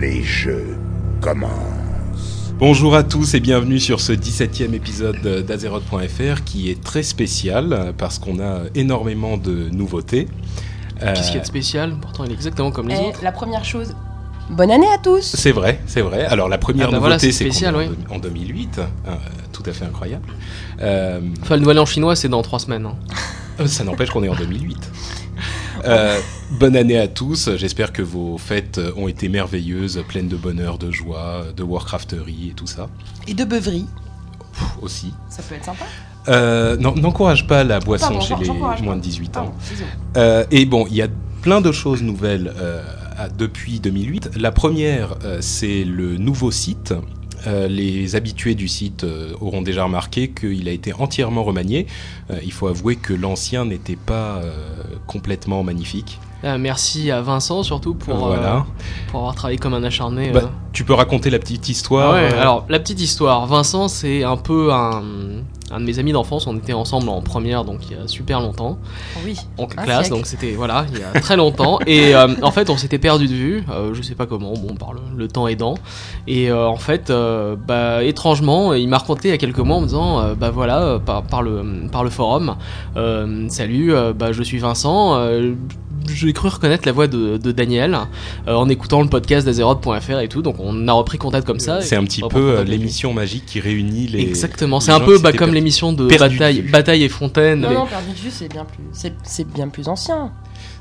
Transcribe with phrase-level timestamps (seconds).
[0.00, 0.76] les jeux
[1.20, 1.50] commencent.
[2.58, 8.18] Bonjour à tous et bienvenue sur ce 17e épisode d'Azeroth.fr qui est très spécial parce
[8.18, 10.26] qu'on a énormément de nouveautés.
[11.02, 11.94] Euh, Qu'est-ce qu'il y a de spécial?
[12.00, 13.20] Pourtant, il est exactement comme les Et autres.
[13.22, 13.94] la première chose,
[14.50, 15.22] bonne année à tous.
[15.36, 16.24] C'est vrai, c'est vrai.
[16.26, 17.88] Alors la première Ah bah nouveauté, c'est spécial, est en oui.
[18.08, 19.14] deux- en 2008, euh,
[19.52, 20.26] tout à fait incroyable.
[20.80, 22.86] Euh, Enfin, le nouvel an chinois, c'est dans trois semaines.
[22.86, 22.96] hein.
[23.60, 24.76] Euh, Ça n'empêche qu'on est en 2008.
[25.84, 26.18] Euh,
[26.52, 27.50] bonne année à tous.
[27.56, 32.54] J'espère que vos fêtes ont été merveilleuses, pleines de bonheur, de joie, de Warcrafterie et
[32.54, 32.88] tout ça
[33.26, 33.86] Et de beuverie,
[34.52, 35.12] Pff, aussi.
[35.28, 35.84] ça peut être sympa.
[36.28, 39.54] Euh, N'encourage pas la boisson Pardon, chez les moins de 18 ans.
[40.16, 41.08] Euh, et bon, il y a
[41.42, 42.82] plein de choses nouvelles euh,
[43.38, 44.30] depuis 2008.
[44.36, 46.92] La première, c'est le nouveau site.
[47.46, 51.86] Euh, les habitués du site euh, auront déjà remarqué qu'il a été entièrement remanié.
[52.30, 54.42] Euh, il faut avouer que l'ancien n'était pas
[55.06, 56.18] complètement magnifique.
[56.44, 58.56] Ah, merci à Vincent, surtout, pour, Voilà.
[58.56, 58.60] euh,
[59.10, 60.30] pour avoir travaillé comme un acharné.
[60.30, 60.46] Bah, euh.
[60.72, 63.44] tu peux raconter la petite histoire Ah ouais, euh, alors, la petite histoire.
[63.46, 65.02] Vincent, c'est un peu un,
[65.72, 66.46] un de mes amis d'enfance.
[66.46, 68.78] On était ensemble en première, donc il y a super longtemps.
[69.24, 69.36] Oui.
[69.58, 70.10] En Un classe, siècle.
[70.10, 71.80] donc c'était, voilà, il y a très longtemps.
[71.88, 73.64] Et euh, en fait, on s'était perdu de vue.
[73.72, 75.74] euh, je sais pas comment, bon, par le, le temps aidant.
[76.28, 79.78] Et euh, en fait, euh, bah, étrangement, il m'a raconté il y a quelques mois
[79.78, 82.54] en me disant, euh, bah voilà, euh, par, par, le, par le forum,
[82.96, 85.18] euh, salut, euh, bah, je suis Vincent.
[86.12, 87.98] J'ai cru reconnaître la voix de, de Daniel
[88.46, 91.80] euh, en écoutant le podcast d'Azeroth.fr et tout, donc on a repris contact comme ça.
[91.80, 94.20] C'est un petit peu euh, l'émission magique qui réunit les.
[94.22, 96.62] Exactement, c'est un peu bah, comme l'émission de Bataille.
[96.62, 97.60] Bataille et Fontaine.
[97.60, 100.32] Non, mais- non, perdu de vue, c'est bien plus, bien plus ancien.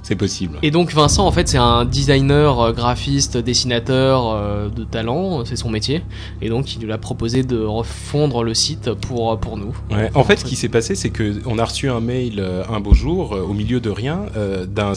[0.04, 0.58] C'est possible.
[0.64, 5.58] Et donc Vincent, en fait, c'est un designer, euh, graphiste, dessinateur euh, de talent, c'est
[5.58, 6.02] son métier.
[6.42, 9.76] Et donc il nous a proposé de refondre le site pour, pour nous.
[9.92, 12.64] Ouais, en fait, ce qui s'est passé, c'est que on a reçu un mail euh,
[12.70, 14.94] un beau jour, euh, au milieu de rien, euh, d'un-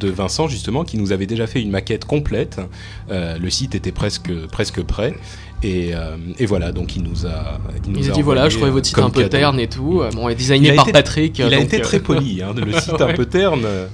[0.00, 2.60] de Vincent justement, qui nous avait déjà fait une maquette complète.
[3.10, 5.14] Euh, le site était presque presque prêt,
[5.62, 6.72] et, euh, et voilà.
[6.72, 7.60] Donc il nous a.
[7.86, 9.28] Il, nous Il a a dit voilà, je trouvais euh, votre site comme un peu
[9.28, 10.00] terne et tout.
[10.02, 11.38] Euh, Bon, et designé Il a par été- Patrick.
[11.38, 13.62] Il a donc, été euh, très poli, hein, le site un peu terne.
[13.64, 13.86] euh.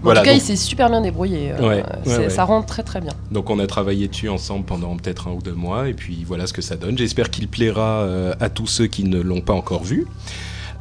[0.00, 1.52] En Voilà, tout cas, donc, il s'est super bien débrouillé.
[1.52, 2.30] euh, Ouais, c'est- ouais, ouais.
[2.30, 3.12] Ça rend très très bien.
[3.30, 6.48] donc on a travaillé dessus ensemble pendant peut-être un ou deux mois, et puis voilà
[6.48, 6.98] ce que ça donne.
[6.98, 10.06] J'espère qu'il plaira euh, à tous ceux qui ne l'ont pas encore vu.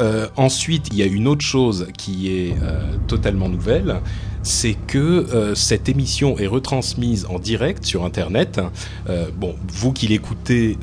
[0.01, 4.01] Euh, ensuite, il y a une autre chose qui est euh, totalement nouvelle,
[4.43, 8.59] c'est que euh, cette émission est retransmise en direct sur Internet.
[9.37, 10.77] Bon, vous qui l'écoutez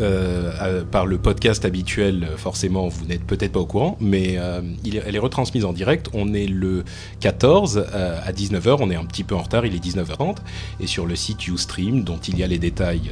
[0.90, 4.38] par le podcast habituel, forcément, vous n'êtes peut-être pas au courant, mais
[4.84, 6.08] elle est retransmise en direct.
[6.12, 6.84] On est le
[7.20, 10.36] 14 euh, à 19h, on est un petit peu en retard, il est 19h30,
[10.80, 13.10] et sur le site Ustream, dont il y a les détails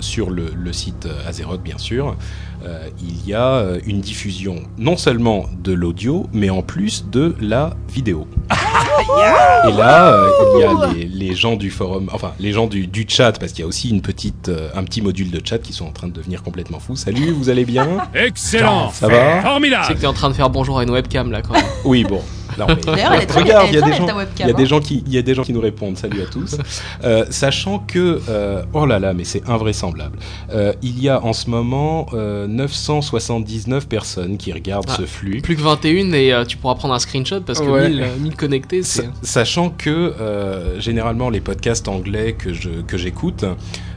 [0.00, 2.16] sur le, le site Azeroth, bien sûr,
[2.64, 7.36] euh, il y a euh, une diffusion non seulement de l'audio, mais en plus de
[7.40, 8.26] la vidéo.
[8.50, 12.86] Et là, euh, il y a les, les gens du forum, enfin les gens du,
[12.86, 15.58] du chat, parce qu'il y a aussi une petite, euh, un petit module de chat
[15.58, 16.96] qui sont en train de devenir complètement fous.
[16.96, 17.86] Salut, vous allez bien?
[18.14, 19.36] Excellent Ça va?
[19.36, 21.64] C'est Formidable que t'es en train de faire bonjour à une webcam là quand même.
[21.84, 22.22] Oui, bon.
[22.58, 24.46] Non, mais- D'ailleurs, elle est très Regarde, il y a des gens, belle, ta webcam,
[24.46, 24.66] il y a des hein.
[24.66, 25.96] gens qui, il y a des gens qui nous répondent.
[25.96, 26.56] Salut à tous.
[27.04, 30.18] Euh, sachant que, euh, oh là là, mais c'est invraisemblable.
[30.52, 35.40] Euh, il y a en ce moment euh, 979 personnes qui regardent Ah, ce flux.
[35.40, 37.88] Plus que 21 et euh, tu pourras prendre un screenshot parce que Ouais.
[37.88, 39.08] 1000, euh, 1000 connectés, Sa- c'est.
[39.22, 43.44] Sachant que euh, généralement les podcasts anglais que je que j'écoute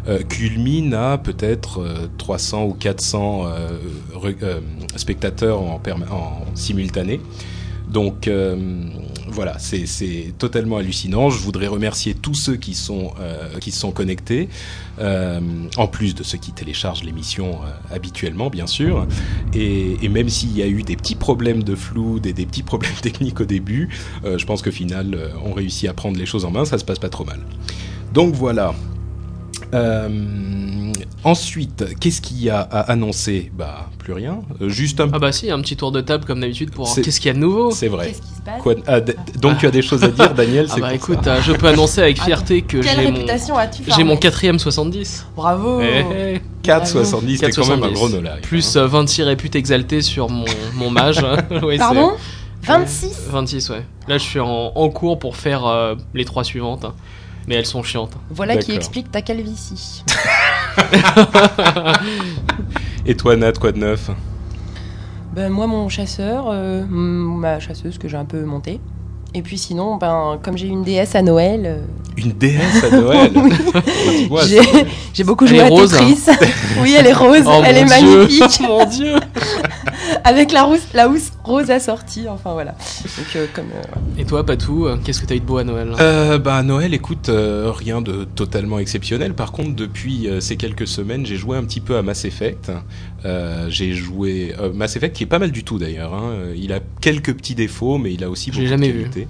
[0.08, 3.68] euh, culminent à peut-être euh, 300 ou 400 euh,
[4.16, 4.60] re- euh,
[4.96, 7.20] spectateurs en, perma- en simultané.
[7.92, 8.56] Donc euh,
[9.28, 11.30] voilà, c'est totalement hallucinant.
[11.30, 14.48] Je voudrais remercier tous ceux qui sont euh, qui sont connectés,
[15.00, 15.40] euh,
[15.78, 17.60] en plus de ceux qui téléchargent l'émission
[17.92, 19.08] habituellement, bien sûr.
[19.54, 22.64] Et, et même s'il y a eu des petits problèmes de flou, des, des petits
[22.64, 23.90] problèmes techniques au début,
[24.24, 26.64] je pense qu'au final, on réussit à prendre les choses en main.
[26.64, 27.40] Ça se passe pas trop mal.
[28.14, 28.74] Donc voilà.
[29.74, 30.92] Euh,
[31.24, 34.40] ensuite, qu'est-ce qu'il y a à annoncer Bah, plus rien.
[34.62, 35.10] Euh, juste un.
[35.14, 37.28] Ah bah si, un petit tour de table comme d'habitude pour voir C'est- qu'est-ce qu'il
[37.28, 37.72] y a de nouveau.
[37.72, 38.08] C'est vrai.
[38.08, 40.66] Qu'est-ce qui se passe Quoi- ah, d- donc tu as des choses à dire, Daniel
[40.70, 41.36] Ah c'est bah écoute, ça.
[41.36, 44.60] euh, je peux annoncer avec fierté que Quelle j'ai mon, réputation as-tu j'ai mon quatrième
[44.60, 45.28] 70.
[45.36, 46.42] Bravo eh.
[46.64, 47.94] 4,70, c'était quand même un 4,70.
[47.94, 48.10] gros
[48.42, 48.82] Plus hein.
[48.82, 50.46] euh, 26 réputes exaltées sur mon,
[50.76, 51.22] mon mage.
[51.64, 52.12] Ouais, c'est- Pardon
[52.64, 53.84] 26 26, ouais.
[54.08, 56.86] Là, je suis en, en cours pour faire euh, les trois suivantes.
[56.86, 56.94] hein.
[57.48, 58.14] Mais elles sont chiantes.
[58.30, 60.04] Voilà qui explique ta calvitie.
[63.06, 64.10] Et toi, Nat, quoi de neuf?
[65.34, 68.80] Ben, moi, mon chasseur, euh, ma chasseuse que j'ai un peu montée.
[69.34, 71.78] Et puis sinon, ben, comme j'ai une déesse à Noël, euh,
[72.18, 73.32] Une déesse à Noël?
[74.30, 74.30] Oui.
[75.14, 76.20] J'ai beaucoup joué à rose, Tetris.
[76.82, 78.18] oui, elle est rose, Oh, elle mon est Dieu.
[78.18, 79.16] magnifique, mon dieu
[80.26, 82.28] avec la, rousse, la housse rose assortie.
[82.30, 82.72] Enfin voilà.
[82.72, 84.20] Donc, euh, comme, euh.
[84.22, 85.92] Et toi, Patou, euh, qu'est-ce que t'as eu de beau à Noël?
[86.00, 89.34] Euh, bah à Noël, écoute, euh, rien de totalement exceptionnel.
[89.34, 92.72] Par contre, depuis euh, ces quelques semaines, j'ai joué un petit peu à Mass Effect.
[93.26, 96.14] Euh, j'ai joué euh, Mass Effect qui est pas mal du tout d'ailleurs.
[96.14, 96.34] hein.
[96.56, 99.00] Il a quelques petits défauts, mais il a aussi Je beaucoup l'ai jamais de vu.
[99.02, 99.28] qualités.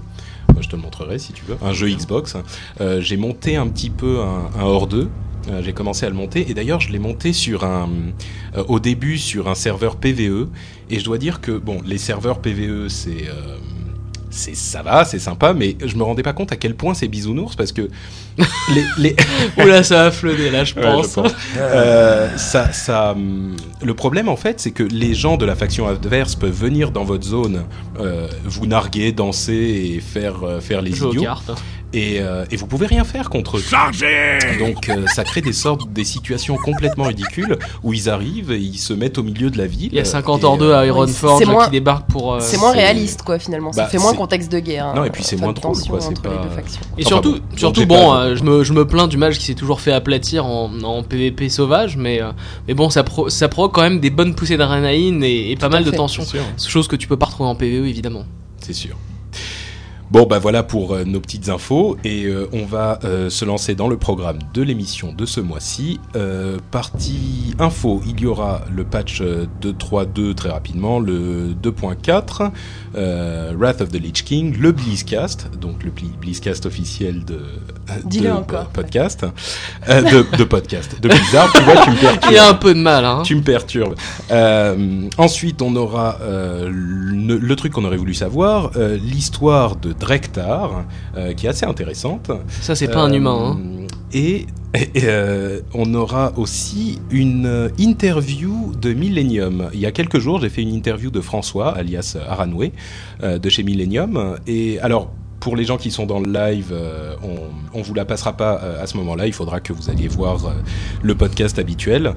[0.54, 1.56] Moi, je te le montrerai si tu veux.
[1.62, 2.36] Un jeu Xbox.
[2.82, 5.10] Euh, j'ai monté un petit peu un, un hors 2.
[5.50, 7.90] Euh, j'ai commencé à le monter et d'ailleurs je l'ai monté sur un
[8.56, 10.50] euh, au début sur un serveur PVE
[10.92, 13.58] et je dois dire que bon les serveurs PVE c'est euh,
[14.30, 17.08] c'est ça va c'est sympa mais je me rendais pas compte à quel point c'est
[17.10, 17.90] bisounours parce que
[18.74, 19.16] les, les
[19.58, 21.10] Oula, ça a fleuné là, je Ouais, pense.
[21.10, 21.34] je pense.
[21.58, 25.86] Euh, ça, ça, hum, le problème en fait, c'est que les gens de la faction
[25.86, 27.64] adverse peuvent venir dans votre zone,
[28.00, 29.54] euh, vous narguer, danser
[29.96, 31.52] et faire euh, faire les Jouer aux idiots, cartes.
[31.94, 33.64] Et, euh, et vous pouvez rien faire contre eux.
[34.60, 38.78] Donc euh, ça crée des sortes des situations complètement ridicules où ils arrivent et ils
[38.78, 39.90] se mettent au milieu de la ville.
[39.92, 42.34] Il y a 50 et, hors 2 euh, à Ironforge c'est moins- qui débarquent pour.
[42.36, 43.72] euh, c'est moins c'est- réaliste, quoi, finalement.
[43.72, 44.88] Ça Bah, fait moins c'est- contexte de guerre.
[44.88, 44.94] hein.
[44.96, 46.82] Non, et puis c'est Pas moins de drôle, tension quoi, c'est entre les deux factions.
[46.98, 49.38] Et Enfin, surtout, bon, surtout bon, pas- euh, je, me, je me plains du match
[49.38, 52.32] qui s'est toujours fait aplatir en, en PVP sauvage, mais, euh,
[52.68, 55.70] mais bon, ça, pro, ça provoque quand même des bonnes poussées d'adrénaline et, et pas
[55.70, 55.98] mal de fait.
[55.98, 56.24] tension.
[56.24, 56.70] C'est sûr.
[56.70, 58.24] Chose que tu peux pas retrouver en PVE évidemment.
[58.62, 58.96] c'est sûr.
[60.12, 63.76] Bon, bah voilà pour euh, nos petites infos et euh, on va euh, se lancer
[63.76, 66.02] dans le programme de l'émission de ce mois-ci.
[66.18, 72.52] Euh, partie info, il y aura le patch euh, 2.3.2 très rapidement, le 2.4,
[72.96, 77.40] euh, Wrath of the Lich King, le Blizzcast, donc le Bli- Blizzcast officiel de,
[78.04, 78.66] Dis-le de encore.
[78.68, 79.26] podcast,
[79.88, 81.54] euh, de, de podcast, de Blizzard.
[81.54, 82.32] tu vois, tu me perturbes.
[82.32, 83.22] Il y a un peu de mal, hein.
[83.24, 83.96] Tu me perturbes.
[84.30, 89.94] Euh, ensuite, on aura euh, le, le truc qu'on aurait voulu savoir, euh, l'histoire de
[90.02, 90.84] Drektar,
[91.18, 92.32] euh, qui est assez intéressante.
[92.62, 93.40] Ça, c'est pas un Euh, humain.
[93.58, 93.88] Hein.
[94.14, 99.70] Et, et, euh, on aura aussi une euh, interview de Millennium.
[99.74, 102.74] Il y a quelques jours, j'ai fait une interview de François, alias Aranoué,
[103.24, 104.38] euh, de chez Millennium.
[104.48, 105.12] Et alors,
[105.42, 108.62] pour les gens qui sont dans le live, euh, on, on vous la passera pas
[108.64, 109.26] euh, à ce moment-là.
[109.26, 110.52] Il faudra que vous alliez voir euh,
[111.02, 112.14] le podcast habituel.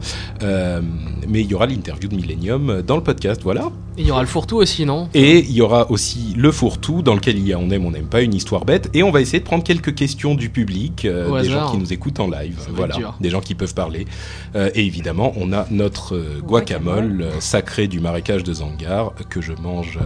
[1.26, 3.70] Mais il y aura l'interview de Millennium dans le podcast, voilà.
[3.96, 5.08] Et Il y aura le fourre-tout aussi, non?
[5.14, 7.92] Et il y aura aussi le fourre-tout dans lequel il y a on aime, on
[7.92, 8.90] n'aime pas, une histoire bête.
[8.92, 11.68] Et on va essayer de prendre quelques questions du public, Au des hasard.
[11.68, 12.58] gens qui nous écoutent en live.
[12.74, 14.06] Voilà, des gens qui peuvent parler.
[14.54, 17.26] Et évidemment, on a notre guacamole Guacamole.
[17.40, 19.98] sacré du marécage de Zangar que je mange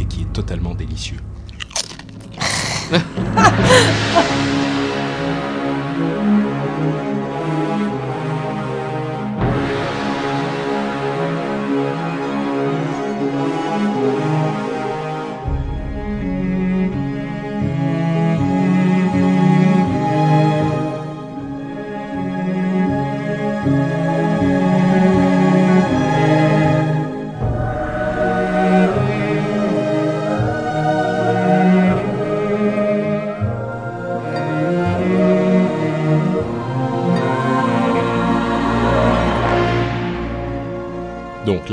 [0.00, 1.18] et qui est totalement délicieux.
[2.90, 2.98] 诶
[3.34, 3.50] 哈
[4.12, 4.64] 哈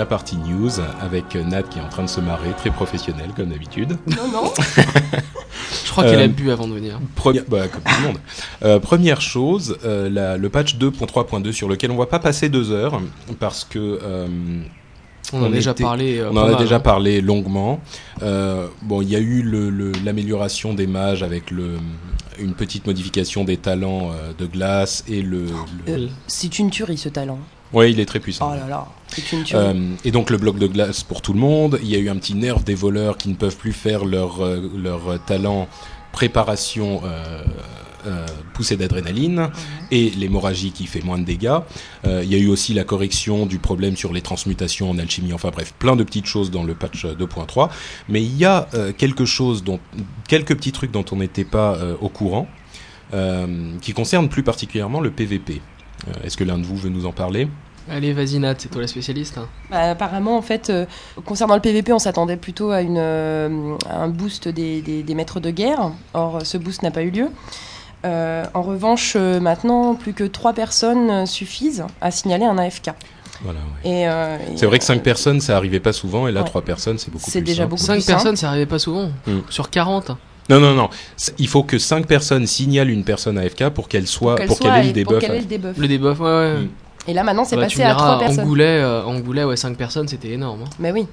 [0.06, 0.70] la partie news
[1.02, 3.98] avec Nat qui est en train de se marrer, très professionnel comme d'habitude.
[4.06, 4.54] Non, non.
[5.84, 7.00] Je crois qu'elle Euh, a bu avant de venir.
[7.16, 8.18] Première, bah, comme tout le monde.
[8.64, 12.70] Euh, première chose, euh, la- le patch 2.3.2 sur lequel on va pas passer deux
[12.72, 13.02] heures
[13.40, 14.28] parce que euh,
[15.34, 16.20] On en a déjà était- parlé.
[16.20, 16.80] euh, on en a mal, déjà hein.
[16.82, 17.80] parlé longuement.
[18.22, 21.78] Euh, bon, il y a eu le- le- l'amélioration des mages avec le,
[22.38, 25.46] une petite modification des talents euh, de glace et le.
[25.88, 27.40] le- Euh, c'est une tuerie ce talent.
[27.74, 28.52] Ouais, il est très puissant.
[28.54, 28.86] Oh là là.
[29.54, 31.80] Euh, et donc le bloc de glace pour tout le monde.
[31.82, 34.44] Il y a eu un petit nerf des voleurs qui ne peuvent plus faire leur,
[34.44, 35.68] euh, leur talent
[36.12, 37.44] préparation euh,
[38.08, 39.50] euh, poussée d'adrénaline
[39.90, 41.58] et l'hémorragie qui fait moins de dégâts.
[42.06, 45.34] Euh, il y a eu aussi la correction du problème sur les transmutations en alchimie.
[45.34, 47.70] Enfin bref, plein de petites choses dans le patch euh, 2.3.
[48.08, 49.80] Mais il y a euh, quelque chose dont
[50.28, 52.48] quelques petits trucs dont on n'était pas au courant,
[53.82, 55.62] qui concernent plus particulièrement le PVP.
[56.24, 57.48] Est-ce que l'un de vous veut nous en parler?
[57.90, 59.38] Allez, vas-y Nat, c'est toi la spécialiste.
[59.38, 59.48] hein.
[59.70, 60.86] Bah, apparemment, en fait, euh,
[61.26, 65.16] concernant le PVP, on s'attendait plutôt à, une, euh, à un boost des, des- des
[65.16, 65.92] maîtres de guerre.
[66.16, 67.28] Or, ce boost n'a pas eu lieu.
[68.06, 72.92] Euh, en revanche, euh, maintenant, plus que 3 personnes suffisent à signaler un AFK.
[73.44, 74.08] Voilà, ouais.
[74.08, 76.48] Euh, C'est vrai que euh, 5 personnes, ça arrivait pas souvent, et là, Ouais.
[76.48, 77.70] 3 personnes, c'est beaucoup C'est plus déjà simple.
[77.72, 78.38] beaucoup 5 plus personnes, simple.
[78.38, 79.10] ça arrivait pas souvent.
[79.28, 79.40] Hmm.
[79.50, 80.12] Sur 40.
[80.50, 80.90] Non, non, non.
[81.40, 84.94] Il faut que 5 personnes signalent une personne AFK pour qu'elle soit, pour qu'elle ait
[84.94, 85.20] le pour debuff.
[85.28, 85.78] qu'elle ait le debuff.
[85.78, 86.54] Le debuff, ouais, ouais.
[86.62, 86.70] Mm.
[87.08, 88.40] Et là, maintenant, c'est Bah, passé à 3 diras, personnes.
[88.46, 90.62] Angoulet, euh, Angoulet, ouais, 5 personnes, c'était énorme.
[90.64, 90.70] hein.
[90.80, 91.06] Mais oui.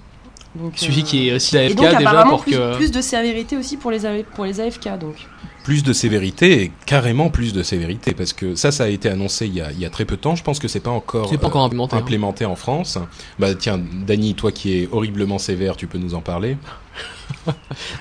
[0.55, 2.43] Donc, Il suffit euh, qu'il y ait aussi la Et FK donc, déjà apparemment, pour
[2.43, 2.77] plus, que.
[2.77, 4.99] plus de sévérité aussi pour les, A- pour les AFK.
[4.99, 5.15] Donc.
[5.65, 9.47] Plus de sévérité, et carrément plus de sévérité, parce que ça, ça a été annoncé
[9.47, 10.35] il y a, il y a très peu de temps.
[10.35, 12.01] Je pense que c'est pas encore, C'est pas encore implémenté, hein.
[12.01, 12.99] implémenté en France.
[13.39, 16.57] Bah tiens, Dany, toi qui es horriblement sévère, tu peux nous en parler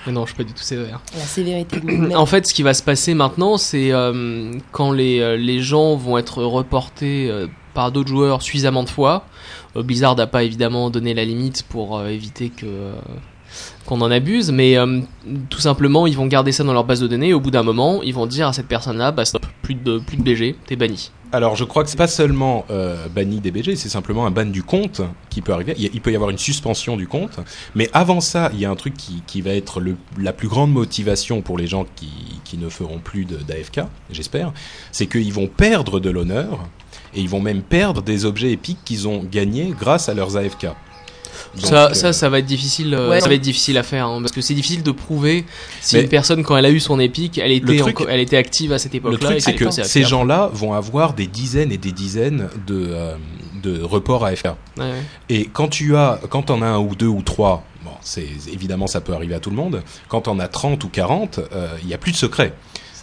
[0.06, 1.00] Mais non, je suis pas du tout sévère.
[1.16, 1.78] La sévérité.
[2.16, 5.96] En fait, ce qui va se passer maintenant, c'est euh, quand les, euh, les gens
[5.96, 9.26] vont être reportés euh, par d'autres joueurs suffisamment de fois.
[9.76, 12.94] euh, Blizzard n'a pas évidemment donné la limite pour euh, éviter que euh,
[13.86, 14.78] qu'on en abuse, mais
[15.50, 17.30] tout simplement, ils vont garder ça dans leur base de données.
[17.30, 20.00] Et au bout d'un moment, ils vont dire à cette personne-là, bah stop, plus de
[20.00, 21.12] plus de BG, t'es banni.
[21.34, 22.66] Alors, je crois que c'est pas seulement
[23.14, 25.76] banni des BG, c'est simplement un ban du compte qui peut arriver.
[25.78, 27.42] Il, peut y avoir une suspension du compte,
[27.76, 29.84] mais avant ça, il y a un truc qui, qui va être
[30.18, 32.10] la plus grande motivation pour les gens qui,
[32.46, 34.54] qui ne feront plus d'AFK, j'espère,
[34.94, 36.68] c'est qu'ils vont perdre de l'honneur
[37.16, 40.68] et ils vont même perdre des objets épiques qu'ils ont gagnés grâce à leurs AFK.
[41.56, 42.94] Donc, ça, euh, ça, ça va être difficile.
[42.94, 43.20] euh, Ouais.
[43.20, 45.44] ça va être difficile à faire, hein, parce que c'est difficile de prouver
[45.82, 48.38] si Mais- une personne, quand elle a eu son épique, elle était, truc- elle était
[48.38, 49.18] active à cette Le époque-là.
[49.20, 53.16] truc, et c'est que ces gens-là vont avoir des dizaines et des dizaines de, euh,
[53.64, 54.46] de reports AFK.
[54.46, 54.54] Ouais,
[54.84, 54.92] ouais.
[55.30, 58.88] Et quand tu as, quand t'en as un ou deux ou trois, bon, c'est évidemment
[58.88, 59.82] ça peut arriver à tout le monde.
[60.08, 62.54] Quand on a 30 ou 40, euh, il y a plus de secret.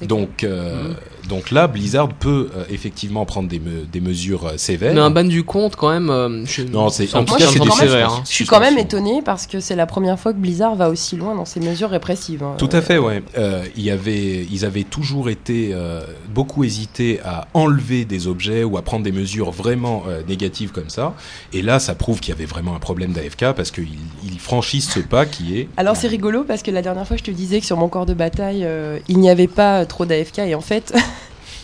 [0.03, 0.95] Donc, euh.
[1.29, 4.95] Donc là, Blizzard peut euh, effectivement prendre des, me- des mesures euh, sévères.
[4.95, 6.11] Mais un ban du compte, quand même.
[6.11, 8.13] euh, je- Non, c'est- en tout cas, c'est sévère.
[8.13, 8.23] hein.
[8.29, 11.17] Je suis quand même étonnée parce que c'est la première fois que Blizzard va aussi
[11.17, 12.43] loin dans ses mesures répressives.
[12.43, 12.55] hein.
[12.59, 13.23] Tout à fait, ouais.
[13.37, 16.01] Euh, il y avait, ils avaient toujours été euh,
[16.35, 20.89] beaucoup hésité à enlever des objets ou à prendre des mesures vraiment euh, négatives comme
[20.89, 21.15] ça.
[21.53, 23.87] Et là, ça prouve qu'il y avait vraiment un problème d'AFK parce qu'ils
[24.25, 25.69] ils franchissent ce pas qui est.
[25.77, 28.07] Alors c'est rigolo parce que la dernière fois je te disais que sur mon corps
[28.07, 30.95] de bataille euh, il n'y avait pas trop d'AFK et en fait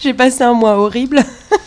[0.05, 1.19] j'ai passé un mois horrible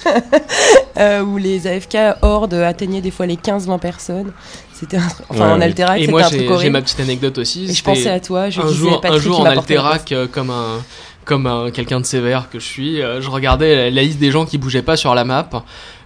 [0.98, 4.32] euh, où les AFK hordes atteignaient des fois les 15-20 personnes.
[4.74, 5.08] C'était un...
[5.29, 5.62] enfin Ouais, en.
[5.62, 6.74] Alterac Et c'était moi, un truc j'ai j'ai horrible.
[6.74, 7.65] ma petite anecdote aussi.
[7.70, 10.51] Et je pensais à toi, je un disais jour, un jour en Alterac, euh, comme
[10.51, 10.84] un
[11.25, 14.32] comme un quelqu'un de sévère que je suis, euh, je regardais la, la liste des
[14.32, 15.50] gens qui bougeaient pas sur la map.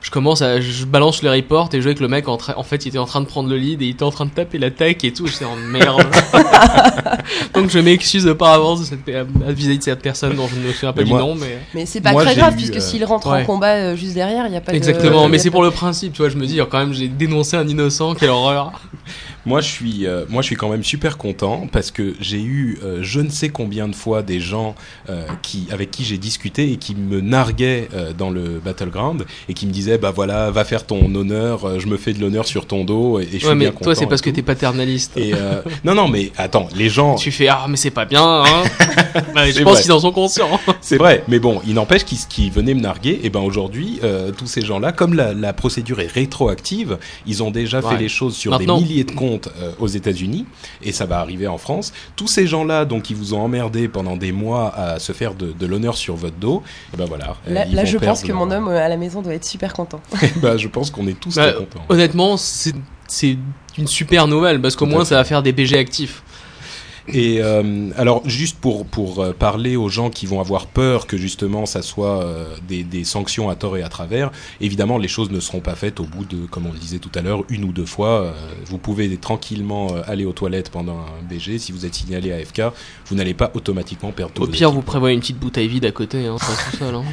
[0.02, 2.56] Je commence à, je balance le report et je vois que le mec en, train-
[2.58, 4.26] en fait il était en train de prendre le lead et il était en train
[4.26, 5.28] de taper l'attaque et tout.
[5.28, 6.02] J'étais en merde.
[7.54, 10.62] Donc je m'excuse par avance de cette, à- vis-à-vis de cette personne dont je ne
[10.68, 12.80] me souviens pas du nom, mais Mais c'est pas Moi, très grave eu, puisque euh,
[12.80, 13.44] s'il rentre ouais.
[13.44, 15.26] en combat euh, juste derrière, il n'y a pas exactement.
[15.26, 15.32] de...
[15.32, 16.30] mais c'est pour le principe, tu vois.
[16.30, 18.72] Je me dis quand même j'ai dénoncé un innocent, quelle horreur.
[19.46, 22.78] Moi, je suis, euh, moi, je suis quand même super content parce que j'ai eu
[22.84, 24.76] euh, je ne sais combien de fois des gens
[25.10, 29.54] euh, qui, avec qui j'ai discuté et qui me narguaient euh, dans le battleground et
[29.56, 32.46] qui me disaient, bah voilà, va faire ton honneur, euh, je me fais de l'honneur
[32.46, 34.44] sur ton dos et, et je suis Ouais, mais bien toi c'est parce que t'es
[34.44, 35.18] paternaliste.
[35.18, 38.44] Et euh, non, non, mais attends, les gens, Tu fais ah mais c'est pas bien.
[38.44, 38.64] Hein
[39.34, 40.60] Bah, je pense qu'ils en sont conscients.
[40.82, 43.20] c'est vrai, mais bon, il n'empêche qu'ils qu'ils venaient me narguer.
[43.24, 47.52] Et ben aujourd'hui, euh, tous ces gens-là, comme la, la procédure est rétroactive, ils ont
[47.52, 50.46] déjà fait les choses sur Maintenant- des milliers de comptes euh, aux États-Unis,
[50.82, 51.94] et ça va arriver en France.
[52.16, 55.52] Tous ces gens-là, donc, qui vous ont emmerdé pendant des mois à se faire de,
[55.52, 57.36] de l'honneur sur votre dos, et ben voilà.
[57.48, 59.46] euh, Là, vont je pense que leur- mon homme euh, à la maison doit être
[59.46, 60.02] super content.
[60.42, 61.86] bah, je pense qu'on est tous Bah, très contents.
[61.90, 62.74] Honnêtement, c'est
[63.78, 66.24] une super nouvelle parce qu'au moins ça va faire des BG actifs.
[67.08, 71.18] Et euh, alors, juste pour, pour euh, parler aux gens qui vont avoir peur que
[71.18, 75.32] justement ça soit euh, des, des sanctions à tort et à travers, évidemment, les choses
[75.32, 77.64] ne seront pas faites au bout de, comme on le disait tout à l'heure, une
[77.64, 78.22] ou deux fois.
[78.22, 78.32] Euh,
[78.66, 81.60] vous pouvez tranquillement euh, aller aux toilettes pendant un BG.
[81.60, 82.62] Si vous êtes signalé à AFK,
[83.08, 85.92] vous n'allez pas automatiquement perdre tous Au pire, vous prévoyez une petite bouteille vide à
[85.92, 86.96] côté, hein, pas tout seul.
[86.96, 87.04] Hein.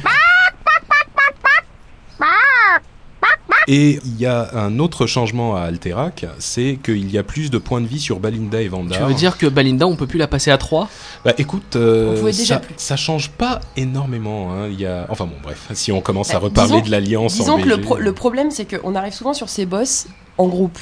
[3.67, 7.57] Et il y a un autre changement à Alterac, c'est qu'il y a plus de
[7.57, 8.97] points de vie sur Balinda et Vandar.
[8.97, 10.89] Tu veux dire que Balinda, on peut plus la passer à 3
[11.23, 14.51] Bah écoute, euh, ça, ça change pas énormément.
[14.51, 14.67] Hein.
[14.71, 17.33] Il y a, enfin bon, bref, si on commence à Bah, reparler disons- de l'alliance,
[17.35, 20.07] en Disons que le, BG, pro- le problème, c'est qu'on arrive souvent sur ces boss
[20.37, 20.79] en groupe.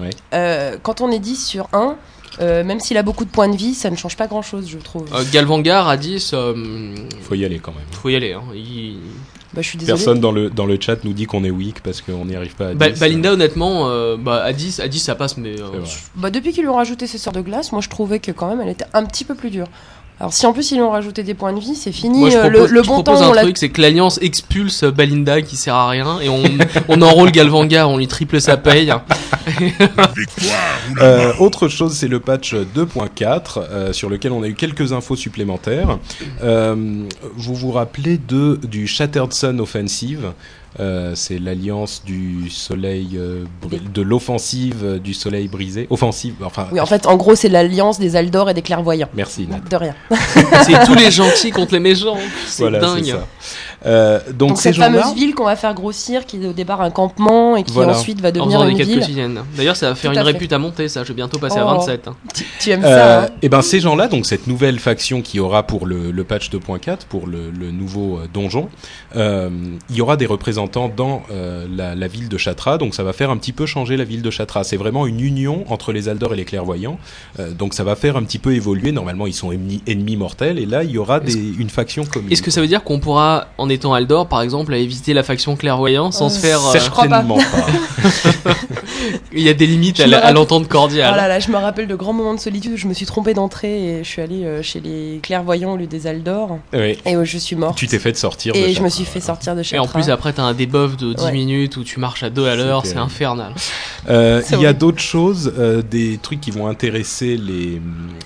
[0.00, 0.10] Ouais.
[0.34, 1.96] Euh, quand on est 10 sur 1,
[2.40, 4.68] euh, même s'il a beaucoup de points de vie, ça ne change pas grand chose,
[4.68, 5.06] je trouve.
[5.14, 7.86] euh, Galvangar à 10, euh, faut y aller quand même.
[7.90, 8.32] faut y aller.
[8.34, 8.42] Hein.
[8.54, 8.98] Il-
[9.54, 9.96] Bah, je suis désolée.
[9.96, 12.54] Personne dans le dans le chat nous dit qu'on est weak parce qu'on n'y arrive
[12.54, 13.00] pas à Ba- 10.
[13.00, 15.66] Balinda, honnêtement, euh, bah, à 10, à 10 ça passe, mais euh.
[16.16, 18.48] Bah, depuis qu'ils lui ont rajouté ses sorts de glace, moi je trouvais que quand
[18.48, 19.66] même elle était un petit peu plus dure.
[20.20, 22.18] Alors si en plus ils ont rajouté des points de vie, c'est fini.
[22.18, 23.80] Moi, je euh, propose, le, le je bon temps, on un l'a truc, c'est que
[23.80, 26.42] l'Alliance expulse Balinda qui sert à rien et on,
[26.88, 28.92] on enrôle Galvanga, on lui triple sa paye.
[31.00, 35.16] Euh, autre chose, c'est le patch 2.4 euh, sur lequel on a eu quelques infos
[35.16, 35.98] supplémentaires.
[36.42, 37.04] Euh,
[37.36, 40.32] vous vous rappelez de du Shattered Sun Offensive
[40.80, 43.44] euh, c'est l'alliance du soleil, euh,
[43.92, 45.86] de l'offensive euh, du soleil brisé.
[45.90, 46.68] Offensive, enfin.
[46.72, 49.08] Oui, en fait, en gros, c'est l'alliance des Aldor et des clairvoyants.
[49.14, 49.60] Merci Nat.
[49.68, 49.94] De rien.
[50.64, 52.18] C'est tous les gentils contre les méchants.
[52.46, 53.04] C'est Voilà, dingue.
[53.04, 53.26] ça.
[53.86, 56.80] Euh, donc, Donc, ces cette fameuse ville qu'on va faire grossir, qui est au départ
[56.80, 57.92] un campement et qui Voilà.
[57.92, 58.98] ensuite va En devenir une ville.
[59.00, 59.40] quotidiennes.
[59.56, 60.32] D'ailleurs, ça va faire Tout une à fait.
[60.32, 61.04] répute à monter, ça.
[61.04, 61.78] Je vais bientôt passer à Oh.
[61.78, 62.08] 27.
[62.08, 62.16] hein.
[62.34, 65.38] Tu, tu aimes Euh, ça hein et ben ces gens-là, donc cette nouvelle faction qui
[65.40, 68.68] aura pour le, le patch 2.4, pour le, le nouveau euh, donjon,
[69.16, 69.48] euh,
[69.90, 73.12] il y aura des représentants dans euh, la, la ville de Chatra, donc ça va
[73.12, 74.64] faire un petit peu changer la ville de Chatra.
[74.64, 76.98] C'est vraiment une union entre les Aldor et les Clairvoyants,
[77.38, 78.92] euh, donc ça va faire un petit peu évoluer.
[78.92, 82.32] Normalement, ils sont ennemis, ennemis mortels, et là, il y aura des, une faction commune.
[82.32, 85.22] Est-ce que ça veut dire qu'on pourra, en étant Aldor, par exemple, aller visiter la
[85.22, 86.60] faction clairvoyant sans Euh, se faire.
[86.74, 87.24] je crois pas.
[89.32, 91.12] Il y a des limites Je à à l'entente cordiale.
[91.14, 93.06] Oh là là, je me rappelle de grands moments de solitude où je me suis
[93.06, 96.98] trompée d'entrée et je suis allée euh, chez les clairvoyants au lieu des Aldor Oui.
[97.06, 97.76] et où je suis morte.
[97.76, 98.54] Tu t'es fait sortir.
[98.54, 99.26] de Et je me suis fait voilà.
[99.26, 101.32] sortir de chez Et en plus, après, t'as un debuff de 10 Ouais.
[101.32, 103.52] minutes où tu marches à 2 à l'heure, C'est infernal.
[104.08, 107.80] Euh, il y a d'autres choses, euh, des trucs qui vont intéresser les,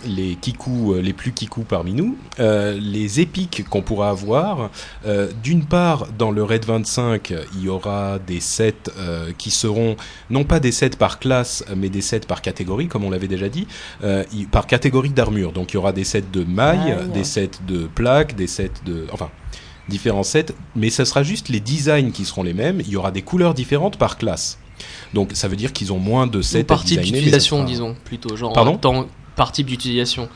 [0.06, 2.16] les kikus, euh, les plus kikus parmi nous.
[2.40, 4.70] Euh, les épiques qu'on pourra avoir.
[5.06, 9.96] Euh, D'une part, dans le Raid 25, il y aura des sets euh, qui seront
[10.30, 13.48] non pas des sets par classe, mais des sets par catégorie, comme on l'avait déjà
[13.48, 13.66] dit,
[14.04, 15.52] euh, par catégorie d'armure.
[15.52, 19.06] Donc il y aura des sets de mailles, des sets de plaques, des sets de...
[19.12, 19.30] Enfin,
[19.88, 20.46] différents sets,
[20.76, 22.80] mais ça sera juste les designs qui seront les mêmes.
[22.80, 24.58] Il y aura des couleurs différentes par classe.
[25.14, 27.10] Donc ça veut dire qu'ils ont moins de Ou sets par à type designer, mais
[27.10, 28.36] ça d'utilisation, sera- disons, plutôt.
[28.36, 28.74] Genre, Pardon?
[28.74, 30.28] en temps- par type d'utilisation.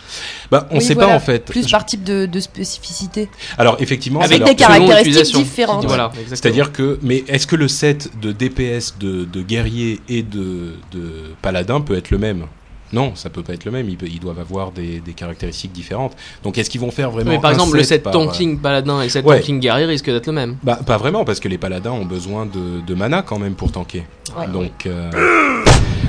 [0.50, 1.44] Bah, on Oui, sait voilà, pas en fait.
[1.44, 3.28] Plus Je- par type de, de spécificité.
[3.58, 5.84] Alors effectivement, Avec des caractéristiques différentes.
[5.86, 6.10] Voilà.
[6.28, 11.34] C'est-à-dire que, mais est-ce que le set de DPS de, de guerrier et de, de
[11.42, 12.46] paladin peut être le même?
[12.92, 13.88] Non, ça peut pas être le même.
[13.90, 16.12] Ils, doivent avoir des, des caractéristiques différentes.
[16.44, 19.00] Donc est-ce qu'ils vont faire vraiment Mais par un exemple, le set par- tanking paladin
[19.00, 19.40] et le set Ouais.
[19.40, 20.56] tanking guerrier risque d'être le même.
[20.62, 23.72] Bah, pas vraiment, parce que les paladins ont besoin de, de mana quand même pour
[23.72, 24.04] tanker.
[24.38, 24.46] Ouais.
[24.46, 25.10] Donc, euh,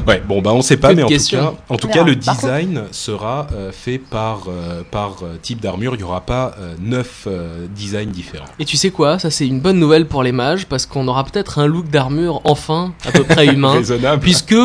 [0.07, 2.33] ouais, bon, bah on sait pas, mais en tout cas, en tout cas, le contre-
[2.35, 5.95] design sera euh, fait par euh, par euh, type d'armure.
[5.95, 8.45] Il y aura pas euh, neuf euh, designs différents.
[8.59, 9.19] Et tu sais quoi?
[9.19, 12.41] Ça, c'est une bonne nouvelle pour les mages parce qu'on aura peut-être un look d'armure
[12.45, 13.73] enfin à peu près humain.
[13.73, 14.21] Raisonnable.
[14.21, 14.55] puisque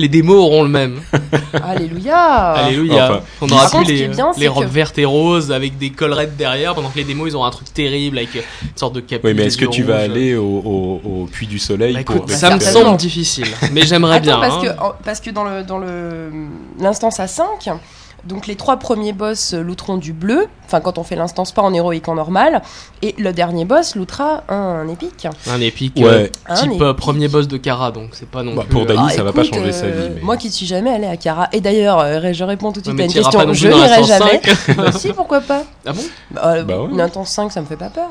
[0.00, 1.00] les démos auront le même.
[1.62, 3.04] Alléluia Alléluia.
[3.10, 6.74] Enfin, on aura plus les, bien, robes que- vertes et roses avec des collerettes derrière,
[6.74, 8.42] pendant que les démos ils ont un truc terrible avec une
[8.76, 9.30] sorte de capuche.
[9.30, 12.26] Oui, mais est-ce que tu vas aller au, au, au puits du soleil Bah, pour
[12.26, 14.38] Bah, ça me semble difficile, mais j'aimerais bien.
[14.40, 14.74] parce, hein.
[14.76, 16.30] que, parce que dans le dans le
[16.78, 17.68] l'instance à 5,
[18.24, 21.72] donc les trois premiers boss looteront du bleu, enfin quand on fait l'instance pas en
[21.74, 22.62] héroïque en normal,
[23.02, 25.26] et le dernier boss lootera un, épique.
[25.48, 26.04] Un épique, Ouais.
[26.04, 26.82] euh, Un type épique.
[26.82, 28.70] euh, premier boss de Kara, donc c'est pas non Bah, plus.
[28.72, 30.10] pour euh, Dany, ça va pas écoute, changer sa vie.
[30.16, 32.86] mais- Moi qui suis jamais allée à Kara, et d'ailleurs euh, je réponds tout de
[32.86, 34.06] suite à une question, je n'irai 105.
[34.06, 34.40] jamais.
[34.76, 36.90] Bah, si pourquoi pas Ah bon bah, euh, Bah ouais.
[36.90, 38.08] Une intense 5 ça me fait pas peur.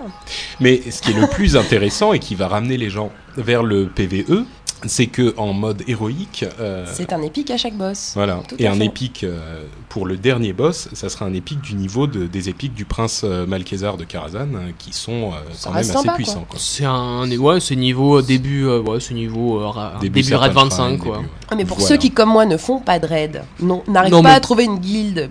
[0.59, 3.87] Mais ce qui est le plus intéressant et qui va ramener les gens vers le
[3.87, 4.43] PVE,
[4.85, 8.13] c'est que en mode héroïque, euh, C'est un épique à chaque boss.
[8.15, 8.85] voilà, Tout et un fait.
[8.85, 12.73] épique euh, pour le dernier boss, ça sera un épique du niveau de- des épiques
[12.73, 16.45] du prince euh, Malkézar de Karazhan, euh, qui sont euh, quand même assez puissants.
[16.57, 17.29] C'est un.
[17.37, 18.65] Ouais, c'est niveau début.
[18.67, 19.59] euh, ouais, c'est niveau.
[19.61, 21.15] euh, ra- début, raid 25, Shrine, quoi.
[21.17, 21.31] début, ouais.
[21.51, 21.89] Ah, mais pour Voilà.
[21.89, 24.63] ceux qui comme moi ne font pas de raid, non, n'arrivent pas mais- à trouver
[24.65, 25.29] une guilde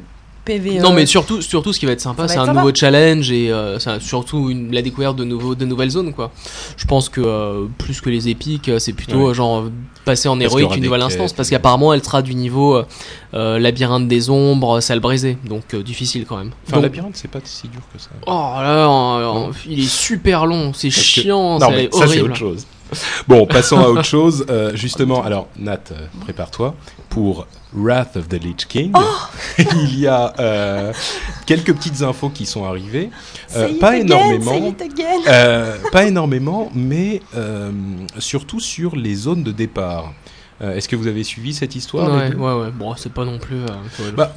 [0.48, 0.80] PVE.
[0.82, 2.60] Non, mais surtout, surtout, ce qui va être sympa, c'est un sympa.
[2.60, 6.30] nouveau challenge et euh, surtout une- la découverte de, nouveaux, de nouvelles zones, quoi.
[6.76, 9.30] Je pense que euh, plus que les épiques, euh, c'est plutôt Ouais.
[9.30, 9.72] euh, genre euh,
[10.04, 12.84] passer en héroïque une nouvelle instance, parce qu'apparemment elle sera du niveau euh,
[13.34, 16.50] euh, labyrinthe des ombres, salle brisée, donc euh, difficile quand même.
[16.66, 18.08] Enfin, Donc- labyrinthe, c'est pas si dur que ça.
[18.26, 21.82] Oh là, euh, euh, il est super long, c'est Parce que- chiant, Non, c'est mais
[21.92, 22.24] ça, c'est horrible.
[22.30, 22.66] autre chose.
[23.28, 24.46] Bon, passons à autre chose.
[24.48, 26.74] Euh, justement, alors, Nat, euh, prépare-toi
[27.08, 28.92] pour Wrath of the Lich King.
[28.94, 29.00] Oh
[29.58, 30.92] Il y a euh,
[31.46, 33.10] quelques petites infos qui sont arrivées.
[33.56, 34.74] Euh, pas again, énormément.
[35.26, 37.22] Euh, pas énormément, mais
[38.18, 40.12] surtout sur les zones de départ.
[40.60, 42.70] Euh, Est-ce que vous avez suivi cette histoire Ouais, ouais, ouais.
[42.72, 43.56] Bon, c'est pas non plus.
[43.56, 44.34] euh, faut- Bah,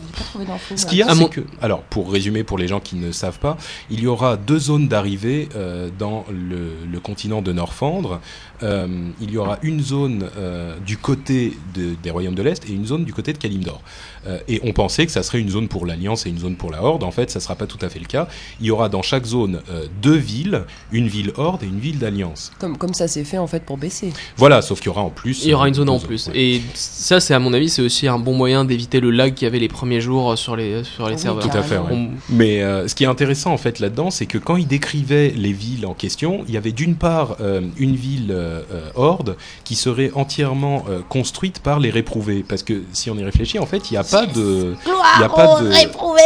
[0.75, 3.11] Ce qu'il y a, c'est mon- que, alors pour résumer pour les gens qui ne
[3.11, 3.57] savent pas,
[3.89, 8.19] il y aura deux zones d'arrivée euh, dans le, le continent de Norfandre.
[8.63, 8.87] Euh,
[9.19, 12.85] il y aura une zone euh, du côté de- des royaumes de l'Est et une
[12.85, 13.81] zone du côté de Kalimdor.
[14.27, 16.69] Euh, et on pensait que ça serait une zone pour l'Alliance et une zone pour
[16.69, 17.03] la Horde.
[17.03, 18.27] En fait, ça ne sera pas tout à fait le cas.
[18.59, 21.97] Il y aura dans chaque zone euh, deux villes, une ville Horde et une ville
[21.97, 22.51] d'Alliance.
[22.59, 24.13] Comme, comme ça s'est fait en fait pour baisser.
[24.37, 25.43] Voilà, sauf qu'il y aura en plus.
[25.43, 26.07] Il y aura une zone en zones.
[26.11, 26.27] Plus.
[26.27, 26.33] Ouais.
[26.39, 29.45] Et ça, c'est à mon avis, c'est aussi un bon moyen d'éviter le lag qu'il
[29.45, 31.47] y avait les premiers jours sur les sur les Oui, serveurs.
[31.49, 31.89] Tout à fait, ouais.
[31.91, 35.33] On- Mais euh, ce qui est intéressant en fait là-dedans, c'est que quand il décrivait
[35.35, 38.61] les villes en question, il y avait d'une part euh, une ville euh,
[38.95, 43.59] horde qui serait entièrement euh, construite par les réprouvés, parce que si on y réfléchit,
[43.59, 46.19] en fait, il n'y a pas de, Gloire Il y a pas aux de- réprouvés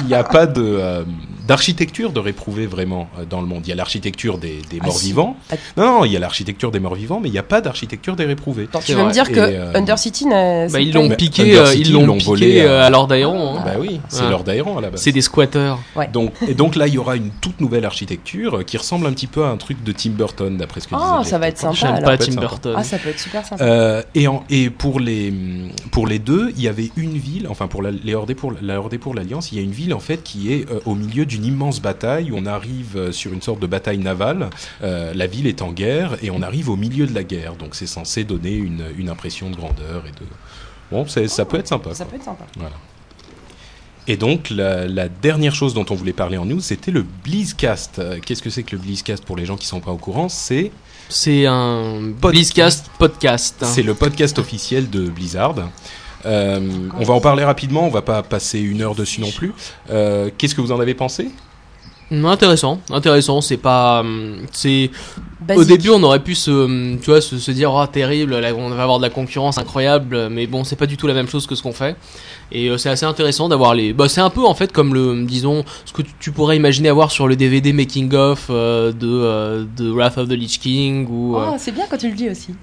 [0.00, 1.02] il n'y a pas de euh,
[1.46, 3.62] d'architecture de réprouvés vraiment euh, dans le monde.
[3.66, 5.06] Il y a l'architecture des, des Ah, morts si.
[5.06, 5.36] vivants.
[5.50, 5.54] Ah.
[5.76, 8.16] Non, non, il y a l'architecture des morts vivants, mais il n'y a pas d'architecture
[8.16, 8.68] des réprouvés.
[8.84, 12.16] Tu veux me dire que euh, Undercity n'a- Bah, ils l'ont piqué, euh, ils l'ont
[12.18, 13.58] volé, euh, euh, à Lord d'Aéron.
[13.58, 13.62] hein.
[13.64, 14.42] Bah oui, c'est Ouais.
[14.44, 15.00] d'aéron à la base.
[15.00, 15.78] C'est des squatteurs.
[16.12, 19.26] Donc, et donc là, il y aura une toute nouvelle architecture qui ressemble un petit
[19.26, 21.58] peu à un truc de Tim Burton, d'après ce que Ah, disait ça va être
[21.58, 22.34] sympa, J'aime pas Tim.
[22.34, 22.74] Burton.
[22.76, 23.64] Ah, ça peut être super sympa.
[23.64, 25.32] Euh, et, en- et pour les
[25.90, 28.78] pour les deux, il y avait une ville, enfin pour la, les Hordés pour la
[28.78, 31.44] Hordée pour l'Alliance, il y a une ville en fait qui est au milieu d'une
[31.44, 32.30] immense bataille.
[32.32, 34.50] où On arrive euh, sur une sorte de bataille navale.
[34.82, 37.54] Euh, la ville est en guerre et on arrive au milieu de la guerre.
[37.56, 40.26] Donc c'est censé donner une, une impression de grandeur et de
[40.90, 41.94] bon, ça peut être sympa.
[41.94, 42.10] ça quoi.
[42.12, 42.44] peut être sympa.
[44.06, 47.98] Et donc la, la dernière chose dont on voulait parler en news, c'était le BlizzCast.
[47.98, 50.28] Euh, Qu'est-ce que c'est que le BlizzCast pour les gens qui sont pas au courant?
[50.28, 50.70] C'est
[51.08, 53.64] C'est un Pod- Blizzcast podcast.
[53.66, 55.54] C'est le podcast officiel de Blizzard.
[56.26, 56.60] Euh,
[56.98, 59.52] on va en parler rapidement, on va pas passer une heure dessus non plus.
[59.90, 61.30] Euh, Qu'est-ce que vous en avez pensé?
[62.10, 63.40] Intéressant, intéressant.
[63.40, 64.90] C'est pas, hum, c'est
[65.56, 68.54] au début on aurait pu se, hum, tu vois, se, se dire oh terrible, là,
[68.54, 71.28] on va avoir de la concurrence incroyable, mais bon c'est pas du tout la même
[71.28, 71.96] chose que ce qu'on fait.
[72.52, 75.24] Et euh, c'est assez intéressant d'avoir les, bah c'est un peu en fait comme le,
[75.24, 79.64] disons, ce que tu, pourrais imaginer avoir sur le DVD making of euh, de euh,
[79.76, 81.36] de Wrath of the Lich King ou.
[81.36, 82.54] euh, Oh, c'est bien quand tu le dis aussi.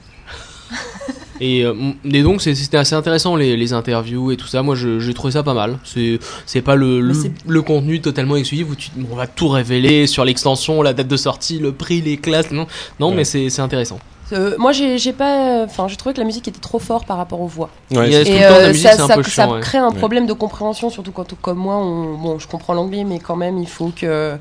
[1.44, 1.74] Et, euh,
[2.06, 4.62] et donc c'était assez intéressant les, les interviews et tout ça.
[4.62, 5.80] Moi j'ai trouvé ça pas mal.
[5.84, 10.24] C'est c'est pas le, le, contenu totalement exclusif où tu, on va tout révéler sur
[10.24, 12.52] l'extension, la date de sortie, le prix, les classes.
[12.52, 12.68] Non,
[13.00, 13.16] non Ouais.
[13.18, 14.00] mais c'est c'est intéressant.
[14.34, 15.64] Euh, moi, j'ai j'ai pas.
[15.66, 17.70] Enfin, j'ai trouvé que la musique était trop forte par rapport aux voix.
[17.92, 19.60] Ouais, Et euh, musique, ça, ça, ouais.
[19.60, 19.98] crée un Ouais.
[19.98, 23.58] problème de compréhension, surtout quand, comme moi, on, bon, je comprends l'anglais, mais quand même,
[23.58, 24.38] il faut que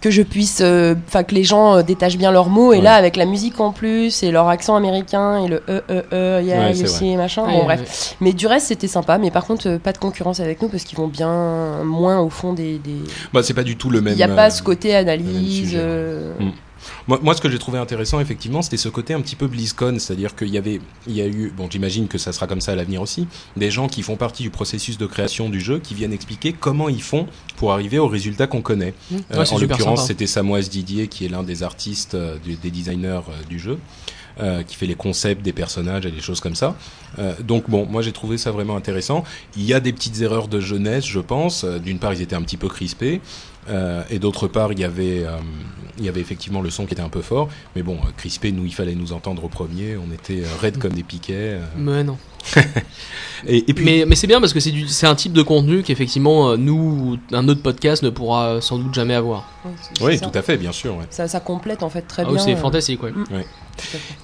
[0.00, 2.72] que je puisse, euh, enfin, que les gens euh, détachent bien leurs mots.
[2.72, 2.82] Et Ouais.
[2.82, 6.42] là, avec la musique en plus, et leur accent américain, et le e e e,
[6.42, 7.44] yeah, Ouais, machin.
[7.44, 7.76] Ouais, bon, ouais.
[7.76, 8.16] bref.
[8.20, 9.18] Mais du reste, c'était sympa.
[9.18, 12.30] Mais par contre, euh, pas de concurrence avec nous parce qu'ils vont bien moins au
[12.30, 12.78] fond des.
[12.78, 12.96] des...
[13.32, 14.14] bah, c'est pas du tout le même.
[14.14, 15.64] Il n'y a euh, pas ce côté analyse.
[15.64, 15.82] sujet, ouais.
[15.84, 16.50] euh, Mm.
[17.06, 19.98] Moi, moi, ce que j'ai trouvé intéressant, effectivement, c'était ce côté un petit peu BlizzCon,
[19.98, 22.72] c'est-à-dire qu'il y avait, il y a eu, bon, j'imagine que ça sera comme ça
[22.72, 25.94] à l'avenir aussi, des gens qui font partie du processus de création du jeu, qui
[25.94, 28.94] viennent expliquer comment ils font pour arriver au résultat qu'on connaît.
[29.10, 32.70] Ouais, Euh, en l'occurrence, c'était Samoise Didier, qui est l'un des artistes, euh, du- des
[32.70, 33.78] designers euh, du jeu,
[34.40, 36.76] euh, qui fait les concepts des personnages et des choses comme ça.
[37.18, 39.24] Euh, donc bon, moi j'ai trouvé ça vraiment intéressant.
[39.56, 41.64] Il y a des petites erreurs de jeunesse, je pense.
[41.64, 43.20] Euh, D'une part, ils étaient un petit peu crispés.
[43.68, 45.36] Euh, et d'autre part, il y avait, euh,
[45.98, 47.48] il y avait effectivement le son qui était un peu fort.
[47.76, 49.96] Mais bon, euh, crispé, nous, il fallait nous entendre au premier.
[49.96, 51.34] On était raides comme des piquets.
[51.58, 51.64] euh.
[51.76, 52.16] Mais non.
[53.46, 55.42] Et, et puis, Mais, mais c'est bien parce que c'est du- c'est un type de
[55.42, 59.48] contenu qu'effectivement nous, un autre podcast ne pourra sans doute jamais avoir.
[59.64, 60.30] ouais, c'est- oui, c'est ça.
[60.30, 60.96] tout à fait, bien sûr.
[60.96, 61.04] ouais.
[61.10, 62.38] Ça, ça complète en fait très Ah bien.
[62.38, 63.12] c'est euh, fantastique, ouais.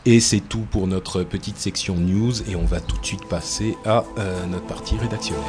[0.07, 2.33] Et c'est tout pour notre petite section news.
[2.51, 5.43] Et on va tout de suite passer à euh, notre partie rédactionnelle.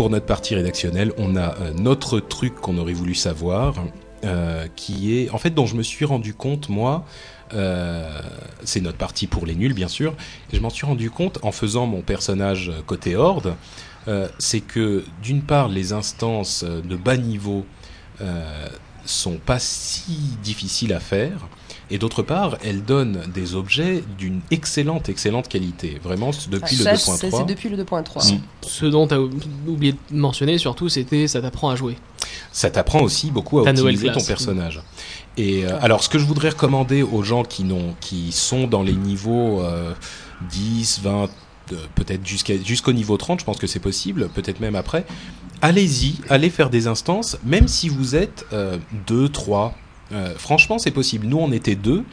[0.00, 3.74] Pour notre partie rédactionnelle, on a euh, notre truc qu'on aurait voulu savoir,
[4.24, 7.04] euh, qui est en fait dont je me suis rendu compte moi.
[7.52, 8.18] euh,
[8.64, 10.14] c'est notre partie pour les nuls bien sûr.
[10.54, 13.54] Et je m'en suis rendu compte en faisant mon personnage côté horde.
[14.38, 17.66] c'est que d'une part les instances de bas niveau
[19.04, 21.46] sont pas si difficiles à faire.
[21.92, 26.00] Et d'autre part, elles donnent des objets d'une excellente, excellente qualité.
[26.02, 27.38] Vraiment, depuis Ça, le c'est- 2.3.
[27.40, 28.32] C'est depuis le 2.3.
[28.32, 28.40] Mm.
[28.62, 31.96] Ce dont tu as oublié de mentionner surtout, c'était ça t'apprend à jouer.
[32.52, 34.82] ça t'apprend aussi beaucoup à Ta optimiser ton personnage.
[35.36, 38.82] Et euh, alors, ce que je voudrais recommander aux gens qui, n'ont, qui sont dans
[38.82, 39.92] les niveaux euh,
[40.50, 41.28] 10, 20,
[41.72, 45.04] euh, peut-être jusqu'à, jusqu'au niveau 30, je pense que c'est possible, peut-être même après,
[45.62, 48.44] allez-y, allez faire des instances, même si vous êtes
[49.06, 49.74] 2, 3.
[50.36, 51.26] Franchement, c'est possible.
[51.26, 52.04] Nous, on était deux.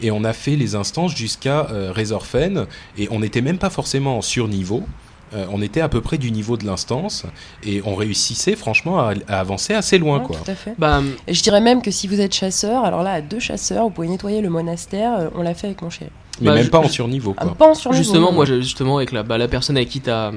[0.00, 2.66] Et on a fait les instances jusqu'à euh, Razorfen,
[2.98, 4.82] et on n'était même pas forcément en surniveau.
[5.34, 7.24] euh, on était à peu près du niveau de l'instance
[7.64, 10.36] et on réussissait franchement à, à avancer assez loin, Ouais, quoi.
[10.44, 10.74] Tout à fait.
[10.78, 13.84] Bah, Et je dirais même que si vous êtes chasseur, alors là, à deux chasseurs,
[13.84, 15.14] vous pouvez nettoyer le monastère.
[15.18, 16.10] euh, On l'a fait avec mon chéri.
[16.40, 17.54] Mais Bah, même je- pas en surniveau, Un quoi.
[17.54, 20.32] pan sur le justement, moi, justement, avec la, bah, la personne avec qui t'as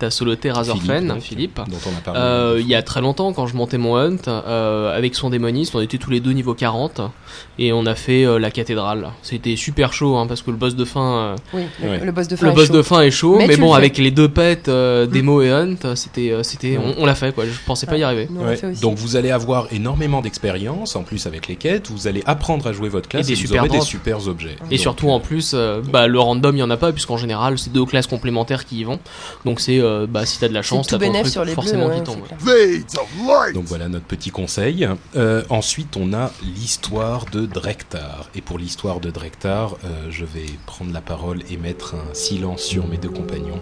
[0.00, 2.20] t'as soloté Razorfen, Philippe, dont on a parlé.
[2.20, 5.74] Euh, il y a très longtemps, quand je montais mon hunt, euh, avec son démoniste,
[5.74, 7.00] on était tous les deux niveau 40
[7.58, 9.08] et on a fait euh, la cathédrale.
[9.22, 12.00] C'était super chaud hein, parce que le boss de fin, euh, Oui, le, Ouais.
[12.04, 12.46] le boss de fin.
[12.46, 12.74] le est boss chaud.
[12.74, 16.32] de fin est chaud, Mais bon, avec les deux pets, euh, démo et hunt, c'était,
[16.44, 16.82] c'était, Mm.
[16.98, 17.44] on, on l'a fait quoi.
[17.46, 18.28] Je pensais pas y arriver.
[18.80, 22.72] Donc vous allez avoir énormément d'expérience en plus avec les quêtes, vous allez apprendre à
[22.72, 24.56] jouer votre classe Et et, des vous super aurez des super objets.
[24.70, 27.16] Et Donc, surtout en plus, euh, bah, le random il y en a pas puisqu'en
[27.16, 28.98] général c'est deux classes complémentaires qui y vont.
[29.44, 31.54] Donc c'est, euh, bah, si t'as de la chance, t'as ton bénef truc sur les
[31.54, 31.62] bleus.
[31.62, 33.54] forcément qui c'est tombe.
[33.54, 34.88] Donc voilà notre petit conseil.
[35.16, 38.28] Euh, ensuite, on a l'histoire de Drektar.
[38.34, 42.62] Et pour l'histoire de Drektar, euh, je vais prendre la parole et mettre un silence
[42.62, 43.60] sur mes deux compagnons.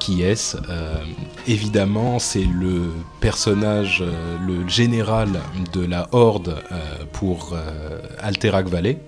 [0.00, 0.56] Qui est-ce?
[0.70, 0.94] Euh,
[1.46, 5.28] Évidemment, c'est le personnage, euh, le général
[5.74, 7.54] de la Horde euh, pour
[8.18, 8.98] Alterac Valley.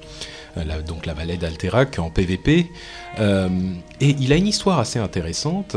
[0.86, 2.66] Donc la vallée d'Alterac en PvP.
[3.18, 5.76] Et il a une histoire assez intéressante,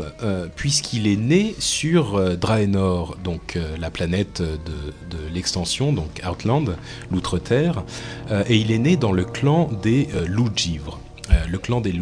[0.55, 6.75] puisqu'il est né sur Draenor, donc la planète de, l'extension, donc Outland,
[7.11, 7.83] l'Outre-Terre,
[8.49, 11.02] et il est né dans le clan des Loups-Givres.
[11.31, 11.93] Euh, le clan des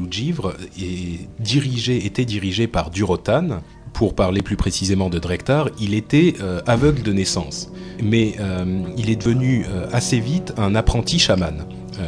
[1.39, 3.61] dirigé, était dirigé par Durotan.
[3.93, 7.69] Pour parler plus précisément de Drektar, il était euh, aveugle de naissance,
[8.01, 11.65] mais euh, il est devenu assez vite un apprenti chaman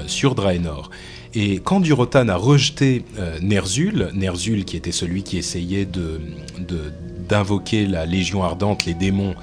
[0.08, 0.90] sur Draenor.
[1.36, 3.04] Et quand Durotan a rejeté
[3.42, 6.22] Ner'zhul, Ner'zhul qui était celui qui essayait de,
[7.28, 9.36] d'invoquer la Légion Ardente, les démons,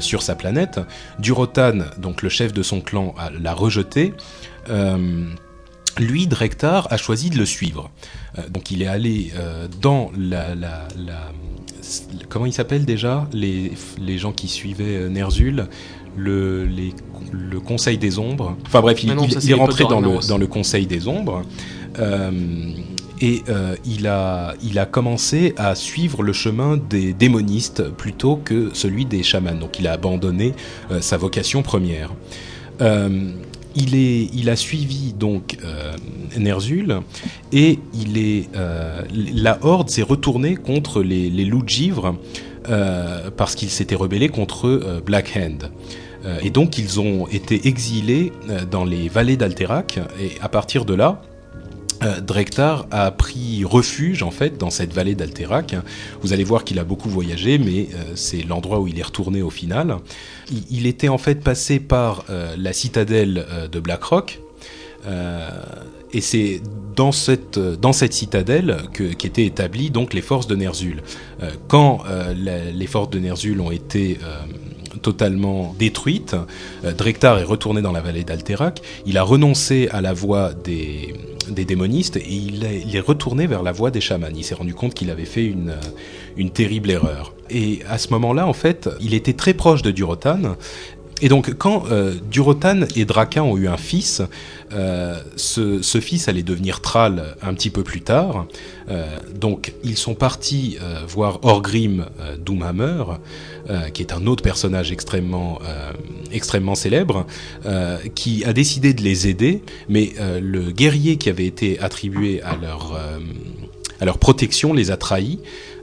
[0.00, 0.80] sur sa planète,
[1.18, 4.12] Durotan, donc le chef de son clan, l'a rejeté.
[5.98, 7.90] Lui, Drektar, a choisi de le suivre.
[8.38, 10.54] Euh, donc il est allé euh, dans la...
[10.54, 11.32] la- la-
[12.28, 13.28] comment il s'appelle déjà?
[13.32, 15.66] Les, les gens qui suivaient euh, Ner'zhul
[16.16, 16.94] le, les-
[17.32, 18.56] le Conseil des Ombres.
[18.66, 20.46] Enfin bref, il, Ah non, il- ça, c'est il est rentré dans le, dans le
[20.46, 21.42] Conseil des Ombres.
[21.98, 22.30] Euh,
[23.22, 23.42] et
[23.86, 29.22] il, a, il a commencé à suivre le chemin des démonistes plutôt que celui des
[29.22, 29.54] chamans.
[29.54, 30.52] Donc il a abandonné
[31.00, 32.12] sa vocation première.
[32.82, 33.30] Euh,
[33.76, 35.92] il, a suivi donc euh,
[36.38, 37.00] Ner'zhul
[37.52, 37.78] et
[38.56, 42.16] euh, la Horde s'est retournée contre les, les loups de givre
[42.68, 45.70] euh, parce qu'ils s'étaient rebellés contre Black Hand.
[46.42, 48.32] Et donc ils ont été exilés
[48.68, 51.22] dans les vallées d'Alterac et à partir de là,
[52.02, 55.74] euh, Drektar a pris refuge en fait dans cette vallée d'Alterac.
[56.22, 59.42] Vous allez voir qu'il a beaucoup voyagé, mais euh, c'est l'endroit où il est retourné
[59.42, 59.96] au final.
[60.70, 64.40] Il, était en fait passé par euh, la citadelle euh, de Blackrock.
[66.12, 66.60] Et c'est
[66.96, 71.00] dans cette, dans cette citadelle qu'étaient établies donc les forces de Ner'zhul.
[71.68, 72.02] Quand
[72.34, 74.18] les forces de Ner'zhul ont été
[75.10, 76.34] totalement détruites,
[76.84, 78.82] euh, Drektar est retourné dans la vallée d'Alterac.
[79.06, 81.14] Il a renoncé à la voie des,
[81.48, 84.34] des démonistes et il, est- retourné vers la voie des chamans.
[84.34, 85.74] Il s'est rendu compte qu'il avait fait une,
[86.36, 87.34] une terrible erreur.
[87.50, 90.56] Et à ce moment-là, en fait, il était très proche de Durotan.
[91.22, 94.20] Et donc, quand euh, Durotan et Drakan ont eu un fils,
[94.72, 98.46] euh, ce, fils allait devenir Thrall un petit peu plus tard.
[98.90, 102.06] Euh, donc, ils sont partis voir Orgrim
[102.38, 103.04] Doomhammer,
[103.94, 105.58] qui est un autre personnage extrêmement,
[106.32, 107.26] extrêmement célèbre,
[108.14, 112.98] qui a décidé de les aider, mais le guerrier qui avait été attribué à leur,
[114.00, 115.40] à leur protection les a trahis.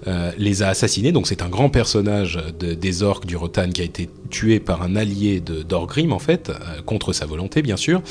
[0.08, 3.82] Euh, les a assassinés, donc c'est un grand personnage de- des orques du Rotan qui
[3.82, 8.02] a été tué par un allié d'Orgrim en fait, euh, contre sa volonté bien sûr,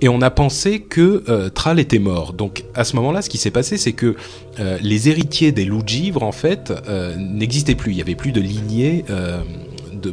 [0.00, 2.32] et on a pensé que euh, était mort.
[2.32, 4.16] Donc à ce moment-là, ce qui s'est passé, c'est que
[4.58, 5.82] euh, les héritiers des loups
[6.20, 6.72] en fait,
[7.16, 7.92] n'existaient plus.
[7.92, 9.04] Il n'y avait plus de lignée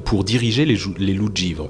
[0.04, 1.70] pour diriger les, loups de givre.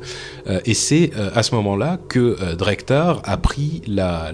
[0.65, 4.31] Et c'est à ce moment-là que euh, Drektar a pris la,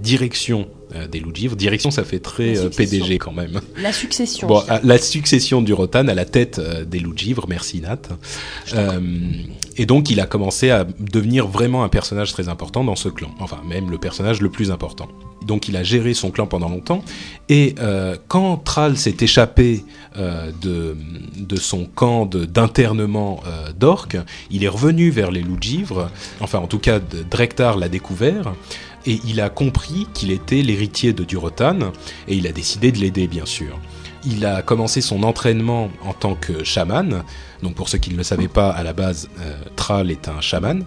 [0.00, 0.68] direction
[1.10, 1.56] des loups de givre.
[1.56, 2.68] Direction, ça fait très euh.
[2.68, 3.60] PDG quand même.
[3.80, 4.46] La succession.
[4.48, 7.80] Bon, à- la succession du Rotan à la tête euh, des loups de givre, merci
[7.80, 7.98] Nat.
[8.74, 9.00] Euh,
[9.76, 13.34] et donc il a commencé à devenir vraiment un personnage très important dans ce clan,
[13.40, 15.08] enfin même le personnage le plus important.
[15.46, 17.02] Donc il a géré son clan pendant longtemps,
[17.48, 19.84] et euh, quand Thrall s'est échappé
[20.16, 20.96] euh, de,
[21.36, 24.18] de son camp d'internement euh, d'orques,
[24.50, 27.00] il est revenu vers les loups de givre, enfin en tout cas
[27.30, 28.52] Drektar l'a découvert,
[29.06, 31.78] et il a compris qu'il était l'héritier de Durotan,
[32.28, 33.78] et il a décidé de l'aider bien sûr.
[34.24, 37.24] Il a commencé son entraînement en tant que chaman.
[37.62, 40.84] Donc pour ceux qui ne le savaient pas, à la base, euh, est un chaman.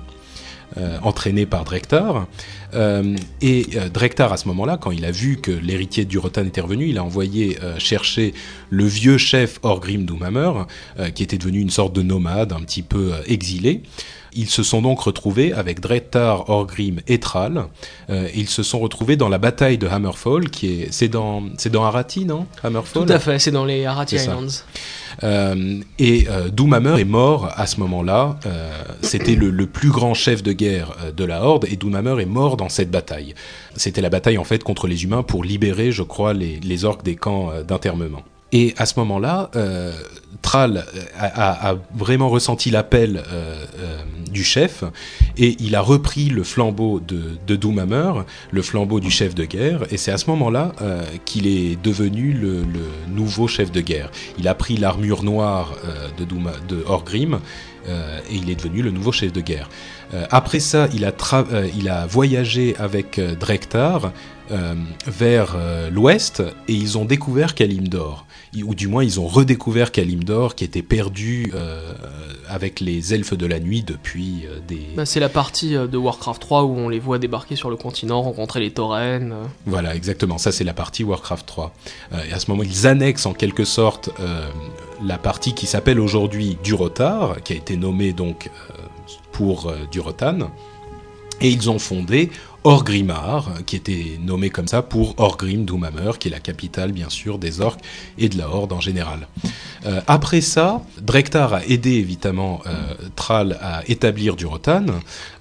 [0.77, 2.27] euh, entraîné par Drektar.
[2.73, 6.43] Euh, et euh, Drektar, à ce moment-là, quand il a vu que l'héritier du Rotan
[6.43, 8.33] était revenu, il a envoyé chercher
[8.69, 10.65] le vieux chef Orgrim Doomhammer,
[11.13, 13.83] qui était devenu une sorte de nomade, un petit peu exilé.
[14.35, 17.65] Ils se sont donc retrouvés avec Drektar, Orgrim et Thrall.
[18.09, 21.71] Euh, ils se sont retrouvés dans la bataille de Hammerfall, qui est c'est dans c'est
[21.71, 23.05] dans Arati, non Hammerfall.
[23.05, 24.15] Tout à fait, c'est dans les Arati.
[24.15, 24.63] Islands.
[25.23, 28.37] Euh, et euh, Doomhammer est mort à ce moment-là.
[28.45, 28.69] Euh,
[29.01, 32.57] C'était le, le plus grand chef de guerre de la Horde et Doomhammer est mort
[32.57, 33.33] dans cette bataille.
[33.75, 37.03] C'était la bataille en fait contre les humains pour libérer, je crois, les, les orques
[37.03, 38.23] des camps d'internement.
[38.51, 39.91] Et à ce moment-là, euh,
[40.55, 40.81] Euh,
[41.17, 43.97] a, vraiment ressenti l'appel euh, euh,
[44.31, 44.83] du chef
[45.37, 49.97] et il a repris le flambeau de, Doomhammer, le flambeau du chef de guerre, et
[49.97, 52.63] c'est à ce moment-là euh, qu'il est devenu le,
[53.09, 54.11] nouveau chef de guerre.
[54.37, 55.73] Il a pris l'armure noire
[56.17, 57.39] de, Doom, de Orgrim
[57.87, 59.69] et il est devenu le nouveau chef de guerre.
[60.31, 64.11] Après ça, il a, voyagé avec Drektar
[65.07, 65.55] vers
[65.91, 68.24] l'ouest et ils ont découvert Kalimdor.
[68.63, 71.93] Ou du moins, ils ont redécouvert Kalimdor qui était perdu euh,
[72.47, 74.87] avec les elfes de la nuit depuis euh, des...
[74.95, 77.75] Bah, c'est la partie euh, de Warcraft 3 où on les voit débarquer sur le
[77.75, 79.33] continent, rencontrer les taurennes.
[79.33, 79.45] euh.
[79.65, 80.37] Voilà, exactement.
[80.37, 81.73] Ça, c'est la partie Warcraft 3.
[82.13, 84.09] Euh, et à ce moment, ils annexent en quelque sorte
[85.03, 88.49] la partie qui s'appelle aujourd'hui Durotar, qui a été nommée donc
[89.31, 90.49] pour Durotan.
[91.41, 92.31] Et ils ont fondé
[92.65, 97.37] Orgrimmar, qui était nommé comme ça pour Orgrim Doomhammer, qui est la capitale bien sûr
[97.37, 97.81] des orques
[98.17, 99.27] et de la Horde en général.
[99.85, 104.85] Euh, après ça, Drektar a aidé évidemment euh, à établir Durotan,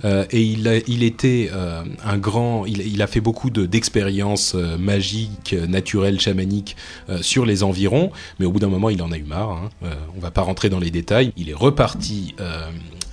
[0.04, 4.76] euh, et il, a, était euh, un grand, il, a fait beaucoup de- d'expériences euh,
[4.76, 6.76] magiques, naturelles, chamaniques
[7.22, 9.50] sur les environs, mais au bout d'un moment, il en a eu marre.
[9.50, 9.88] Hein.
[10.16, 11.32] On va pas rentrer dans les détails.
[11.36, 12.34] Il est reparti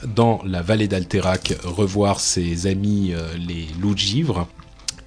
[0.08, 4.48] dans la vallée d'Alterac revoir ses amis euh, les loups de givre.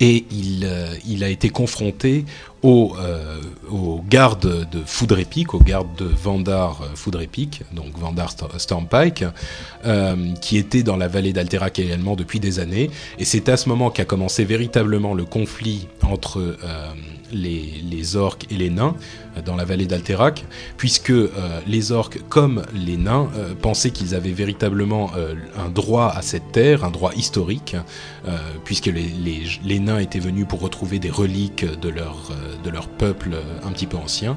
[0.01, 2.25] Et il, euh, il a été confronté
[2.63, 3.41] aux, euh,
[4.09, 9.25] gardes de Foudrepic, aux gardes de Vandar Foudrepic, donc Vandar St- Stormpike,
[10.41, 12.91] qui étaient dans la vallée d'Alterac également depuis des années.
[13.19, 16.57] Et c'est à ce moment qu'a commencé véritablement le conflit entre
[17.35, 18.94] les, orques et les nains
[19.37, 20.44] euh, dans la vallée d'Alterac,
[20.77, 21.31] puisque euh,
[21.66, 25.11] les orques, comme les nains, euh, pensaient qu'ils avaient véritablement
[25.57, 27.77] un droit à cette terre, un droit historique,
[28.64, 33.97] puisque les, nains étaient venus pour retrouver des reliques de leur, peuple un petit peu
[33.97, 34.37] ancien.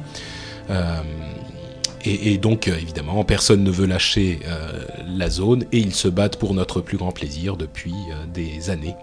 [2.07, 6.07] Et, et donc, euh, évidemment, personne ne veut lâcher euh, la zone et ils se
[6.07, 8.95] battent pour notre plus grand plaisir depuis euh, des années.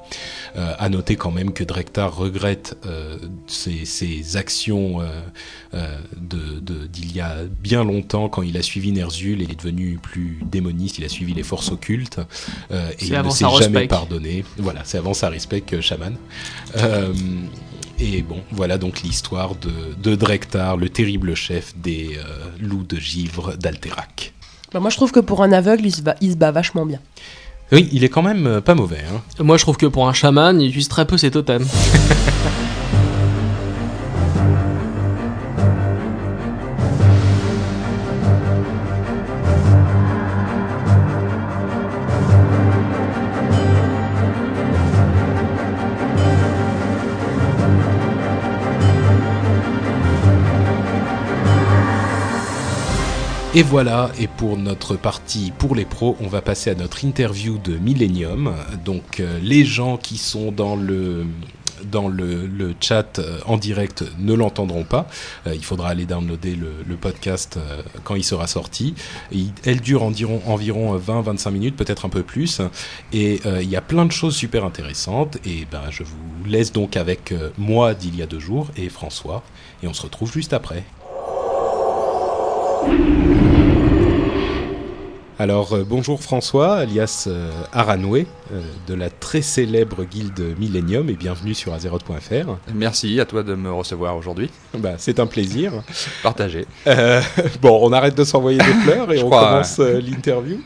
[0.57, 2.77] Euh, à noter quand même que Drektar regrette
[3.47, 5.01] ses, ses actions
[5.73, 9.57] de- de- d'il y a bien longtemps quand il a suivi Ner'zhul et il est
[9.59, 12.21] devenu plus démoniste, il a suivi les forces occultes
[12.71, 14.45] et C'est il ne s'est jamais pardonné.
[14.59, 16.17] Voilà, c'est avant sa respect que Shaman.
[17.99, 19.71] Et bon, voilà donc l'histoire de,
[20.03, 22.23] de Drektar, le terrible chef des euh,
[22.61, 24.33] loups de givre d'Alterac.
[24.73, 26.85] Bah, moi, je trouve que pour un aveugle, il se, bat, il se bat vachement
[26.85, 26.99] bien.
[27.71, 29.05] Oui, il est quand même euh, pas mauvais.
[29.11, 29.23] Hein.
[29.43, 31.65] Moi, je trouve que pour un chaman, il utilise très peu ses totems.
[53.57, 57.57] Et voilà, et pour notre partie pour les pros, on va passer à notre interview
[57.57, 58.53] de Millennium.
[58.85, 61.25] Donc euh, les gens qui sont dans le
[61.85, 65.07] dans le, chat euh, en direct ne l'entendront pas.
[65.47, 67.61] Euh, il faudra aller downloader le, podcast
[68.03, 68.97] quand il sera sorti.
[69.65, 72.61] Elle dure environ, environ 20-25 minutes, peut-être un peu plus.
[73.13, 75.37] Et il y a plein de choses super intéressantes.
[75.45, 79.43] Et ben, je vous laisse donc avec moi d'il y a deux jours et François.
[79.83, 80.85] Et on se retrouve juste après.
[85.37, 91.15] Alors euh, bonjour François, alias euh, Aranoué, euh, de la très célèbre guilde Millennium et
[91.15, 92.57] bienvenue sur Azeroth.fr.
[92.73, 94.51] Merci à toi de me recevoir aujourd'hui.
[94.79, 95.73] Bah, c'est un plaisir.
[96.23, 96.67] Partagé.
[97.63, 100.61] Bon, on arrête de s'envoyer des fleurs et on crois, commence l'interview.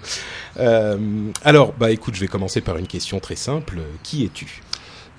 [1.44, 3.78] Alors, bah écoute, je vais commencer par une question très simple.
[4.02, 4.60] Qui es-tu?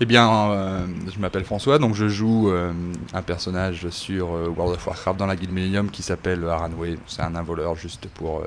[0.02, 2.72] Eh bien, euh, je m'appelle François, donc je joue euh,
[3.14, 6.96] un personnage sur euh, World of Warcraft dans la guilde Millennium qui s'appelle Aranway.
[7.06, 8.44] C'est un involeur juste pour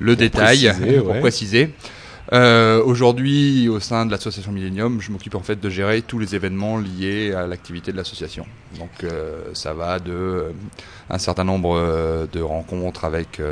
[0.00, 1.20] le détail, préciser, pour ouais.
[1.20, 1.70] préciser.
[2.32, 6.78] Aujourd'hui, au sein de l'association Millennium, je m'occupe en fait de gérer tous les événements
[6.78, 8.46] liés à l'activité de l'association.
[8.78, 9.06] Donc,
[9.52, 10.46] ça va de
[11.10, 13.42] un certain nombre de rencontres avec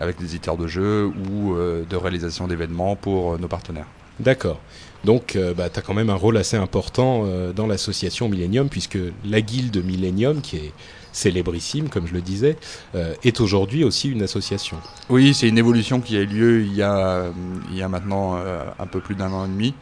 [0.00, 3.86] avec des éditeurs de jeux ou de réalisation d'événements pour nos partenaires.
[4.18, 4.60] D'accord.
[5.04, 8.68] Donc, euh, bah, tu as quand même un rôle assez important euh, dans l'association Millennium,
[8.68, 10.72] puisque la guilde Millennium, qui est
[11.12, 12.56] célébrissime, comme je le disais,
[12.94, 14.76] euh, est aujourd'hui aussi une association.
[15.08, 17.24] Oui, c'est une évolution qui a eu lieu il y a,
[17.70, 18.36] il y a maintenant
[18.78, 19.74] un peu plus d'un an et demi,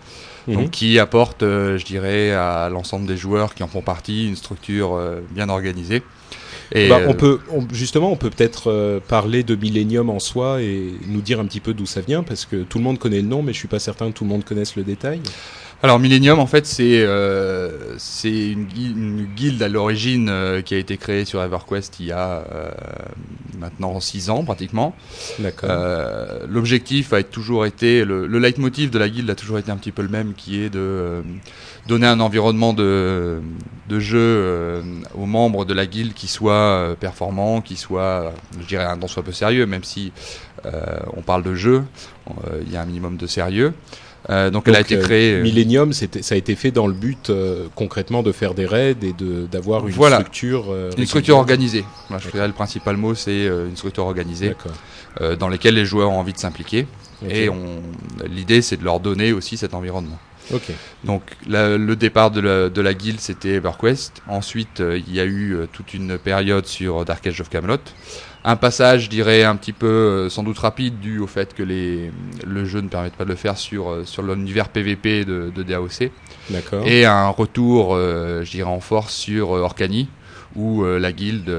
[0.46, 0.54] Mhm.
[0.54, 4.98] donc qui apporte, je dirais, à l'ensemble des joueurs qui en font partie une structure
[5.30, 6.02] bien organisée.
[6.72, 10.18] Et, Bah, euh, on peut, on- justement, on peut peut-être euh, parler de Millennium en
[10.18, 12.98] soi et nous dire un petit peu d'où ça vient, parce que tout le monde
[12.98, 15.20] connaît le nom, mais je suis pas certain que tout le monde connaisse le détail.
[15.82, 20.78] Alors Millennium, en fait, c'est euh, une, gui- une guilde à l'origine euh, qui a
[20.78, 22.70] été créée sur EverQuest il y a euh,
[23.56, 24.96] maintenant 6 ans pratiquement.
[25.38, 25.70] D'accord.
[25.70, 29.76] Euh, L'objectif a toujours été, le, le leitmotiv de la guilde a toujours été un
[29.76, 31.22] petit peu le même, qui est de euh,
[31.88, 33.40] donner un environnement de,
[33.88, 34.82] de jeu euh,
[35.14, 39.08] aux membres de la guilde qui soit euh, performant, qui soit, je dirais, un tant
[39.08, 40.12] soit peu sérieux, même si
[40.66, 40.70] euh,
[41.16, 41.82] on parle de jeu,
[42.66, 43.72] il y a un minimum de sérieux.
[44.30, 45.34] Euh, donc, elle a été créée.
[45.34, 48.96] euh, Millennium, ça a été fait dans le but euh, concrètement de faire des raids
[49.02, 49.14] et
[49.50, 50.16] d'avoir une Voilà.
[50.18, 50.74] structure.
[50.98, 51.84] une structure organisée.
[52.08, 54.54] Voilà, je dirais le principal mot, c'est une structure organisée
[55.40, 56.86] dans laquelle les joueurs ont envie de s'impliquer.
[57.30, 57.48] Et
[58.28, 60.18] l'idée, c'est de leur donner aussi cet environnement.
[60.52, 60.70] Ok.
[61.04, 64.22] Donc la- le départ de la, de la guilde c'était EverQuest.
[64.28, 67.78] Ensuite euh, il y a eu euh, toute une période sur Dark Age of Camelot.
[68.44, 71.62] Un passage, je dirais, un petit peu euh, sans doute rapide dû au fait que
[71.62, 72.10] les,
[72.46, 76.10] le jeu ne permet pas de le faire sur, sur l'univers PVP de, de DAOC.
[76.48, 76.86] D'accord.
[76.86, 80.08] Et un retour, je dirais, en force sur Orcani
[80.56, 81.52] où la guilde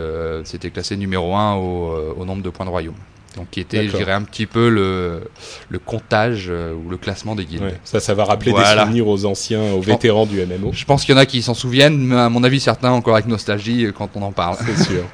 [0.46, 2.96] s'était classée numéro 1 au, euh, au nombre de points de royaume.
[3.40, 5.24] Donc qui était, je dirais, un petit peu le,
[5.70, 7.62] le comptage euh, ou le classement des guildes.
[7.64, 7.80] Ouais.
[7.86, 8.76] Ça, ça va rappeler Voilà.
[8.76, 10.72] des souvenirs aux anciens, aux vétérans du MMO.
[10.74, 13.14] Je pense qu'il y en a qui s'en souviennent, mais à mon avis certains encore
[13.16, 14.58] avec nostalgie euh, quand on en parle.
[14.66, 15.04] C'est sûr.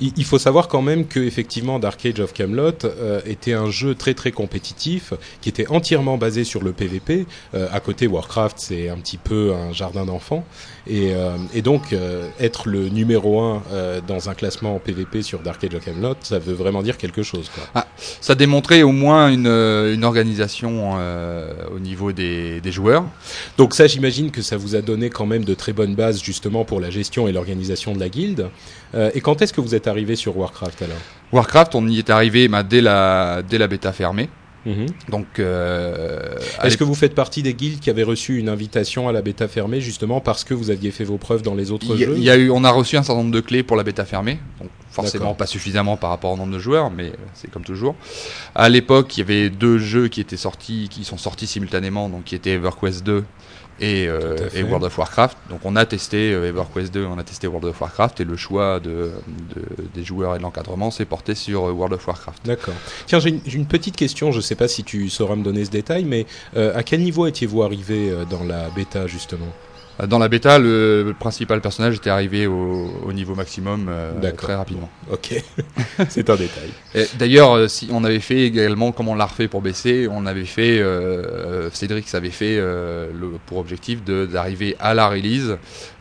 [0.00, 3.70] Il il faut savoir quand même que effectivement Dark Age of Camelot euh, était un
[3.70, 7.26] jeu très très compétitif qui était entièrement basé sur le PVP.
[7.54, 10.44] Euh, à côté Warcraft, c'est un petit peu un jardin d'enfants
[10.88, 11.94] et, euh, et donc
[12.40, 13.62] être le numéro un
[14.06, 17.50] dans un classement PVP sur Dark Age of Camelot, ça veut vraiment dire quelque chose.
[17.54, 17.86] Quoi.
[18.20, 20.98] Ça démontrait au moins une, une organisation
[21.74, 23.04] au niveau des, des joueurs.
[23.58, 26.64] Donc ça, j'imagine que ça vous a donné quand même de très bonnes bases justement
[26.64, 28.48] pour la gestion et l'organisation de la guilde.
[28.96, 30.96] Euh, et quand est-ce que vous êtes arrivé sur Warcraft alors?
[31.32, 34.28] Warcraft, on y est arrivé bah, dès, la, dès la bêta fermée.
[35.08, 36.34] Donc, euh,
[36.64, 39.46] Est-ce que vous faites partie des guildes qui avaient reçu une invitation à la bêta
[39.46, 42.18] fermée justement parce que vous aviez fait vos preuves dans les autres y, a- jeux?
[42.18, 44.40] y a eu, on a reçu un certain nombre de clés pour la bêta fermée,
[44.60, 47.94] donc forcément pas suffisamment par rapport au nombre de joueurs, mais c'est comme toujours.
[48.56, 52.24] À l'époque, il y avait deux jeux qui étaient sortis, qui sont sortis simultanément, donc
[52.24, 53.22] qui étaient EverQuest 2
[53.80, 55.36] et, euh, et World of Warcraft.
[55.50, 58.36] Donc on a testé euh, EverQuest 2, on a testé World of Warcraft, et le
[58.36, 59.12] choix de,
[59.54, 62.46] de- des joueurs et de l'encadrement s'est porté sur euh, World of Warcraft.
[62.46, 62.74] D'accord.
[63.06, 65.70] Tiens, j'ai une, petite question, je ne sais pas si tu sauras me donner ce
[65.70, 69.46] détail, mais euh, à quel niveau étiez-vous arrivé dans la bêta justement?
[70.04, 74.54] Dans la bêta, le, le principal personnage était arrivé au, au niveau maximum euh, très
[74.54, 74.90] rapidement.
[75.10, 75.42] Ok,
[76.08, 76.70] c'est un détail.
[77.18, 80.44] D'ailleurs, euh, si on avait fait également, comme on l'a refait pour BC, on avait
[80.44, 85.56] fait, euh, Cédric avait fait euh, le, pour objectif d'arriver à la release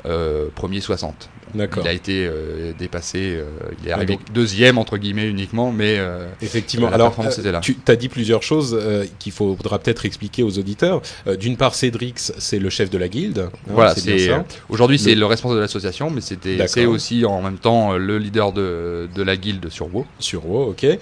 [0.05, 1.29] euh, premier 60.
[1.53, 3.45] Il a été euh, dépassé, euh,
[3.81, 6.87] il est Ouais, arrivé donc- deuxième entre guillemets uniquement, mais euh, Effectivement.
[6.89, 7.59] Alors, euh, était là.
[7.61, 8.77] tu as dit plusieurs choses
[9.19, 11.01] qu'il faudra peut-être expliquer aux auditeurs.
[11.39, 13.39] D'une part, Cédrix, c'est le chef de la guilde.
[13.39, 14.29] hein, voilà, c'est
[14.69, 18.17] aujourd'hui c'est Le- le responsable de l'association, mais c'était c'est aussi en même temps le
[18.17, 20.05] leader de, de la guilde sur WoW.
[20.19, 20.83] Sur WoW, ok.
[20.83, 20.99] Et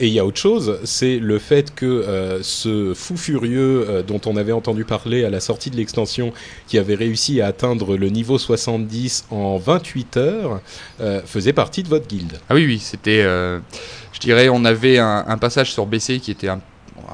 [0.00, 4.52] il y a autre chose, c'est le fait que ce fou furieux dont on avait
[4.52, 6.32] entendu parler à la sortie de l'extension,
[6.68, 10.60] qui avait réussi à atteindre le niveau 70 en 28 heures,
[11.00, 12.38] euh, faisait partie de votre guilde.
[12.48, 13.58] Ah oui, oui, c'était, euh,
[14.12, 16.60] je dirais, on avait un, un passage sur BC qui était, un,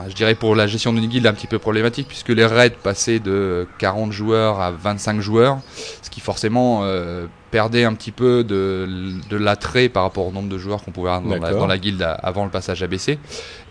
[0.09, 3.19] je dirais, pour la gestion d'une guilde un petit peu problématique, puisque les raids passaient
[3.19, 5.59] de 40 joueurs à 25 joueurs,
[6.03, 8.89] ce qui forcément euh, perdait un petit peu de,
[9.31, 11.61] de l'attrait par rapport au nombre de joueurs qu'on pouvait avoir dans la, D'accord.
[11.61, 13.19] dans la guilde avant le passage ABC.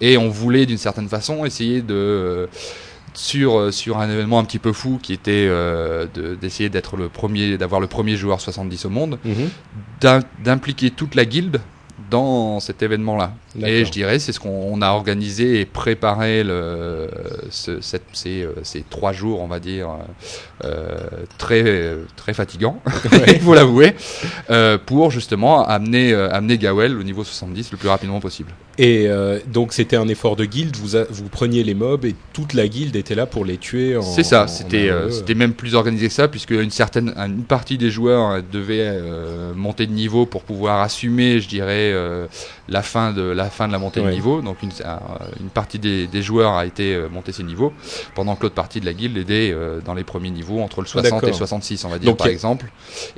[0.01, 2.47] Et on voulait d'une certaine façon essayer de euh,
[3.17, 6.97] sur euh, sur un événement un petit peu fou qui était euh, de- d'essayer d'être
[6.97, 9.49] le premier d'avoir le premier joueur 70 au monde Mhm.
[10.01, 11.61] d'im- d'impliquer toute la guilde
[12.11, 13.33] dans cet événement-là.
[13.63, 17.09] Et je dirais, c'est ce qu'on on a organisé et préparé le,
[17.49, 19.89] ce- cette- ces, euh, ces trois jours, on va dire,
[20.65, 20.97] euh,
[21.37, 22.79] très, très fatigants,
[23.27, 23.95] il faut l'avouer,
[24.49, 28.51] euh, pour justement amener, amener Gawel au niveau 70 le plus rapidement possible.
[28.77, 32.13] Et euh, donc c'était un effort de guilde, vous, a- vous preniez les mobs et
[32.33, 35.75] toute la guilde était là pour les tuer en C'est ça, c'était euh, même plus
[35.75, 39.93] organisé que ça, puisque une certaine une partie des joueurs euh, devait euh, monter de
[39.93, 42.27] niveau pour pouvoir assumer, je dirais, euh,
[42.67, 44.07] la fin de la fin de la montée Ouais.
[44.07, 44.41] de niveau.
[44.41, 44.99] Donc une, un-
[45.39, 47.73] une partie des, des joueurs a été euh, monter ses niveaux,
[48.15, 50.87] pendant que l'autre partie de la guilde était euh, dans les premiers niveaux entre le
[50.87, 52.65] 60 et le 66, on va dire Donc, par a- exemple.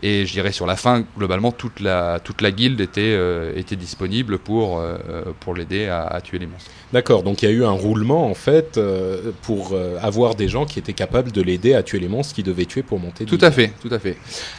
[0.03, 3.75] Et je dirais sur la fin, globalement, toute la toute la guilde était euh, était
[3.75, 4.97] disponible pour euh,
[5.39, 6.69] pour l'aider à, à tuer les monstres.
[6.93, 10.47] D'accord, donc il y a eu un roulement en fait euh, pour euh, avoir des
[10.47, 13.25] gens qui étaient capables de l'aider à tuer les monstres qu'il devait tuer pour monter.
[13.25, 13.45] de Tout niveau.
[13.47, 14.17] à fait, tout à fait.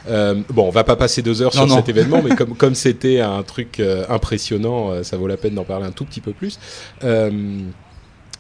[0.09, 1.77] Euh, bon, on va pas passer deux heures Non, sur non.
[1.77, 5.55] cet événement, mais comme comme c'était un truc euh, impressionnant, euh, ça vaut la peine
[5.55, 6.59] d'en parler un tout petit peu plus.
[7.05, 7.61] Euh,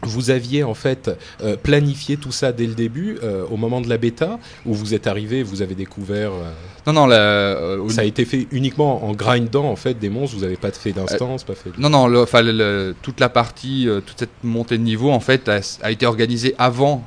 [0.02, 1.10] vous aviez en fait
[1.42, 4.94] euh, planifié tout ça dès le début, euh, au moment de la bêta, où vous
[4.94, 6.30] êtes arrivé, vous avez découvert.
[6.32, 6.50] euh,
[6.86, 10.36] Non, non, la, ça a été fait uniquement en grindant en fait des monstres.
[10.36, 11.70] Vous avez pas fait d'instance, pas fait.
[11.76, 15.60] de- Non, non, le- toute la partie, toute cette montée de niveau, en fait, a,
[15.82, 17.02] a été organisée avant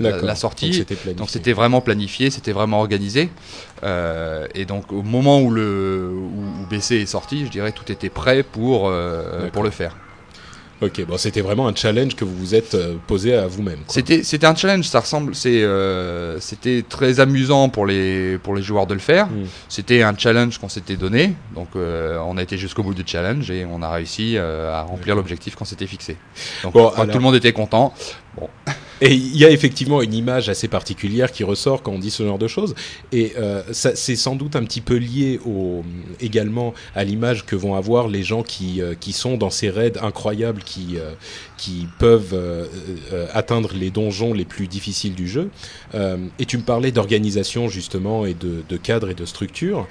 [0.00, 0.72] la, la sortie.
[1.14, 3.30] Donc c'était vraiment planifié, c'était vraiment organisé.
[4.54, 8.08] Et donc au moment où le où, où BC est sorti, je dirais tout était
[8.10, 8.90] prêt pour
[9.52, 9.96] pour le faire.
[10.82, 13.78] Ok, bon, c'était vraiment un challenge que vous vous êtes euh, posé à vous-même.
[13.88, 18.62] C'était c'était un challenge, ça ressemble, c'est euh, c'était très amusant pour les pour les
[18.62, 19.26] joueurs de le faire.
[19.28, 19.44] Mm.
[19.70, 23.50] C'était un challenge qu'on s'était donné, donc euh, on a été jusqu'au bout du challenge
[23.50, 26.18] et on a réussi euh, à remplir l'objectif qu'on s'était fixé.
[26.62, 27.94] Donc Bon, alors- tout le monde était content.
[29.02, 32.22] Et il y a effectivement une image assez particulière qui ressort quand on dit ce
[32.22, 32.74] genre de choses.
[33.12, 35.84] Et euh, c'est sans doute un petit peu lié au,
[36.20, 39.98] également à l'image que vont avoir les gens qui, euh, qui sont dans ces raids
[40.00, 41.12] incroyables qui, euh,
[41.58, 42.66] qui peuvent euh,
[43.12, 45.50] euh, atteindre les donjons les plus difficiles du jeu.
[45.94, 49.86] Euh, et tu me parlais d'organisation justement et de, de cadre et de structure.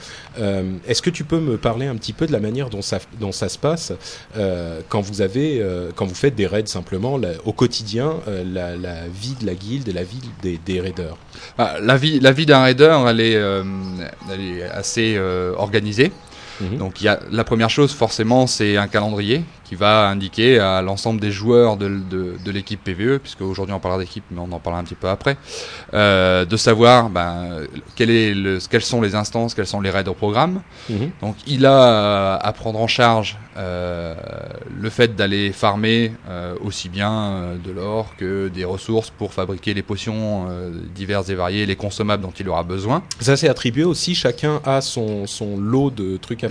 [0.88, 3.32] Est-ce que tu peux me parler un petit peu de la manière dont ça, dont
[3.32, 3.94] ça se passe
[4.90, 5.64] quand vous avez,
[5.96, 9.56] quand vous faites des raids simplement la- au quotidien, euh, la, la vie de la
[9.56, 11.18] guilde et la vie des, raiders.
[11.58, 13.64] Ah, la vie, la vie d'un raider, elle est, euh,
[14.32, 16.12] elle est assez euh, organisée.
[16.62, 16.78] Mhm.
[16.78, 20.82] Donc il y a la première chose forcément, c'est un calendrier qui va indiquer à
[20.84, 24.52] l'ensemble des joueurs de, de, de l'équipe PVE, puisque aujourd'hui on parlera d'équipe, mais on
[24.52, 25.38] en parlera un petit peu après,
[25.94, 27.62] euh, de savoir ben,
[27.96, 30.62] quel est le, quelles sont les instances, quels sont les raids au programme.
[30.90, 31.12] Mhm.
[31.22, 34.14] Donc il a à prendre en charge euh,
[34.80, 39.74] le fait d'aller farmer euh, aussi bien euh, de l'or que des ressources pour fabriquer
[39.74, 43.02] les potions euh, diverses et variées, les consommables dont il aura besoin.
[43.20, 46.44] Ça c'est attribué aussi, chacun a son, son lot de trucs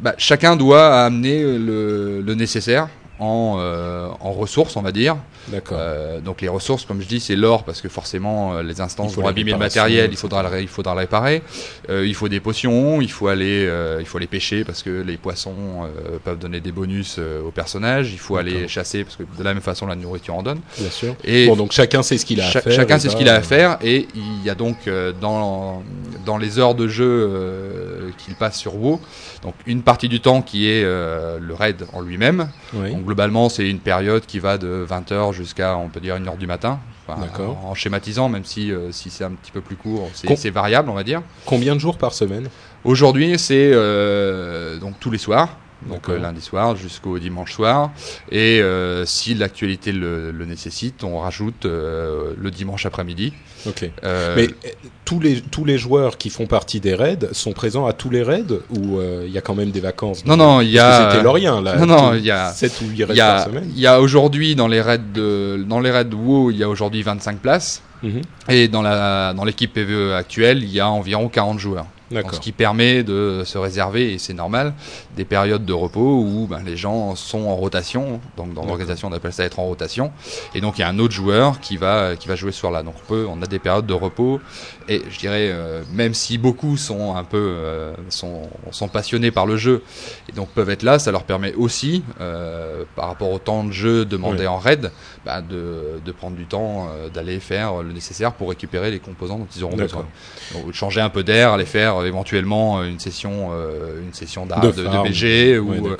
[0.00, 2.88] Bah, chacun doit amener le, le nécessaire
[3.18, 5.16] en, euh, en ressources, on va dire.
[5.48, 5.78] D'accord.
[5.80, 9.14] Euh, donc les ressources, comme je dis, c'est l'or parce que forcément euh, les instances
[9.14, 11.42] vont abîmer le matériel, il faudra le, il faudra le réparer.
[11.88, 13.68] Il faut des potions, il faut aller,
[14.00, 15.88] il faut aller pêcher parce que les poissons
[16.24, 18.12] peuvent donner des bonus aux personnages.
[18.12, 20.60] Il faut aller chasser parce que de la même façon la nourriture en donne.
[20.78, 21.14] Bien sûr.
[21.24, 22.72] Et Bon, donc chacun sait ce qu'il a Cha- à faire.
[22.72, 24.88] Chacun sait ce qu'il a à faire et il y a donc
[25.20, 25.82] dans,
[26.24, 29.00] dans les heures de jeu qu'il passe sur WoW,
[29.42, 32.48] donc une partie du temps qui est le raid en lui-même.
[32.74, 32.92] Oui.
[32.92, 36.46] Donc globalement c'est une période qui va de 20h jusqu'à on peut dire 1h du
[36.46, 36.80] matin.
[37.06, 37.28] Enfin.
[37.38, 40.88] En, en schématisant, même si, euh, si c'est un petit peu plus court, c'est variable
[40.88, 41.20] on va dire.
[41.44, 42.48] Combien de jours par semaine?
[42.84, 45.58] Aujourd'hui c'est euh, donc tous les soirs.
[45.88, 47.90] Donc euh, lundi soir jusqu'au dimanche soir.
[48.30, 53.32] Et euh, si l'actualité le, le nécessite, on rajoute euh, le dimanche après-midi.
[53.66, 53.90] Ok.
[54.04, 54.68] Euh, Mais euh,
[55.04, 58.22] tous les tous les joueurs qui font partie des raids sont présents à tous les
[58.22, 60.24] raids ou euh, il y a quand même des vacances?
[60.26, 61.10] Non, non, il y a.
[61.10, 61.76] C'était Lorien là.
[61.76, 63.64] Non, non, il y a- sept ou huit Il raids y par semaine.
[63.74, 66.68] il y a aujourd'hui dans les raids de dans les raids WoW, il y a
[66.68, 68.20] aujourd'hui 25 places Mhm.
[68.48, 71.86] et dans la dans l'équipe PVE actuelle, il y a environ 40 joueurs.
[72.12, 74.74] Donc, ce qui permet de se réserver et c'est normal
[75.16, 78.20] des périodes de repos où ben, les gens sont en rotation.
[78.36, 80.12] Donc dans l'organisation, on appelle ça être en rotation.
[80.54, 82.82] Et donc il y a un autre joueur qui va qui va jouer ce soir-là.
[82.82, 84.40] Donc on peut, on a des périodes de repos
[84.88, 89.46] et je dirais euh, même si beaucoup sont un peu euh, sont sont passionnés par
[89.46, 89.82] le jeu
[90.28, 93.72] et donc peuvent être là, ça leur permet aussi euh, par rapport au temps de
[93.72, 94.90] jeu demandé en raid,
[95.24, 99.38] bah, de, de prendre du temps euh, d'aller faire le nécessaire pour récupérer les composants
[99.38, 100.06] dont ils auront besoin.
[100.54, 104.60] Donc, changer un peu d'air, aller faire faire éventuellement une session, euh, une session d'art
[104.60, 105.08] De de, de farm.
[105.08, 105.96] BG ou euh,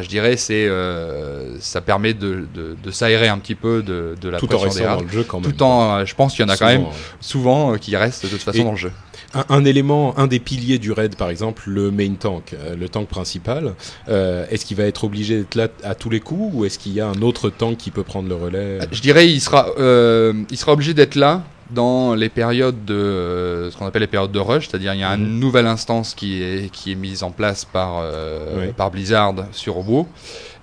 [0.00, 4.28] je dirais c'est euh, ça permet de, de, de s'aérer un petit peu de, de
[4.28, 5.52] la Tout en pression des restant dans le jeu quand même.
[5.52, 6.86] Tout en, euh, je pense qu'il y en a quand même
[7.20, 8.92] Souvent, euh, qui restent de toute façon Et- dans le jeu.
[9.36, 12.88] Un, un élément, un des piliers du raid, par exemple, le main tank, euh, le
[12.88, 13.74] tank principal,
[14.08, 16.92] euh, est-ce qu'il va être obligé d'être là à tous les coups ou est-ce qu'il
[16.92, 18.78] y a un autre tank qui peut prendre le relais?
[18.92, 23.70] Je dirais il sera euh, il sera obligé d'être là dans les périodes de euh,
[23.72, 25.22] ce qu'on appelle les périodes de rush, c'est-à-dire il y a Mhm.
[25.24, 29.78] une nouvelle instance qui est qui est mise en place par euh, par Blizzard sur
[29.78, 30.06] WoW.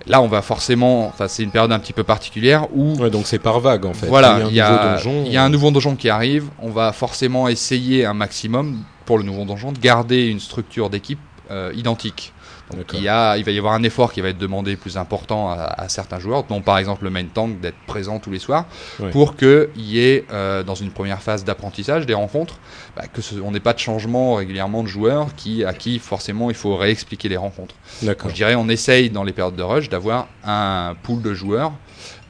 [0.06, 3.26] Là, on va forcément, enfin c'est une période un petit peu particulière où Ouais, donc
[3.26, 4.06] c'est par vague en fait.
[4.06, 5.22] voilà, il il y y a un nouveau a, donjon.
[5.26, 6.46] il y a un nouveau donjon qui arrive.
[6.60, 11.18] On va forcément essayer un maximum pour le nouveau donjon de garder une structure d'équipe
[11.50, 12.32] euh, identique.
[12.72, 14.96] Donc il, y a, il va y avoir un effort qui va être demandé plus
[14.96, 18.38] important à, à certains joueurs, dont par exemple le main tank d'être présent tous les
[18.38, 18.66] soirs,
[19.12, 22.58] pour qu'il y ait euh, dans une première phase d'apprentissage des rencontres,
[22.96, 26.50] bah, que ce, on n'ait pas de changement régulièrement de joueurs qui, à qui forcément
[26.50, 27.74] il faut réexpliquer les rencontres.
[28.02, 28.30] D'accord.
[28.30, 31.72] Je dirais on essaye dans les périodes de rush d'avoir un pool de joueurs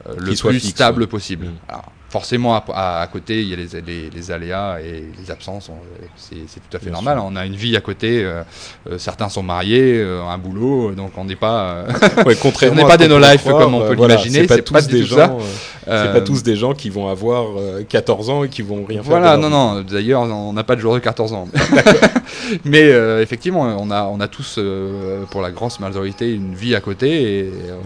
[0.07, 1.07] euh, le plus fixe, stable ouais.
[1.07, 1.45] possible.
[1.45, 1.53] Mm.
[1.69, 5.31] Alors, forcément, à, à- à côté, il y a les, les- les aléas et les
[5.31, 5.67] absences.
[5.69, 5.73] on-
[6.15, 6.35] C'est
[6.69, 7.17] tout à fait Bien normal.
[7.17, 7.25] sûr.
[7.29, 8.23] On a une vie à côté.
[8.23, 8.41] euh,
[8.89, 11.83] euh, certains sont mariés, euh, un boulot, donc on n'est pas.
[12.25, 14.81] Ouais, contrairement On n'est pas des no-life comme on peut voilà, l'imaginer, C'est pas pas
[14.81, 15.37] des gens.
[15.85, 19.01] C'est pas tous des gens qui vont avoir euh, 14 ans et qui vont rien
[19.03, 19.09] faire.
[19.11, 19.81] Voilà, non, non.
[19.81, 21.47] D'ailleurs, on n'a pas de joueurs de 14 ans.
[22.65, 26.75] Mais euh, effectivement, on a, on a tous, euh, pour la grosse majorité, une vie
[26.75, 27.39] à côté.
[27.39, 27.81] Et euh,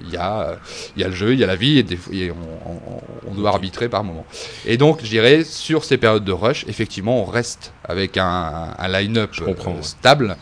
[0.00, 0.58] il y a,
[0.96, 3.00] il y a le jeu, il y a la vie, et, des et on, on-
[3.24, 4.26] on doit arbitrer par moment.
[4.64, 8.88] Et donc, je dirais, sur ces périodes de rush, effectivement, on reste avec un, un
[8.88, 10.36] line-up euh, stable.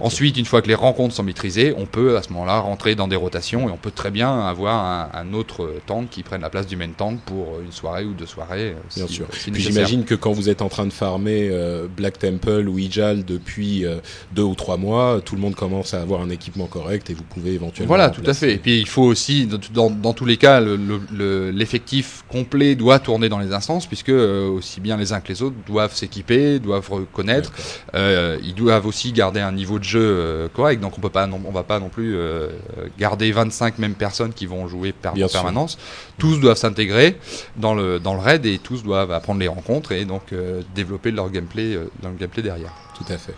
[0.00, 3.08] Ensuite, une fois que les rencontres sont maîtrisées, on peut à ce moment-là rentrer dans
[3.08, 6.50] des rotations et on peut très bien avoir un, un autre tank qui prenne la
[6.50, 8.72] place du main tank pour une soirée ou deux soirées.
[8.72, 9.26] euh, Bien si- sûr.
[9.32, 9.72] si Puis nécessaire.
[9.72, 13.84] j'imagine que quand vous êtes en train de farmer euh, Black Temple ou Ijal depuis
[13.86, 13.96] euh,
[14.32, 17.22] deux ou trois mois, tout le monde commence à avoir un équipement correct et vous
[17.24, 17.88] pouvez éventuellement.
[17.88, 18.52] Voilà, tout à fait.
[18.54, 22.24] Et puis il faut aussi, dans, dans- dans tous les cas, le- le- le- l'effectif
[22.28, 25.56] complet doit tourner dans les instances, puisque euh, aussi bien les uns que les autres
[25.66, 27.52] doivent s'équiper, doivent reconnaître.
[27.94, 30.80] Euh, ils doivent aussi garder un niveau de jeu euh, correct.
[30.80, 32.50] Donc on peut pas, non, on va pas non plus euh,
[32.98, 35.28] garder 25 mêmes personnes qui vont jouer per- en sûr.
[35.30, 35.78] permanence.
[36.18, 37.18] Tous doivent s'intégrer
[37.56, 40.32] dans le dans le raid et tous doivent apprendre les rencontres et donc
[40.74, 42.72] développer leur gameplay, dans le gameplay derrière.
[42.96, 43.34] Tout à fait.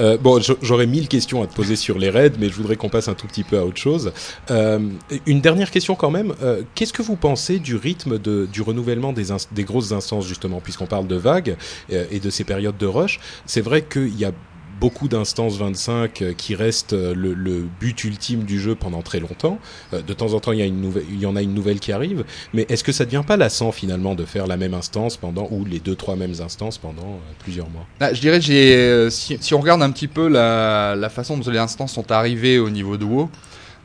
[0.00, 2.88] Euh, bon, j'aurais mille questions à te poser sur les raids, mais je voudrais qu'on
[2.88, 4.12] passe un tout petit peu à autre chose.
[4.50, 4.78] Euh,
[5.26, 6.34] une dernière question quand même.
[6.42, 10.60] Euh, Qu'est-ce que vous pensez du rythme de, du renouvellement des, des grosses instances, justement,
[10.60, 11.56] puisqu'on parle de vagues
[11.90, 13.20] et de ces périodes de rush?
[13.46, 14.32] C'est vrai qu'il y a
[14.80, 19.20] beaucoup d'instances 25 euh, qui restent euh, le, le but ultime du jeu pendant très
[19.20, 19.58] longtemps.
[19.92, 21.54] Euh, de temps en temps, il y, a une nouvelle, il y en a une
[21.54, 22.24] nouvelle qui arrive.
[22.54, 25.64] Mais est-ce que ça devient pas lassant finalement de faire la même instance pendant, ou
[25.64, 27.86] les deux, trois mêmes instances pendant plusieurs mois?
[28.00, 31.50] Ah, je dirais, j'ai, si, si on regarde un petit peu la, la façon dont
[31.50, 33.30] les instances sont arrivées au niveau de WoW,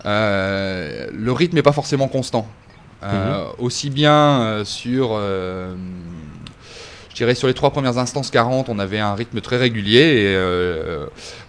[0.06, 2.48] euh, le rythme n'est pas forcément constant.
[3.04, 5.20] Euh, Aussi bien euh, sur,
[7.16, 10.36] je dirais, sur les trois premières instances 40, on avait un rythme très régulier et
[10.36, 11.06] euh,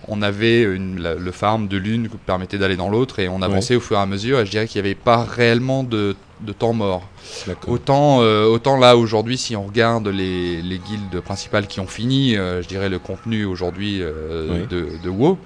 [0.07, 3.43] on avait une, la- le farm de l'une qui permettait d'aller dans l'autre et on
[3.43, 4.39] avançait au fur et à mesure.
[4.39, 7.09] Et je dirais qu'il n'y avait pas réellement de, de temps mort.
[7.67, 12.37] Autant, euh, autant là aujourd'hui, si on regarde les, les guildes principales qui ont fini,
[12.37, 14.67] euh, je dirais le contenu aujourd'hui euh, Oui.
[14.69, 15.37] de, de WoW,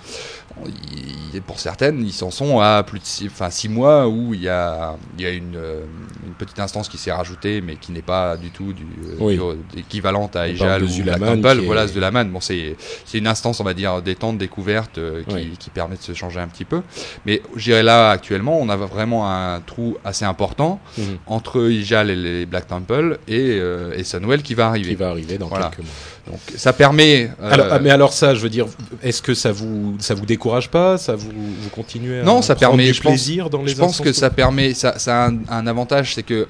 [1.46, 4.48] pour certaines, ils s'en sont à plus de six, enfin, six mois où il y
[4.48, 5.84] a, il y a une, euh,
[6.26, 9.38] une petite instance qui s'est rajoutée, mais qui n'est pas du tout du, euh, Oui.
[9.72, 11.46] du- équivalente à Ejal ou Black Temple.
[11.62, 12.30] est- Voilà, Zulaman.
[12.30, 12.74] Bon, c'est
[13.14, 15.56] une instance, on va dire, détente, découverte, euh, qui, Oui.
[15.58, 16.82] qui permet de se changer un petit peu.
[17.26, 21.04] Mais je dirais là, actuellement, on a vraiment un trou assez important Mhm.
[21.26, 24.90] entre Ijal et les Black Temple et, euh, et Sunwell qui va arriver.
[24.90, 25.66] qui va arriver dans Voilà.
[25.66, 25.94] quelques mois.
[26.30, 27.30] Donc ça permet.
[27.42, 28.66] euh, Alors, ah, mais alors ça, je veux dire,
[29.02, 32.54] est-ce que ça vous ça vous décourage pas Ça vous vous continuez à Non, ça
[32.54, 35.28] permet, du je pense- plaisir dans les je pense que ça permet, ça, ça a
[35.28, 36.46] un, un avantage, c'est que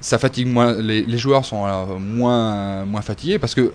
[0.00, 0.72] ça fatigue moins.
[0.80, 3.72] Les, les joueurs sont euh, moins moins fatigués parce que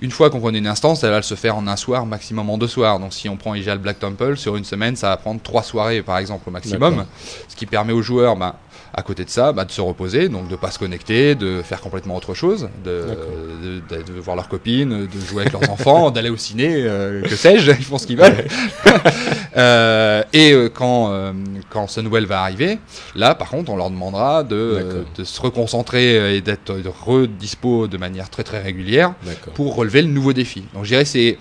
[0.00, 2.58] une fois qu'on connaît une instance, elle va se faire en un soir, maximum en
[2.58, 2.98] deux soirs.
[3.00, 6.02] Donc si on prend Ijal Black Temple sur une semaine, ça va prendre trois soirées
[6.02, 7.04] par exemple au maximum,
[7.48, 8.36] ce qui permet aux joueurs.
[8.36, 8.56] Bah,
[8.98, 11.80] à côté de ça, bah, de se reposer, donc de pas se connecter, de faire
[11.80, 13.24] complètement autre chose, de, D'accord.
[13.62, 17.22] de, de- de voir leurs copines, de jouer avec leurs enfants, d'aller au ciné, euh,
[17.22, 18.44] que sais-je, ils font ce qu'ils veulent.
[19.56, 21.32] Euh, et euh, quand, euh,
[21.70, 22.78] quand Sunwell va arriver,
[23.16, 26.72] là par contre on leur demandera de, se reconcentrer et d'être
[27.04, 29.14] redispo de manière très très régulière
[29.54, 30.64] pour relever le nouveau défi.
[30.74, 31.38] Donc je dirais c'est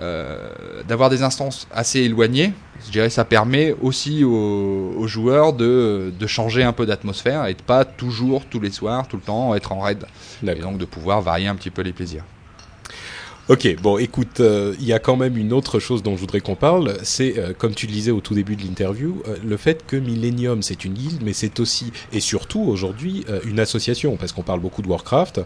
[0.00, 2.52] euh, d'avoir des instances assez éloignées.
[2.86, 7.54] Je dirais ça permet aussi aux, aux joueurs de, de changer un peu d'atmosphère et
[7.54, 10.04] de pas toujours tous les soirs, tout le temps être en raid.
[10.46, 12.24] Et donc de pouvoir varier un petit peu les plaisirs.
[13.48, 16.40] Ok, bon, écoute, euh, il y a quand même une autre chose dont je voudrais
[16.40, 16.96] qu'on parle.
[17.04, 19.94] C'est, euh, comme tu le disais au tout début de l'interview, euh, le fait que
[19.94, 24.58] Millennium, c'est une guilde, mais c'est aussi, et surtout aujourd'hui, une association, parce qu'on parle
[24.58, 25.42] beaucoup de Warcraft,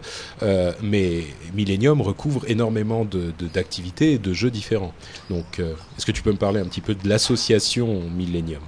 [0.81, 4.93] mais Millennium recouvre énormément de- d'activités et de jeux différents.
[5.29, 8.61] Donc, est-ce que tu peux me parler un petit peu de l'association Millennium?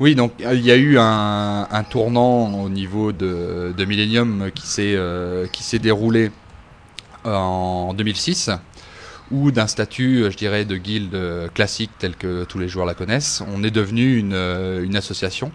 [0.00, 4.98] Oui, donc il y a eu un, tournant au niveau de, de Millennium qui s'est
[5.52, 6.30] qui s'est déroulé
[7.24, 8.50] en 2006,
[9.30, 12.86] où d'un statut, euh, je dirais, de guilde euh, classique tel que tous les joueurs
[12.86, 15.50] la connaissent, on est devenu une, euh, une association.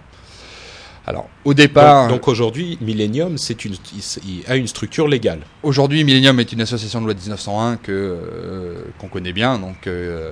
[1.10, 5.40] Alors, au départ, Donc, donc aujourd'hui, Millennium, c'est une, il- il a une structure légale.
[5.64, 10.32] aujourd'hui, Millennium est une association de loi 1901 que euh, qu'on connaît bien, donc euh,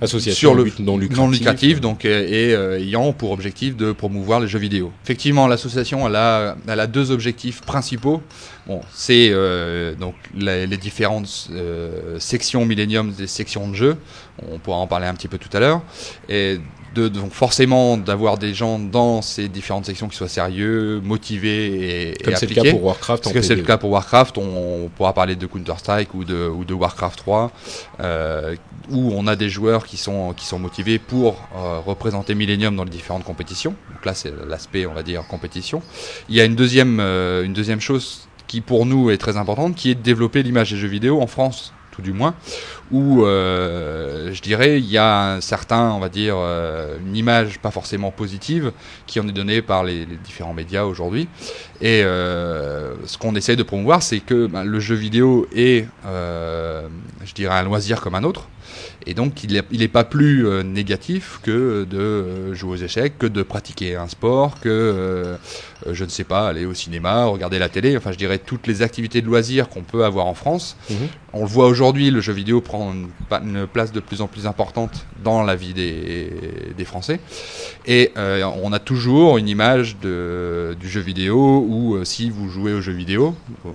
[0.00, 1.18] Association sur le but non lucratif.
[1.24, 4.90] non lucratif, donc euh, et euh, ayant pour objectif de promouvoir les jeux vidéo.
[5.04, 8.22] Effectivement, l'association elle a, elle a deux objectifs principaux.
[8.66, 13.96] Bon, c'est euh, donc les différentes euh, sections Millennium des sections de jeux.
[14.50, 15.82] On pourra en parler un petit peu tout à l'heure.
[16.28, 16.58] Et
[16.96, 22.14] de, donc forcément d'avoir des gens dans ces différentes sections qui soient sérieux, motivés et,
[22.24, 23.66] Comme et c'est le cas pour Warcraft Parce que c'est le PvE.
[23.66, 27.52] cas pour Warcraft, on, on pourra parler de Counter-Strike ou de, ou de Warcraft 3,
[28.00, 28.56] euh,
[28.90, 32.84] où on a des joueurs qui sont, qui sont motivés pour euh, représenter Millennium dans
[32.84, 33.74] les différentes compétitions.
[33.92, 35.82] Donc là, c'est l'aspect, on va dire, compétition.
[36.28, 39.74] Il y a une deuxième, euh, une deuxième chose qui, pour nous, est très importante,
[39.74, 42.34] qui est de développer l'image des jeux vidéo en France, tout du moins,
[42.90, 47.58] où euh, je dirais il y a un certain, on va dire, euh, une image
[47.58, 48.72] pas forcément positive
[49.06, 51.26] qui en est donnée par les, différents médias aujourd'hui.
[51.80, 57.34] Et euh, ce qu'on essaie de promouvoir, c'est que ben, le jeu vidéo est, je
[57.34, 58.48] dirais, un loisir comme un autre.
[59.06, 63.26] Et donc, il n'est pas plus euh, négatif que de euh, jouer aux échecs, que
[63.26, 65.36] de pratiquer un sport, que, euh,
[65.90, 67.96] je ne sais pas, aller au cinéma, regarder la télé.
[67.96, 70.76] Enfin, je dirais toutes les activités de loisirs qu'on peut avoir en France.
[70.90, 70.96] Mhm.
[71.32, 75.06] On le voit aujourd'hui, le jeu vidéo prend une, place de plus en plus importante
[75.22, 76.32] dans la vie des,
[76.76, 77.20] des Français.
[77.86, 82.48] Et euh, on a toujours une image de, du jeu vidéo où euh, si vous
[82.48, 83.70] jouez au jeu vidéo, euh,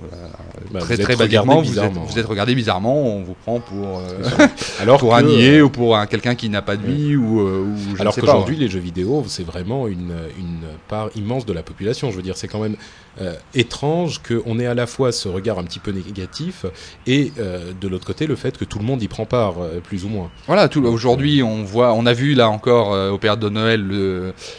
[0.72, 2.20] Bah, très très basiquement, vous êtes, bizarrement, vous ouais.
[2.20, 4.02] êtes regardé bizarrement, on vous prend pour,
[4.92, 7.16] Alors pour que, un niais euh, ou pour un quelqu'un qui n'a pas de vie
[7.16, 8.28] ou, euh, ou je Alors ne sais pas.
[8.28, 12.12] qu'aujourd'hui, les jeux vidéo, c'est vraiment une, une part immense de la population.
[12.12, 12.76] Je veux dire, c'est quand même
[13.20, 16.66] euh, étrange qu'on ait à la fois ce regard un petit peu négatif
[17.08, 19.80] et euh, de l'autre côté le fait que tout le monde y prend part, euh,
[19.82, 20.30] plus ou moins.
[20.48, 23.82] Voilà, tout aujourd'hui, on voit, on a vu là encore euh, au période de Noël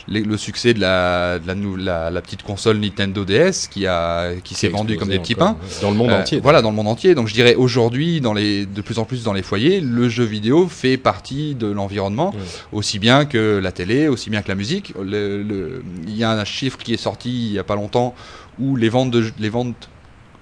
[0.09, 4.33] le, succès de la, de la, nou- la, la petite console Nintendo DS qui a
[4.45, 5.57] qui s'est Qui vendue comme des petits pains.
[5.81, 6.41] Dans le monde Euh, entier.
[6.41, 7.15] Voilà, dans le monde entier.
[7.15, 10.22] Donc je dirais aujourd'hui, dans les, de plus en plus dans les foyers, le jeu
[10.25, 12.41] vidéo fait partie de l'environnement, Ouais.
[12.73, 14.95] aussi bien que la télé, aussi bien que la musique.
[15.01, 18.15] Il y a un chiffre qui est sorti il y a pas longtemps
[18.59, 19.89] où les ventes, de, les ventes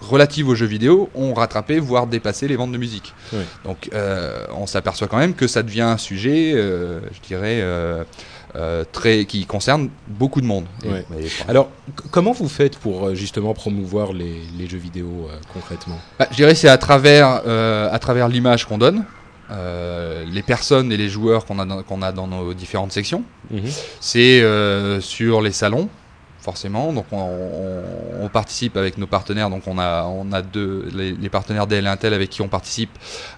[0.00, 3.12] relatives aux jeux vidéo ont rattrapé, voire dépassé les ventes de musique.
[3.64, 8.04] Donc euh, on s'aperçoit quand même que ça devient un sujet, euh, je dirais, euh,
[8.92, 10.64] très, qui concerne beaucoup de monde.
[10.84, 11.70] Et- Alors,
[12.10, 15.98] comment vous faites pour justement promouvoir les, les jeux vidéo concrètement?
[16.18, 19.04] Bah, je dirais c'est à travers à travers l'image qu'on donne,
[19.50, 23.22] euh, les personnes et les joueurs qu'on a dans, qu'on a dans nos différentes sections.
[23.50, 23.62] Mhm.
[24.00, 25.88] C'est euh, sur les salons
[26.40, 26.92] forcément.
[26.92, 29.50] Donc on, on- on participe avec nos partenaires.
[29.50, 32.90] Donc on a on a deux les, les partenaires DL Intel avec qui on participe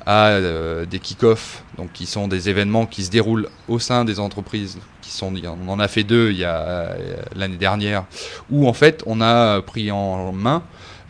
[0.07, 4.21] à euh, des kick-off, donc qui sont des événements qui se déroulent au sein des
[4.21, 4.79] entreprises.
[5.01, 5.33] Qui sont
[5.67, 6.95] on en a fait deux il y a
[7.35, 8.05] l'année dernière
[8.51, 10.63] où en fait on a pris en main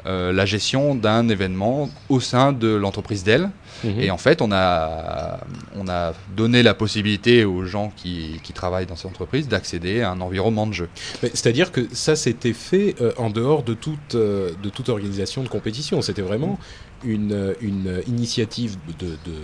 [0.07, 3.50] euh, la gestion d'un événement au sein de l'entreprise Dell.
[3.84, 4.00] Mhm.
[4.00, 5.40] Et en fait, on a,
[5.76, 10.10] on a donné la possibilité aux gens qui, qui travaillent dans cette entreprise d'accéder à
[10.10, 10.88] un environnement de jeu.
[11.22, 15.48] C'est-à-dire que ça s'était fait euh, en dehors de toute, euh, de toute organisation de
[15.48, 16.02] compétition.
[16.02, 16.58] C'était vraiment
[17.04, 19.38] une, euh, une initiative de, de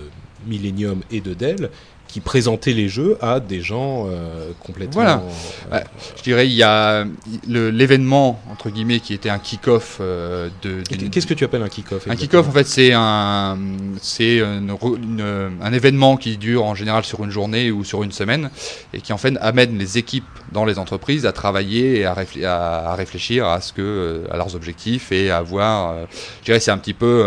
[0.46, 1.70] Millennium et de Dell
[2.08, 4.94] qui présentait les jeux à des gens euh, complètement...
[5.02, 5.22] Voilà.
[5.70, 5.84] euh, Ouais.
[6.16, 7.04] Je dirais, il y a
[7.46, 10.82] l'événement, entre guillemets, qui était un kick-off euh, de...
[11.10, 13.58] Qu'est-ce que tu appelles un kick-off Un kick-off, en fait, c'est un,
[14.00, 18.50] c'est un événement qui dure en général sur une journée ou sur une semaine
[18.94, 22.44] et qui en fait amène les équipes dans les entreprises à travailler et à, réfl-
[22.44, 26.04] à- à réfléchir à ce que, euh, à leurs objectifs et à avoir, euh,
[26.40, 27.22] je dirais, c'est un petit peu,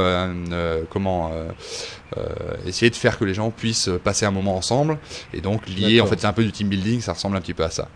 [0.90, 1.32] comment,
[2.66, 4.98] essayer de faire que les gens puissent passer un moment ensemble
[5.34, 6.02] et donc lié.
[6.02, 7.02] En fait, c'est un peu du team building.
[7.02, 7.88] Ça ressemble un petit peu à ça.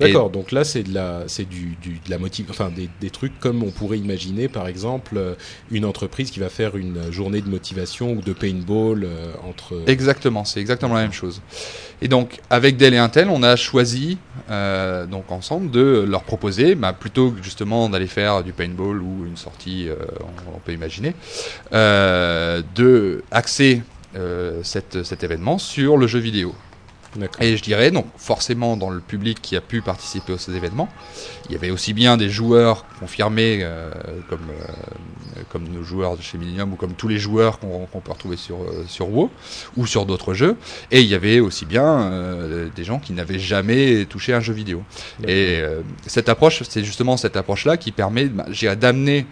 [0.00, 3.10] D'accord, donc là c'est de la, c'est du, du- de la motive, enfin des, des
[3.10, 5.34] trucs comme on pourrait imaginer par exemple euh,
[5.70, 9.82] une entreprise qui va faire une journée de motivation ou de paintball euh, entre.
[9.86, 11.40] Exactement, c'est exactement la même chose.
[12.02, 14.18] Et donc, avec Dell et Intel, on a choisi,
[14.50, 19.36] euh, ensemble, de leur proposer, bah, plutôt que justement d'aller faire du paintball ou une
[19.36, 19.94] sortie, euh,
[20.52, 21.14] on, peut imaginer,
[21.72, 23.82] euh, de axer
[24.16, 26.56] euh, cet événement sur le jeu vidéo.
[27.40, 30.88] Et je dirais, donc forcément dans le public qui a pu participer à ces événements,
[31.46, 33.90] il y avait aussi bien des joueurs confirmés euh,
[34.28, 38.00] comme, euh, comme nos joueurs de chez Millennium ou comme tous les joueurs qu'on qu'on
[38.00, 39.30] peut retrouver sur, euh, sur WoW
[39.76, 40.56] ou sur d'autres jeux.
[40.90, 44.52] Et il y avait aussi bien euh, des gens qui n'avaient jamais touché un jeu
[44.52, 44.82] vidéo.
[45.24, 48.46] Et euh, cette approche, c'est justement cette approche-là qui permet bah,
[48.76, 49.26] d'amener.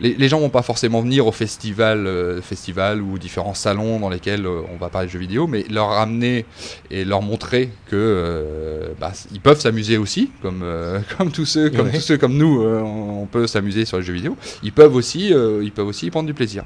[0.00, 4.08] Les, les gens vont pas forcément venir au festival, euh, festival ou différents salons dans
[4.08, 6.46] lesquels euh, on va parler de jeux vidéo, mais leur amener
[6.90, 11.70] et leur montrer que euh, bah, ils peuvent s'amuser aussi, comme euh, comme tous ceux,
[11.70, 11.92] comme Ouais.
[11.92, 14.36] tous ceux comme nous, on, on peut s'amuser sur les jeux vidéo.
[14.62, 15.28] Ils peuvent aussi,
[15.62, 16.64] ils peuvent aussi y prendre du plaisir.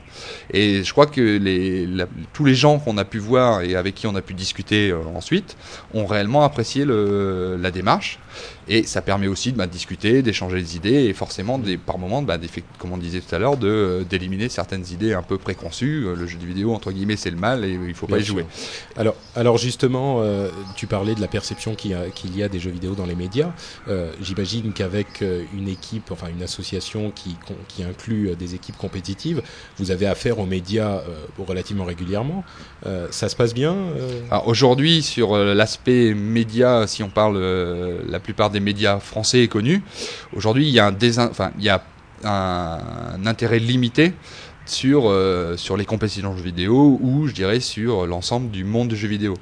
[0.52, 3.94] Et je crois que les, la- tous les gens qu'on a pu voir et avec
[3.94, 5.56] qui on a pu discuter ensuite
[5.94, 8.18] ont réellement apprécié le, la démarche.
[8.68, 12.22] Et ça permet aussi de bah, discuter, d'échanger des idées et forcément, des, par moments,
[12.22, 12.38] bah,
[12.78, 16.04] comme on disait tout à l'heure, de, euh, d'éliminer certaines idées un peu préconçues.
[16.06, 18.26] Euh, Le jeu vidéo, entre guillemets, c'est le mal et il faut pas Bien y
[18.26, 18.46] jouer.
[18.96, 22.48] Alors, alors justement, euh, tu parlais de la perception qu'il y, a, qu'il y a
[22.48, 23.52] des jeux vidéo dans les médias.
[23.88, 25.22] Euh, J'imagine qu'avec
[25.54, 27.36] une équipe, enfin une association qui,
[27.82, 29.42] inclut des équipes compétitives,
[29.78, 32.44] vous avez affaire aux médias euh, relativement régulièrement.
[33.10, 33.76] Ça se passe bien
[34.44, 37.38] aujourd'hui, sur l'aspect média, si on parle
[38.08, 39.82] la plupart des médias français et connus,
[40.32, 41.82] aujourd'hui il y a
[42.24, 44.12] un, intérêt limité
[44.70, 48.88] sur, euh, sur les compétitions de jeux vidéo ou je dirais sur l'ensemble du monde
[48.88, 49.34] du jeu vidéo.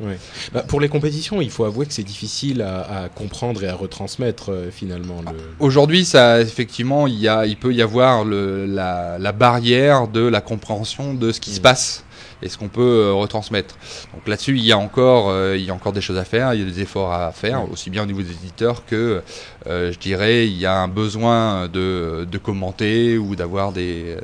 [0.53, 3.75] Bah, Pour les compétitions, il faut avouer que c'est difficile à, à comprendre et à
[3.75, 5.21] retransmettre euh, finalement.
[5.23, 5.37] Le...
[5.59, 10.21] Aujourd'hui, ça, effectivement, il, y a, il peut y avoir le, la, la barrière de
[10.21, 11.63] la compréhension de ce qui se Mm.
[11.63, 12.03] passe
[12.43, 13.77] et ce qu'on peut euh, retransmettre.
[14.13, 16.53] Donc là-dessus, il y a encore, euh, il y a encore des choses à faire,
[16.53, 17.73] il y a des efforts à faire, Mm.
[17.73, 19.23] aussi bien au niveau des éditeurs que,
[19.67, 24.17] euh, je dirais, il y a un besoin de, de commenter ou d'avoir des,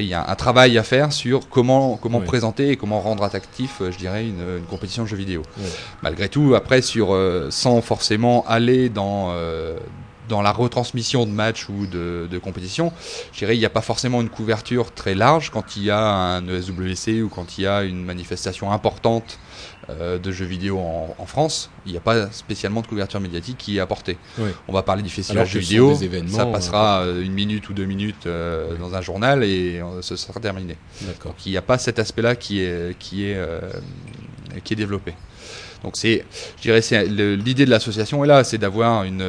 [0.00, 3.80] il y a un travail à faire sur comment, comment présenter et comment rendre attractif,
[3.80, 5.42] euh, je dirais, une, une compétition de jeux vidéo.
[6.02, 9.76] Malgré tout, après, sur, euh, sans forcément aller dans, euh,
[10.28, 12.92] dans la retransmission de matchs ou de, de compétitions,
[13.32, 16.00] je dirais il n'y a pas forcément une couverture très large quand il y a
[16.00, 19.38] un ESWC ou quand il y a une manifestation importante
[19.90, 21.70] euh, de jeux vidéo en, en France.
[21.84, 24.16] Il n'y a pas spécialement de couverture médiatique qui est apportée.
[24.66, 25.94] On va parler du festival de jeux vidéo,
[26.28, 30.40] ça passera euh, une minute ou deux minutes euh, dans un journal et ce sera
[30.40, 30.78] terminé.
[31.24, 33.38] Donc il n'y a pas cet aspect-là qui est, qui est,
[34.62, 35.14] qui est développé.
[35.82, 36.24] Donc c'est,
[36.56, 39.22] je dirais, c'est l'idée de l'association est là, c'est d'avoir une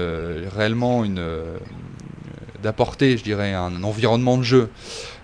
[0.55, 1.21] réellement une
[2.63, 4.69] d'apporter, je dirais, un environnement de jeu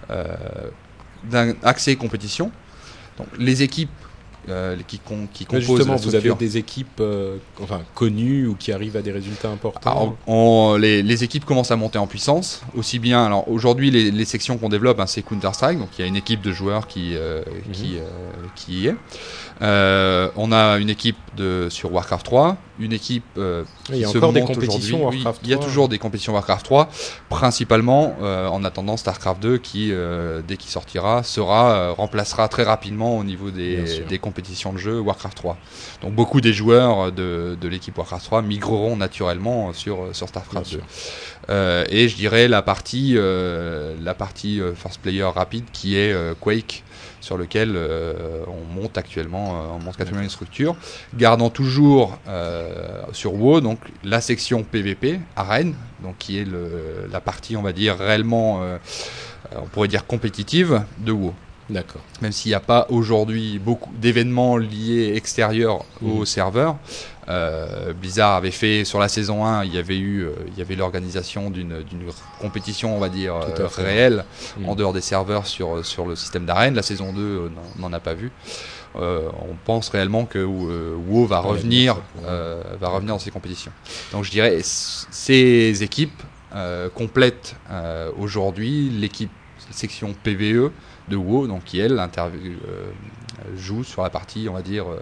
[0.10, 2.52] d'un accès compétition.
[3.18, 3.90] Donc les équipes
[4.50, 8.56] euh, qui, con- qui composent justement, la vous avez des équipes euh, enfin, connues ou
[8.56, 9.92] qui arrivent à des résultats importants.
[9.92, 13.24] Alors, on- les, les équipes commencent à monter en puissance, aussi bien.
[13.26, 16.08] Alors aujourd'hui, les, les sections qu'on développe, hein, c'est Counter Strike, donc il y a
[16.08, 18.02] une équipe de joueurs qui euh, qui, euh,
[18.56, 18.96] qui y est.
[19.62, 24.08] Euh, on a une équipe de sur Warcraft 3, une équipe euh, il y a
[24.08, 25.20] qui se encore des compétitions aujourd'hui.
[25.20, 25.68] Oui, Warcraft il y a 3.
[25.68, 26.90] toujours des compétitions Warcraft 3,
[27.30, 32.64] principalement euh, en attendant Starcraft 2 qui, euh, dès qu'il sortira, sera euh, remplacera très
[32.64, 35.58] rapidement au niveau des, des compétitions de jeu Warcraft 3.
[36.02, 40.78] Donc beaucoup des joueurs de, de l'équipe Warcraft 3 migreront naturellement sur, sur Starcraft 2.
[40.78, 40.84] sûr.
[41.50, 46.14] Euh, et je dirais la partie, euh, la partie euh, first player rapide qui est
[46.14, 46.84] euh, Quake
[47.22, 50.76] sur lequel euh, on monte actuellement, euh, on monte actuellement une structure,
[51.16, 57.22] gardant toujours euh, sur WoW donc la section PVP arène, donc qui est le, la
[57.22, 58.62] partie on va dire réellement,
[59.56, 61.34] on pourrait dire compétitive de WoW
[61.70, 62.02] D'accord.
[62.22, 66.12] même s'il n'y a pas aujourd'hui beaucoup d'événements liés extérieurs Mhm.
[66.20, 66.76] au serveur.
[67.32, 70.62] Euh, Blizzard avait fait sur la saison 1, il y avait eu, euh, il y
[70.62, 72.04] avait l'organisation d'une d'une
[72.42, 74.26] compétition, on va dire euh, réelle
[74.58, 74.70] Mhm.
[74.70, 76.76] en dehors des serveurs sur sur le système d'arène.
[76.76, 78.32] La saison 2 euh, n'en- a pas vu.
[78.98, 83.32] Euh, on pense réellement que euh, WoW va Ouais, revenir, euh, va revenir dans ces
[83.32, 83.72] compétitions.
[84.12, 86.22] Donc je dirais ces équipes
[86.54, 89.32] euh, complètent euh, aujourd'hui l'équipe
[89.70, 90.72] section PVE
[91.08, 92.92] de WoW, donc qui elle euh,
[93.56, 94.98] joue sur la partie, on va dire, euh,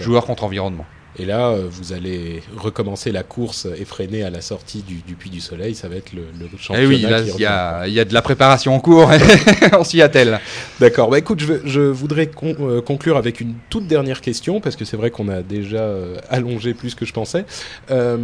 [0.00, 0.86] joueur contre environnement.
[1.20, 5.30] Et là, euh, vous allez recommencer la course effrénée à la sortie du, du Puy
[5.30, 5.74] du Soleil.
[5.74, 6.82] Ça va être le, le championnat.
[6.82, 9.10] Eh oui, là, qui il y a, il y a de la préparation en cours.
[9.78, 10.40] On s'y attelle.
[10.80, 11.10] D'accord.
[11.10, 14.96] Bah écoute, je, voudrais con- euh, conclure avec une toute dernière question parce que c'est
[14.96, 17.44] vrai qu'on a déjà euh, allongé plus que je pensais.
[17.90, 18.16] Euh,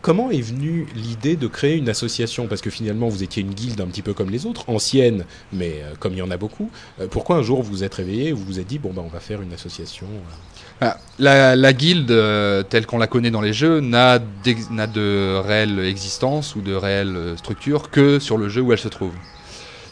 [0.00, 2.46] comment est venue l'idée de créer une association?
[2.46, 5.82] Parce que finalement, vous étiez une guilde un petit peu comme les autres, ancienne, mais
[6.00, 6.70] comme il y en a beaucoup.
[7.10, 9.08] Pourquoi un jour vous vous êtes réveillé et vous vous êtes dit bon bah on
[9.08, 10.06] va faire une association
[11.20, 16.54] La, la guilde, euh, telle qu'on la connaît dans les jeux, n'a de réelle existence
[16.54, 19.10] ou de réelle euh, structure que sur le jeu où elle se trouve.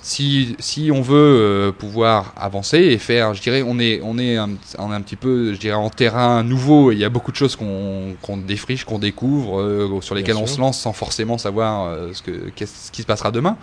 [0.03, 4.37] Si, si on veut euh, pouvoir avancer et faire, je dirais, on est, on est
[4.37, 6.93] un, on est un petit peu, je dirais, en terrain nouveau.
[6.93, 10.47] Il y a beaucoup de choses qu'on qu'on défriche, qu'on découvre, euh, sur lesquelles on
[10.47, 10.55] sûr.
[10.55, 13.57] se lance sans forcément savoir euh, ce, que, qu'est-ce qui se passera demain.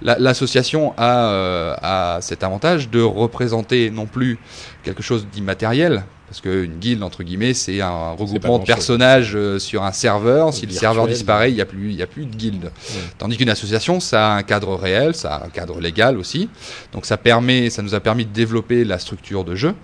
[0.00, 4.38] La- L'association a, euh, a cet avantage de représenter non plus
[4.84, 6.04] quelque chose d'immatériel.
[6.32, 10.54] Parce qu'une guilde, entre guillemets, c'est un regroupement de personnages euh, sur un serveur.
[10.54, 12.70] Si le serveur disparaît, il n'y a, plus- y a plus de guilde.
[13.18, 16.48] Tandis qu'une association, ça a un cadre réel, ça a un cadre légal aussi.
[16.94, 19.74] Donc ça, permet, ça nous a permis de développer la structure de jeu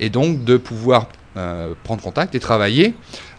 [0.00, 2.94] et donc de pouvoir euh, prendre contact et travailler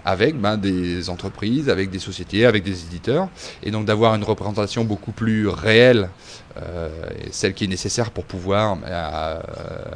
[0.05, 3.29] avec ben, des entreprises, avec des sociétés, avec des éditeurs,
[3.63, 6.09] et donc d'avoir une représentation beaucoup plus réelle,
[6.57, 6.89] euh,
[7.31, 9.39] celle qui est nécessaire pour pouvoir euh,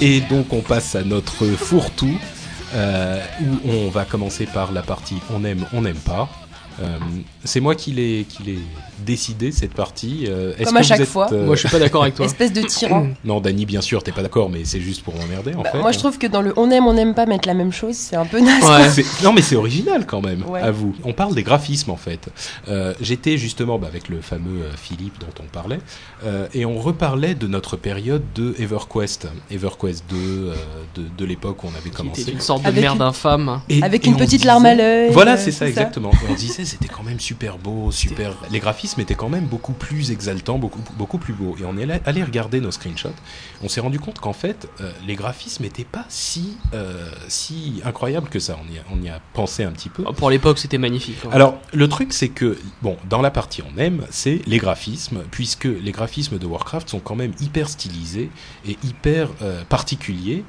[0.05, 2.18] Et donc on passe à notre fourre-tout,
[2.74, 6.28] euh, où on va commencer par la partie on aime, on n'aime pas.
[6.80, 6.98] Euh,
[7.44, 8.58] c'est moi qui l'ai qui l'ai
[9.04, 10.24] décidé cette partie.
[10.28, 11.32] Euh, est-ce Comme à que vous chaque êtes, fois.
[11.32, 12.24] euh, Moi je suis pas d'accord avec toi.
[12.26, 13.08] Espèce de tyran.
[13.24, 15.78] Non, Dany, bien sûr, t'es pas d'accord, mais c'est juste pour m'emmerder en Bah, fait.
[15.78, 17.94] moi, je trouve que dans le on aime, on n'aime pas mettre la même chose,
[17.96, 18.62] c'est un peu naze.
[18.64, 18.88] Ouais.
[18.90, 20.60] C'est- Non mais c'est original quand même, Ouais.
[20.60, 20.94] à vous.
[21.04, 22.28] On parle des graphismes en fait.
[22.68, 25.78] Euh, J'étais justement bah, avec le fameux Philippe dont on parlait,
[26.24, 30.54] euh, et on reparlait de notre période de EverQuest, EverQuest 2, euh,
[30.94, 32.22] de, de l'époque où on avait commencé.
[32.22, 33.60] était une sorte de Avec merde une- infâme.
[33.68, 35.10] Et- Avec et une petite disait- larme à l'œil.
[35.12, 36.10] Voilà, c'est ça tout exactement.
[36.30, 38.32] On disait c'était quand même super beau, super.
[38.50, 41.56] Les graphismes étaient quand même beaucoup plus exaltants, beaucoup beaucoup plus beaux.
[41.60, 43.14] Et on est allé- regarder nos screenshots.
[43.62, 48.28] On s'est rendu compte qu'en fait, euh, les graphismes n'étaient pas si euh, si incroyables
[48.28, 48.56] que ça.
[48.62, 50.04] On y a, on y a pensé un petit peu.
[50.06, 51.16] Oh, Pour l'époque c'était magnifique.
[51.24, 51.30] hein.
[51.32, 55.64] Alors, le truc, c'est que, bon, dans la partie on aime, c'est les graphismes, puisque
[55.64, 58.30] les graphismes de Warcraft sont quand même hyper stylisés
[58.66, 60.44] et hyper euh, particuliers.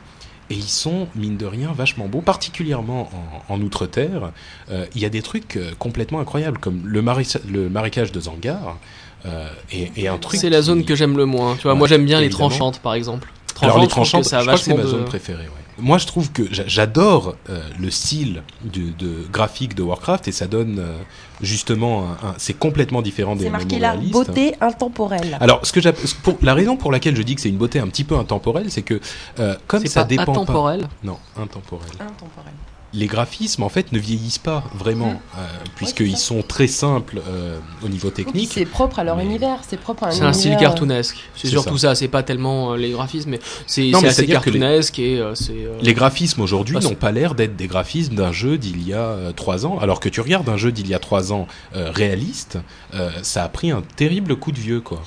[0.53, 3.09] Et ils sont, mine de rien, vachement beaux, particulièrement
[3.49, 4.31] en, en Outre-Terre.
[4.69, 8.77] Euh, Il y a des trucs euh, complètement incroyables, comme le, marécage de Zangar,
[9.25, 10.39] euh, et, et un truc.
[10.39, 11.55] C'est la qui- zone que j'aime le moins.
[11.55, 13.31] Tu vois, Ouais, moi j'aime bien les tranchantes par exemple.
[13.61, 15.05] Alors les je trouve que tranchantes, ça a je crois que c'est ma de- zone
[15.05, 15.43] préférée.
[15.43, 15.62] ouais.
[15.79, 20.31] Moi, je trouve que j'a- j'adore euh, le style de, de graphique de Warcraft et
[20.31, 20.97] ça donne euh,
[21.41, 22.07] justement,
[22.37, 24.13] c'est complètement différent des C'est marqué là, MMO-réalistes.
[24.13, 25.37] beauté intemporelle.
[25.41, 25.79] Alors, ce que
[26.23, 28.69] pour, la raison pour laquelle je dis que c'est une beauté un petit peu intemporelle,
[28.71, 28.99] c'est que
[29.39, 30.81] euh, comme ça pas dépend atemporel.
[30.81, 30.87] pas.
[31.03, 31.91] Non, intemporelle.
[31.99, 32.53] Intemporelle.
[32.93, 37.89] Les graphismes en fait ne vieillissent pas vraiment, euh, puisqu'ils sont très simples euh, au
[37.89, 38.51] niveau technique.
[38.53, 41.17] C'est propre à leur Mais- univers, c'est propre à un C'est un style euh, cartoonesque.
[41.35, 41.89] C'est surtout ça.
[41.89, 41.95] ça.
[41.95, 45.33] C'est pas tellement euh, les graphismes, mais c'est assez c'est-à-dire que les- cartoonesque et euh,
[45.35, 45.53] c'est.
[45.53, 48.97] euh, Les graphismes aujourd'hui n'ont pas l'air d'être des graphismes d'un jeu d'il y a
[48.99, 51.89] euh, trois ans, alors que tu regardes un jeu d'il y a trois ans euh,
[51.91, 52.59] réaliste,
[52.93, 55.01] euh, ça a pris un terrible coup de vieux quoi.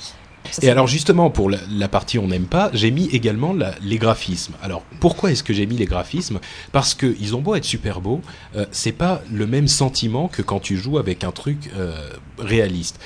[0.50, 3.74] Ça, Et alors justement pour la, la partie on n'aime pas, j'ai mis également la-
[3.82, 4.54] les graphismes.
[4.62, 6.40] Alors pourquoi est-ce que j'ai mis les graphismes?
[6.72, 8.20] Parce que ils ont beau être super beaux,
[8.56, 11.94] euh, c'est pas le même sentiment que quand tu joues avec un truc euh,
[12.38, 12.98] réaliste.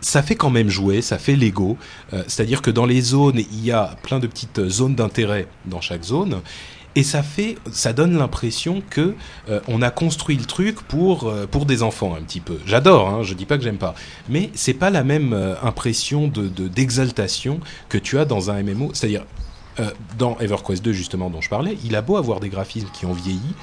[0.00, 1.76] Ça fait quand même jouer, ça fait Lego.
[2.12, 5.80] Euh, C'est-à-dire que dans les zones, il y a plein de petites zones d'intérêt dans
[5.80, 6.40] chaque zone.
[6.98, 9.14] Et ça fait, ça donne l'impression que
[9.48, 12.58] euh, on a construit le truc pour euh, pour des enfants un petit peu.
[12.66, 13.94] J'adore, hein, je dis pas que j'aime pas,
[14.28, 18.60] mais c'est pas la même euh, impression de de- d'exaltation que tu as dans un
[18.64, 18.90] MMO.
[18.94, 19.24] C'est-à-dire
[20.18, 23.12] dans EverQuest 2 justement dont je parlais, il a beau avoir des graphismes qui ont
[23.12, 23.54] vieilli.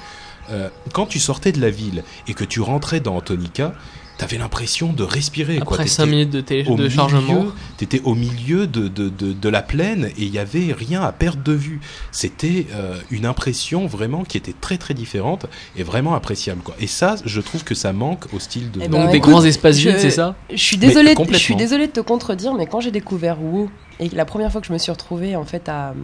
[0.94, 3.74] quand tu sortais de la ville et que tu rentrais dans Antonica,
[4.18, 5.56] t'avais l'impression de respirer.
[5.58, 5.74] quoi.
[5.74, 7.46] Après T'étais 5 minutes de, chargement.
[7.76, 11.12] T'étais au milieu de, de, de, de la plaine et il y avait rien à
[11.12, 11.80] perdre de vue.
[12.12, 15.46] C'était euh, une impression vraiment qui était très très différente
[15.76, 16.62] et vraiment appréciable.
[16.62, 16.74] Quoi.
[16.80, 18.80] Et ça, je trouve que ça manque au style de.
[18.82, 20.34] Eh Donc ben, des écoute, grands espaces je- vides, c'est ça?
[20.50, 23.70] Je suis désolée, Mais je suis désolée de te contredire, mais quand j'ai découvert WoW
[24.00, 25.94] et la première fois que je me suis retrouvée en fait à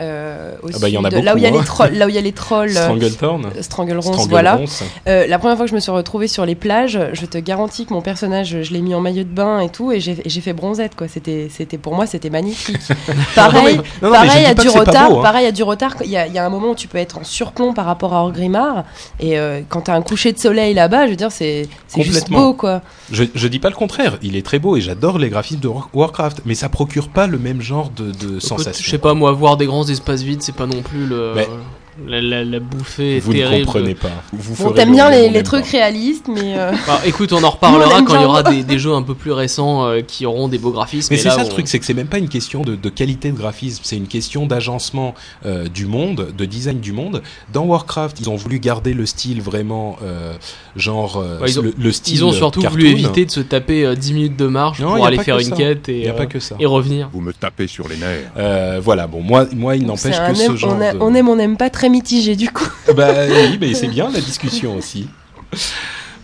[0.00, 1.62] euh, au Ah bah, il y en a sud, là où il y a beaucoup,
[1.62, 4.28] les trolls, là où il y a les trolls, euh, Stranglethorn Strangleronce.
[4.28, 4.58] voilà.
[5.08, 7.86] Euh, la première fois que je me suis retrouvée sur les plages, je te garantis
[7.86, 10.52] que mon personnage, je l'ai mis en maillot de bain et tout, et j'ai fait
[10.52, 11.08] bronzette quoi.
[11.08, 12.78] C'était, c'était pour moi, c'était magnifique.
[13.34, 15.10] pareil, Non, non, pareil, dis il y a pas du retard.
[15.10, 15.22] beau, hein.
[15.22, 15.94] Pareil, il y a du retard.
[16.04, 17.84] Il y a, il y a un moment où tu peux être en surplomb par
[17.86, 18.84] rapport à Orgrimmar,
[19.20, 22.30] et euh, quand t'as un coucher de soleil là-bas, je veux dire, c'est, c'est juste
[22.30, 22.82] beau quoi.
[23.12, 25.68] Je, je dis pas le contraire, il est très beau et j'adore les graphismes de
[25.68, 28.84] War- Warcraft, mais ça procure pas le même genre de, sensation.
[28.84, 31.32] Je sais pas, moi, voir des grands espaces vides, c'est pas non plus le.
[31.34, 31.48] Mais-
[32.08, 34.08] La, la, la bouffée Vous ne comprenez pas.
[34.32, 35.70] Vous Bon, ferez t'aimes le bien les, on trucs pas.
[35.70, 38.64] réalistes, mais euh, Bah, écoute, on en Nous, on reparlera quand il y aura des,
[38.64, 41.14] des jeux un peu plus récents euh, qui auront des beaux graphismes.
[41.14, 42.88] Mais c'est ça le on- truc, c'est que c'est même pas une question de, de
[42.88, 45.14] qualité de graphisme, c'est une question d'agencement
[45.46, 47.22] euh, du monde, de design du monde.
[47.52, 50.32] Dans Warcraft, ils ont voulu garder le style vraiment euh,
[50.76, 52.78] genre Ouais, ils ont- le, le style Ils ont surtout cartoon.
[52.78, 55.50] voulu éviter de se taper euh, 10 minutes de marche Non, pour aller faire une
[55.50, 55.56] ça.
[55.56, 56.56] quête et, n'y a euh, pas que ça.
[56.58, 57.08] et revenir.
[57.12, 58.30] Vous me tapez sur les nerfs.
[58.36, 61.56] Euh, voilà, bon, moi, moi il n'empêche que ce genre on, on aime, on n'aime
[61.56, 62.68] pas très mitigé du coup.
[62.94, 65.08] Bah oui, mais c'est bien la discussion aussi.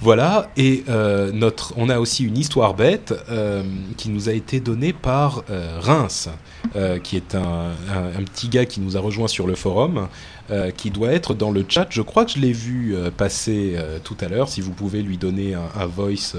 [0.03, 3.63] Voilà, et euh, notre, on a aussi une histoire bête euh,
[3.99, 6.31] qui nous a été donnée par euh, Reims,
[6.75, 10.09] euh, qui est un, un- petit gars qui nous a rejoint sur le forum,
[10.51, 11.87] euh, qui doit être dans le chat.
[11.91, 15.19] Je crois que je l'ai vu euh, passer tout à l'heure, si vous pouvez lui
[15.19, 16.35] donner un, un voice.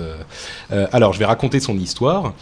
[0.92, 2.34] alors, je vais raconter son histoire.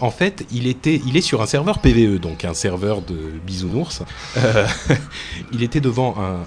[0.00, 3.16] En fait, il, était, il est sur un serveur PVE, donc un serveur de
[3.46, 4.02] bisounours.
[5.52, 6.42] Il était devant un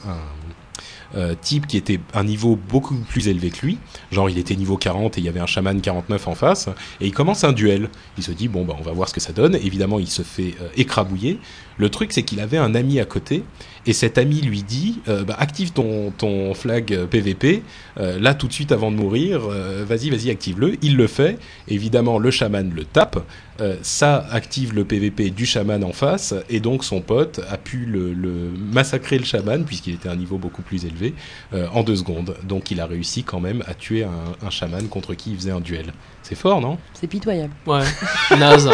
[1.15, 3.77] euh, type qui était un niveau beaucoup plus élevé que lui.
[4.11, 6.69] Genre, il était niveau 40 et il y avait un chaman 49 en face.
[6.99, 7.89] Et il commence un duel.
[8.17, 9.55] Il se dit, bon, bah, on va voir ce que ça donne.
[9.55, 11.39] Évidemment, il se fait euh, écrabouiller.
[11.81, 13.43] Le truc, c'est qu'il avait un ami à côté.
[13.87, 17.63] Et cet ami lui dit, euh, bah, active ton, ton flag PVP.
[17.99, 19.41] euh, là, tout de suite, avant de mourir.
[19.49, 20.77] euh, vas-y, vas-y, active-le.
[20.83, 21.39] Il le fait.
[21.67, 23.25] Évidemment, le chaman le tape.
[23.61, 26.35] Euh, ça active le PVP du chaman en face.
[26.51, 30.15] Et donc, son pote a pu le, le massacrer le chaman, puisqu'il était à un
[30.17, 31.15] niveau beaucoup plus élevé
[31.55, 32.35] euh, en deux secondes.
[32.43, 35.51] Donc il a réussi quand même à tuer un, un chaman contre qui il faisait
[35.51, 35.87] un duel.
[36.21, 36.77] C'est fort, non?
[36.93, 37.53] C'est pitoyable.
[37.65, 37.81] Ouais,
[38.37, 38.69] naze.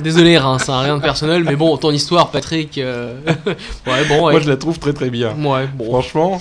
[0.00, 2.78] Désolé Reims, hein, rien de personnel, mais bon, ton histoire, Patrick.
[2.78, 3.14] euh,
[3.86, 4.32] ouais, bon, ouais.
[4.32, 5.34] Moi je la trouve très très bien.
[5.36, 5.86] Ouais, bon.
[5.86, 6.40] Franchement,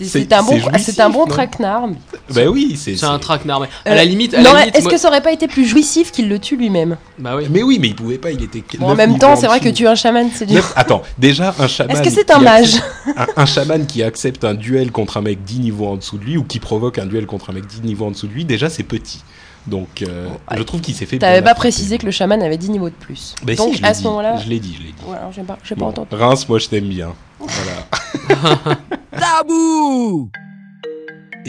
[0.00, 1.88] C'est un bon, c'est un bon traquenard.
[2.34, 2.96] bah oui, c'est.
[2.96, 3.60] C'est un traquenard.
[3.60, 5.32] mais À Euh, la limite, à Non, la limite, est-ce moi- que ça aurait pas
[5.32, 6.96] été plus jouissif qu'il le tue lui-même?
[7.18, 7.46] Bah oui.
[7.50, 8.62] Mais oui, mais il pouvait pas, il était.
[8.78, 10.64] Bon, En même temps, c'est vrai que tuer un chaman, c'est dur.
[10.76, 11.94] Attends, déjà un chaman.
[11.96, 15.22] Est-ce que c'est un mage accepte- un, un chaman qui accepte un duel contre un
[15.22, 17.66] mec 10 niveaux en dessous de lui ou qui provoque un duel contre un mec
[17.66, 19.22] 10 niveaux en dessous de lui, déjà c'est petit.
[19.66, 20.58] Donc euh, ouais.
[20.58, 21.18] je trouve qu'il s'est fait.
[21.18, 23.34] T'avais pas précisé que le chaman avait 10 niveaux de plus.
[23.42, 24.36] Bah Donc si, je l'ai à ce moment-là.
[24.36, 25.04] Je l'ai dit, je l'ai dit.
[25.06, 26.08] Ouais, alors j'ai pas, pas Bon, entendu.
[26.12, 27.14] Reims, moi je t'aime bien.
[27.38, 28.76] Voilà.
[29.18, 30.30] Tabou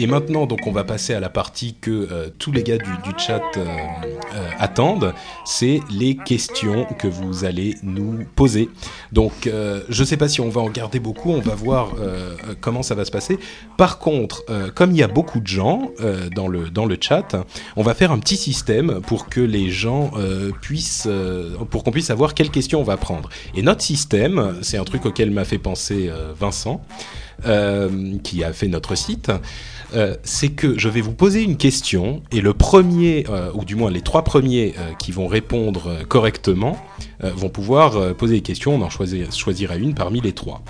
[0.00, 2.88] Et maintenant, donc, on va passer à la partie que euh, tous les gars du,
[3.18, 5.12] chat euh, euh, attendent.
[5.44, 8.68] C'est les questions que vous allez nous poser.
[9.10, 9.50] Donc,
[9.88, 11.32] je sais pas si on va en garder beaucoup.
[11.32, 11.94] On va voir
[12.60, 13.38] comment ça va se passer.
[13.76, 14.44] Par contre,
[14.74, 15.90] comme il y a beaucoup de gens
[16.34, 17.36] dans le dans le chat,
[17.76, 20.10] on va faire un petit système pour que les gens
[20.60, 21.08] puissent,
[21.70, 23.30] pour qu'on puisse savoir quelles questions on va prendre.
[23.56, 26.82] Et notre système, c'est un truc auquel m'a fait penser Vincent,
[28.22, 29.32] qui a fait notre site.
[29.94, 33.74] Euh, c'est que je vais vous poser une question et le premier, euh, ou du
[33.74, 36.78] moins les trois premiers euh, qui vont répondre correctement,
[37.20, 38.76] vont pouvoir poser des questions.
[38.76, 40.62] On en choisir- choisira une parmi les trois.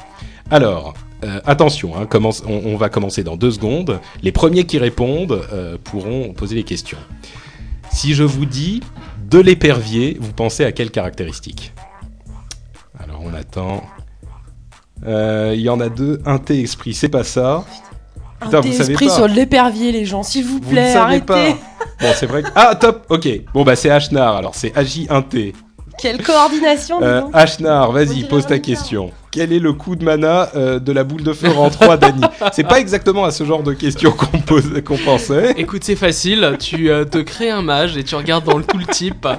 [0.51, 0.95] Alors,
[1.45, 2.09] attention, hein,
[2.47, 4.01] on, va commencer dans deux secondes.
[4.23, 5.43] Les premiers qui répondent
[5.85, 6.97] pourront poser les questions.
[7.91, 8.81] Si je vous dis
[9.29, 11.75] de l'épervier, vous pensez à quelle caractéristique?
[12.99, 13.85] Alors on attend.
[15.07, 16.23] Il y en a deux.
[16.25, 17.67] Un T esprit, c'est pas ça.
[18.41, 19.15] Putain, Un vous savez esprit pas.
[19.15, 21.25] sur l'épervier, les gens, s'il vous Vous plaît, ne savez arrêtez.
[21.25, 21.45] pas.
[22.01, 22.43] Bon, c'est vrai.
[22.45, 23.07] que- Ah, top.
[23.09, 23.29] Ok.
[23.53, 24.37] Bon bah c'est Ashnar.
[24.37, 25.53] Alors c'est Agi 1 T.
[26.01, 28.63] Quelle coordination, Euh, vas-y, pose ta militaire.
[28.63, 29.11] question.
[29.33, 32.23] Quel est le coup de mana euh, de la boule de feu en 3 d'Annie
[32.53, 35.55] C'est pas exactement à ce genre de questions qu'on pose- qu'on pensait.
[35.57, 36.57] Écoute, c'est facile.
[36.61, 39.27] Tu euh, te crées un mage et tu regardes dans le tooltip.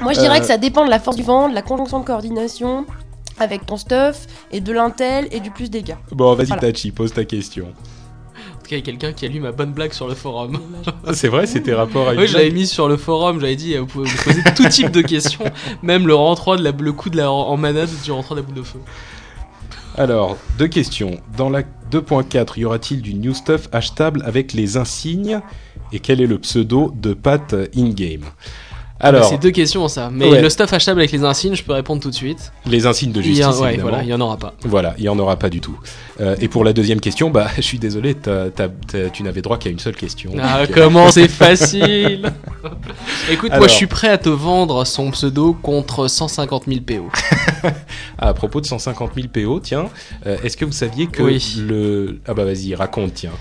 [0.00, 1.98] Moi, je dirais Euh, que ça dépend de la force du vent, de la conjonction
[2.00, 2.84] de coordination
[3.38, 5.96] avec ton stuff et de l'intel et du plus dégâts.
[6.12, 6.62] Bon, vas-y, Voilà.
[6.62, 7.66] Tachi, pose ta question.
[7.66, 10.14] En tout cas, il y a quelqu'un qui a lu ma bonne blague sur le
[10.14, 10.58] forum.
[11.06, 13.40] Ah, c'est vrai, c'était rapport à une Oui, je l'avais blague mis sur le forum,
[13.40, 15.44] j'avais dit, euh, vous pouvez vous poser tout type de questions,
[15.82, 18.56] même le de la, le coup de la, en manade du rentroi de la boule
[18.56, 18.80] de feu.
[19.96, 21.20] Alors, deux questions.
[21.36, 25.40] Dans la 2.4, y aura-t-il du new stuff achetable avec les insignes?
[25.92, 28.24] Et quel est le pseudo de Pat euh, in-game?
[29.04, 30.40] Alors, C'est deux questions ça, mais Ouais.
[30.40, 32.52] le stuff achetable avec les insignes, je peux répondre tout de suite.
[32.66, 34.54] les insignes de Il y justice, a- ouais, voilà, il y en aura pas.
[34.64, 35.78] Voilà, il n'y en aura pas du tout.
[36.20, 38.16] Euh, et pour la deuxième question, bah, je suis désolé,
[39.12, 40.32] tu n'avais droit qu'à une seule question.
[40.40, 42.32] Ah, Donc, comment c'est facile
[43.30, 43.60] Écoute, Alors.
[43.60, 47.10] moi je suis prêt à te vendre son pseudo contre 150 000 PO.
[48.18, 49.86] Ah, à propos de 150 000 PO, tiens,
[50.26, 51.56] euh, est-ce que vous saviez que Oui.
[51.58, 52.20] le...
[52.26, 53.32] Ah bah vas-y, raconte, tiens.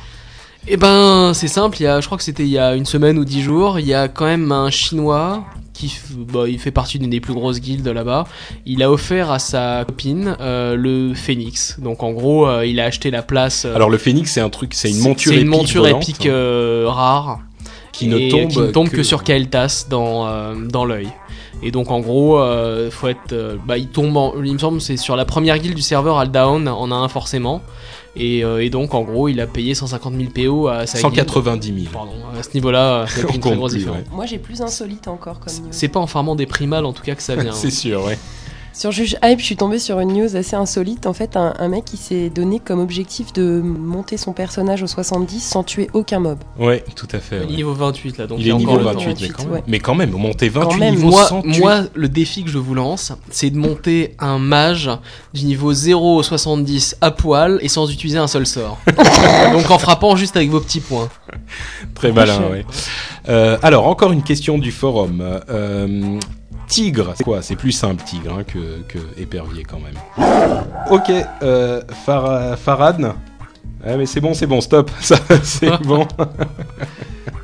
[0.68, 2.86] Eh ben, c'est simple, il y a, je crois que c'était il y a une
[2.86, 5.94] semaine ou dix jours, il y a quand même un chinois qui
[6.32, 8.26] bah, il fait partie d'une des plus grosses guildes là-bas.
[8.66, 11.78] Il a offert à sa copine euh, le Phoenix.
[11.80, 13.66] Donc en gros, euh, il a acheté la place.
[13.66, 16.04] euh, Alors le phénix, c'est un truc, c'est une monture c'est épique une monture volante,
[16.04, 17.40] épique euh, rare
[17.92, 21.10] qui ne et, tombe, qui ne tombe que, sur Kael'thas dans euh, dans l'œil.
[21.62, 24.80] Et donc en gros, euh, faut être, euh, bah, il tombe, en- il me semble,
[24.82, 27.62] c'est sur la première guilde du serveur Aldown, on a un forcément.
[28.16, 31.16] Et, euh, et donc en gros, il a payé 150 000 PO à sa guilde.
[31.16, 31.92] 190 000.
[31.92, 33.98] Pardon, à ce niveau-là, On une très grosse différence.
[34.00, 34.06] ouais.
[34.12, 35.54] Moi, j'ai plus insolite encore comme.
[35.72, 37.52] C'est pas en farmant des primales en tout cas que ça vient.
[37.52, 37.56] hein.
[37.56, 38.18] C'est sûr, ouais.
[38.76, 41.06] Sur Juge Hype, je suis tombée sur une news assez insolite.
[41.06, 44.88] En fait, un, un mec qui s'est donné comme objectif de monter son personnage au
[44.88, 46.40] 70 sans tuer aucun mob.
[46.58, 47.36] Ouais, tout à fait.
[47.38, 47.56] Il est ouais.
[47.58, 49.00] niveau 28 là, donc Il est niveau encore le temps.
[49.00, 49.52] 28, mais 28, quand même.
[49.54, 49.64] ouais.
[49.68, 50.96] Mais quand même, monter 28 même.
[50.96, 51.60] niveau Moi, sans tuer.
[51.60, 54.90] moi, le défi que je vous lance, c'est de monter un mage
[55.36, 58.80] du niveau 0 au 70 à poil et sans utiliser un seul sort.
[59.54, 61.10] Donc en frappant juste avec vos petits points.
[61.94, 62.66] Très malin, ouais.
[63.30, 65.22] Euh, alors, encore une question du forum.
[65.50, 66.20] Euh,
[66.68, 67.42] tigre, c'est quoi?
[67.42, 69.96] C'est plus simple, tigre, hein, que, que épervier quand même.
[70.90, 71.82] Ok, euh,
[72.58, 73.14] Farad.
[73.86, 74.92] Ah, mais c'est bon, c'est bon, stop.
[75.00, 76.08] Ça, c'est bon.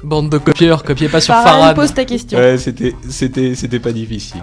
[0.04, 1.76] Bande de copieurs, copiez pas sur Farhan, Farad.
[1.76, 2.40] pose ta question.
[2.40, 4.42] Ouais, c'était, c'était, c'était pas difficile.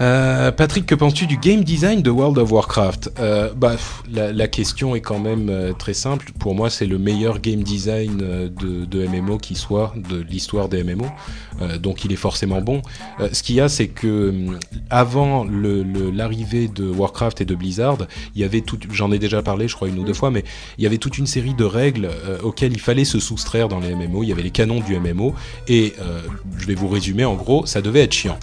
[0.00, 3.12] Euh, Patrick, que penses-tu du game design de World of Warcraft?
[3.18, 3.76] Euh, bah,
[4.10, 6.32] la, question est quand même euh, très simple.
[6.38, 10.82] Pour moi, c'est le meilleur game design de, de MMO qui soit de l'histoire des
[10.82, 11.06] MMO.
[11.78, 12.80] Donc, il est forcément bon.
[13.32, 14.58] Ce qu'il y a, c'est que hum,
[14.88, 17.98] avant l'arrivée de Warcraft et de Blizzard,
[18.34, 18.78] il y avait tout.
[18.90, 20.44] J'en ai déjà parlé, je crois une ou deux fois, mais
[20.78, 22.08] il y avait toute une série de règles
[22.42, 24.22] auxquelles il fallait se soustraire dans les MMO.
[24.22, 25.34] Il y avait les canons du MMO
[25.68, 25.92] et
[26.56, 28.38] je vais vous résumer en gros, ça devait être chiant.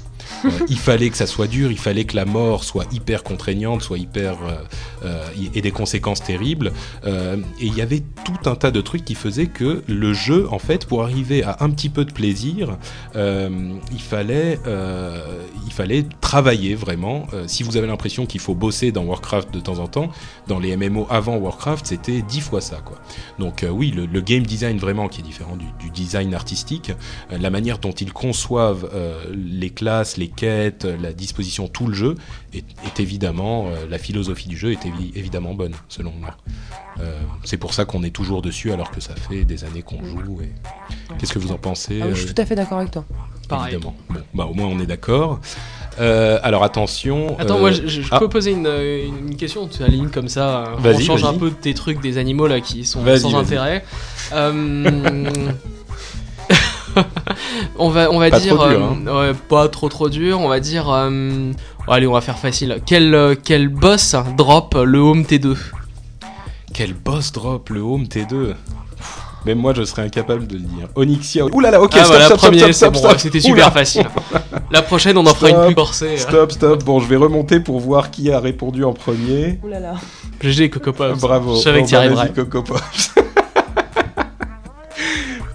[0.46, 3.82] Euh, il fallait que ça soit dur, il fallait que la mort soit hyper contraignante,
[3.82, 4.56] soit hyper euh,
[5.06, 6.72] euh, et des conséquences terribles.
[7.06, 10.60] Et il y avait tout un tas de trucs qui faisaient que le jeu, en
[10.60, 12.78] fait, pour arriver à un petit peu de plaisir,
[13.16, 14.60] il fallait
[15.66, 17.28] il fallait travailler vraiment.
[17.48, 20.10] Si vous avez l'impression qu'il faut bosser dans Warcraft de temps en temps,
[20.48, 22.98] dans les MMO avant Warcraft, c'était dix fois ça, quoi.
[23.40, 26.92] Donc oui, le, game design vraiment qui est différent du, design artistique,
[27.32, 28.90] la manière dont ils conçoivent
[29.34, 32.16] les classes, les quêtes, euh, la disposition, tout le jeu
[32.54, 36.36] est, est évidemment euh, la philosophie du jeu est évi- évidemment bonne selon moi.
[37.00, 40.04] Euh, c'est pour ça qu'on est toujours dessus alors que ça fait des années qu'on
[40.04, 40.42] joue.
[40.42, 40.52] Et...
[41.18, 43.06] Qu'est-ce que vous en pensez Ah oui, je suis tout à fait d'accord avec toi.
[43.48, 43.76] Pareil.
[43.76, 43.96] Évidemment.
[44.10, 45.40] Bon, bah au moins on est d'accord.
[46.00, 47.38] Euh, alors attention.
[47.40, 48.20] Attends, euh, moi je, je ah.
[48.20, 50.74] peux poser une, une, question, tu alignes comme ça.
[50.84, 53.84] on change un peu de tes trucs des animaux là qui sont sans intérêt.
[54.34, 55.30] Euh,
[57.78, 58.56] on va, on va Pas dire.
[58.56, 60.40] trop dur, euh, ouais, pas trop trop dur.
[60.40, 60.90] On va dire.
[60.90, 61.52] euh,
[61.88, 62.80] allez, on va faire facile.
[62.86, 65.56] Quel, euh, quel boss drop le home T2
[66.74, 68.54] Quel boss drop le home T2
[69.46, 70.88] Même moi je serais incapable de le dire.
[70.96, 71.46] Onyxia.
[71.46, 73.48] Ouh là là, ok, Ah stop, voilà, stop, premier, stop, stop, bon, stop, c'était Oula.
[73.48, 74.08] super facile.
[74.72, 76.18] La prochaine, on en fera une plus corsée.
[76.18, 76.84] Stop, stop.
[76.84, 79.60] Bon, je vais remonter pour voir qui a répondu en premier.
[79.64, 79.94] Ouh là là.
[80.42, 81.20] GG Coco Pops.
[81.20, 81.56] Bravo.
[81.56, 82.32] Je savais que tu bah, arriverais.
[82.34, 83.14] Coco Pops.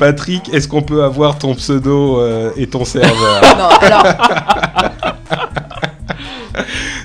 [0.02, 3.40] Patrick, est-ce qu'on peut avoir ton pseudo euh, et ton serveur?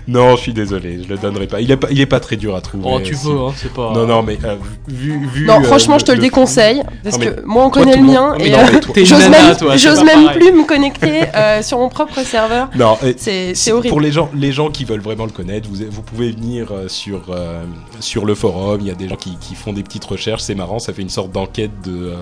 [0.08, 1.60] Non, je suis désolé, je le donnerai pas.
[1.60, 2.84] Il est pas, il est pas très dur à trouver.
[2.88, 3.92] Oh, tu peux, hein, c'est pas.
[3.94, 4.56] Non, non, mais euh,
[4.88, 5.46] vu, vu.
[5.46, 6.82] Non, euh, franchement, je te le déconseille.
[7.04, 8.34] Parce Non, que moi, on toi, connaît le mien.
[8.40, 8.58] Et euh,
[9.04, 12.70] j'ose même, j'ose même plus me connecter euh, sur mon propre serveur.
[12.76, 13.90] Non, C'est si- c'est horrible.
[13.90, 17.24] Pour les gens, les gens qui veulent vraiment le connaître, vous, vous pouvez venir sur,
[17.30, 17.64] euh,
[18.00, 18.80] sur le forum.
[18.82, 20.42] Il y a des gens qui, qui font des petites recherches.
[20.44, 22.14] C'est marrant, ça fait une sorte d'enquête de,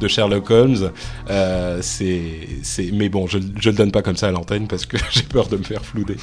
[0.00, 0.90] de Sherlock Holmes.
[1.30, 2.20] Euh, c'est,
[2.62, 5.22] c'est, mais bon, je, je le donne pas comme ça à l'antenne parce que j'ai
[5.22, 6.16] peur de me faire flouder.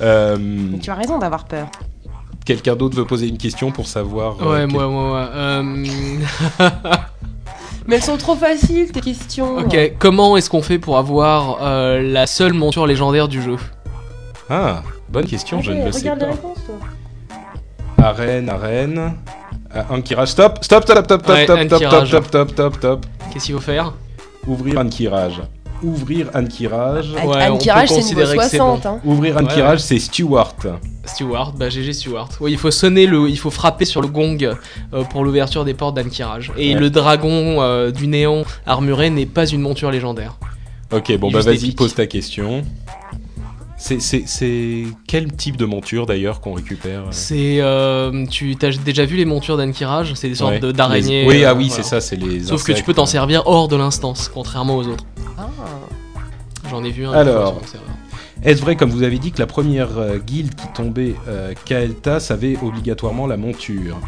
[0.00, 1.66] Euh, Mais tu as raison d'avoir peur.
[2.44, 4.36] quelqu'un d'autre veut poser une question pour savoir.
[4.42, 5.28] euh, Ouais, quel- moi, moi, moi.
[5.34, 5.62] Euh,
[7.86, 9.58] Mais elles sont trop faciles, tes questions.
[9.58, 13.56] ok, comment est-ce qu'on fait pour avoir euh, la seule monture légendaire du jeu?
[14.48, 16.32] Ah, bonne question, je ne le sais regarde les pas.
[16.32, 16.76] réponses, toi.
[18.04, 19.14] Arène, arène.
[19.74, 23.06] Ah, Ankirage, stop, stop, stop, stop, stop, Ouais, stop, stop, stop, stop, stop, stop, stop.
[23.32, 23.92] Qu'est-ce qu'il faut faire?
[24.46, 25.40] Ouvrir Ankirage.
[25.82, 26.28] Ouvrir.
[26.34, 26.48] Anne-
[27.24, 28.86] Ouais, Anne Kirage, c'est niveau considérer que c'est 60.
[28.86, 29.00] hein.
[29.04, 29.84] Ouvrir Ouais, Ankirage, ouais.
[29.86, 30.54] c'est Stewart.
[31.04, 32.28] Stewart, bah GG Stewart.
[32.40, 35.74] Oui, il faut sonner le, il faut frapper sur le gong euh, pour l'ouverture des
[35.74, 36.52] portes d'Ankirage.
[36.56, 36.80] Et Ouais.
[36.80, 40.36] le dragon euh, du néant armuré n'est pas une monture légendaire.
[40.92, 42.62] Ok, bon Il bah vas-y, pose ta question.
[43.82, 49.16] C'est, quel type de monture d'ailleurs qu'on récupère euh C'est, euh, tu as déjà vu
[49.16, 50.72] les montures d'Ankirage C'est des sortes Ouais.
[50.72, 51.22] d'araignées.
[51.22, 51.82] Les- Oui, ah euh, oui, voilà.
[51.82, 52.40] c'est ça, c'est les.
[52.44, 55.04] Sauf que tu peux t'en servir hors de l'instance, contrairement aux autres.
[55.38, 55.48] Ah.
[56.70, 57.12] J'en ai vu un.
[57.12, 57.54] Alors.
[57.54, 57.96] une fois sur mon serveur.
[58.42, 62.28] Est-ce vrai, comme vous avez dit, que la première euh, guilde qui tombait, euh, Kael'thas,
[62.30, 63.98] avait obligatoirement la monture?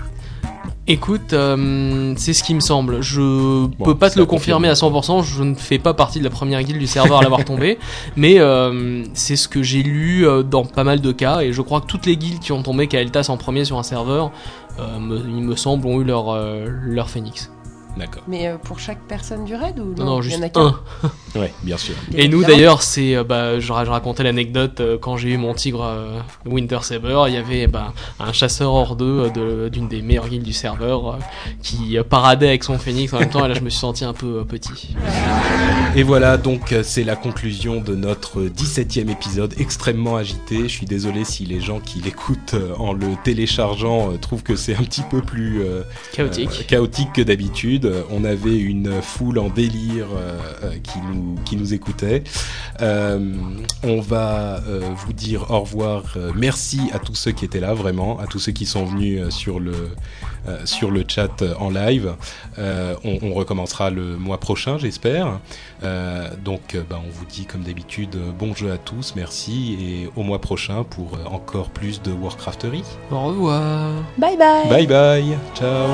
[0.89, 3.01] Écoute, euh, c'est ce qui me semble.
[3.03, 5.23] Je peux pas te le confirmer à 100%.
[5.23, 7.79] Je ne fais pas partie de la première guilde du serveur à l'avoir tombé,
[8.17, 11.43] mais euh, c'est ce que j'ai lu euh, dans pas mal de cas.
[11.43, 13.85] Et je crois que toutes les guildes qui ont tombé Kael'thas en premier sur un
[13.85, 14.33] serveur,
[14.81, 17.52] euh, me- il me semble, ont eu leur euh, leur phénix.
[17.97, 18.23] D'accord.
[18.27, 20.49] Mais euh, pour chaque personne du raid ou Non, non, il y juste en a
[20.49, 20.61] qu'un?
[21.03, 21.11] un.
[21.39, 21.95] Ouais, bien sûr.
[22.15, 25.39] Et nous d'ailleurs, c'est, euh, bah, je, ra- je racontais l'anecdote euh, quand j'ai eu
[25.39, 29.89] mon tigre euh, Winter Saber, il y avait bah, un chasseur hors d'eux de- d'une
[29.89, 31.17] des meilleures guildes du serveur euh,
[31.63, 33.45] qui euh, paradait avec son phénix en même temps.
[33.45, 34.95] Et là, je me suis senti un peu euh, petit.
[35.97, 40.63] Et voilà, donc c'est la conclusion de notre 17e épisode extrêmement agité.
[40.65, 44.57] Je suis désolé si les gens qui l'écoutent euh, en le téléchargeant euh, trouvent que
[44.57, 45.83] c'est un petit peu plus euh,
[46.13, 46.51] Chaotique.
[46.61, 47.82] euh, chaotique que d'habitude.
[48.11, 52.25] On avait une foule en délire euh, euh, qui, nous, qui nous écoutait.
[52.81, 53.35] Euh,
[53.83, 56.05] on va euh, vous dire au revoir.
[56.17, 59.21] Euh, merci à tous ceux qui étaient là, vraiment, à tous ceux qui sont venus
[59.21, 59.91] euh, sur le,
[60.49, 62.15] euh, sur le chat euh, en live.
[62.59, 65.39] Euh, on, on recommencera le mois prochain, j'espère.
[65.83, 69.77] Euh, donc, euh, bah, on vous dit comme d'habitude, euh, bon jeu à tous, merci,
[69.81, 72.85] et au mois prochain pour euh, encore plus de Warcrafterie.
[73.11, 73.93] Au revoir.
[74.19, 74.69] Bye bye.
[74.69, 75.89] Bye bye, ciao.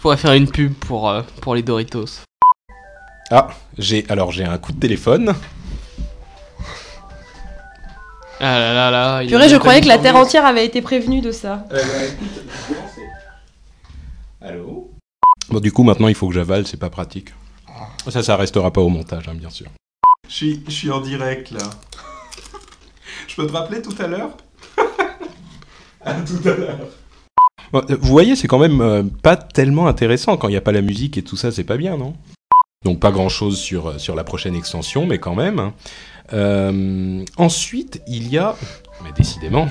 [0.00, 2.22] Pourrais faire une pub pour, euh, pour les Doritos.
[3.30, 3.48] Ah,
[3.78, 5.34] j'ai alors j'ai un coup de téléphone.
[8.40, 9.22] Ah là là là.
[9.22, 11.66] il Purée, a je même croyais que la Terre entière avait été prévenue de ça.
[14.40, 14.90] Allô?
[15.50, 17.34] Bon, du coup, maintenant, il faut que j'avale, c'est pas pratique.
[18.08, 19.66] Ça, ça restera pas au montage, hein, bien sûr.
[20.28, 21.58] Je suis, je suis en direct, là.
[23.28, 24.30] je peux te rappeler tout à l'heure?
[26.02, 26.78] À tout à l'heure.
[27.72, 30.60] Bon, euh, vous voyez, c'est quand même euh, pas tellement intéressant quand il n'y a
[30.60, 32.14] pas la musique et tout ça, c'est pas bien, non?
[32.84, 35.58] Donc pas grand-chose sur, euh, sur la prochaine extension, mais quand même.
[35.58, 35.74] hein.
[36.32, 38.56] Euh, ensuite, il y a...
[39.04, 39.68] Mais décidément...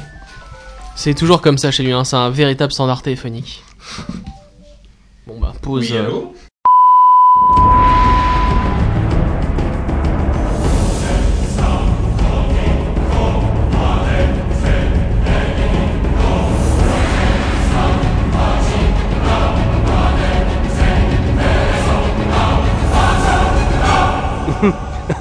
[0.95, 3.63] C'est toujours comme ça chez lui, hein, c'est un véritable standard téléphonique.
[5.25, 5.93] Bon bah, pause.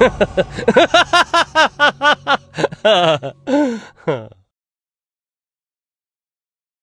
[0.00, 0.10] Euh,
[4.06, 4.28] Ha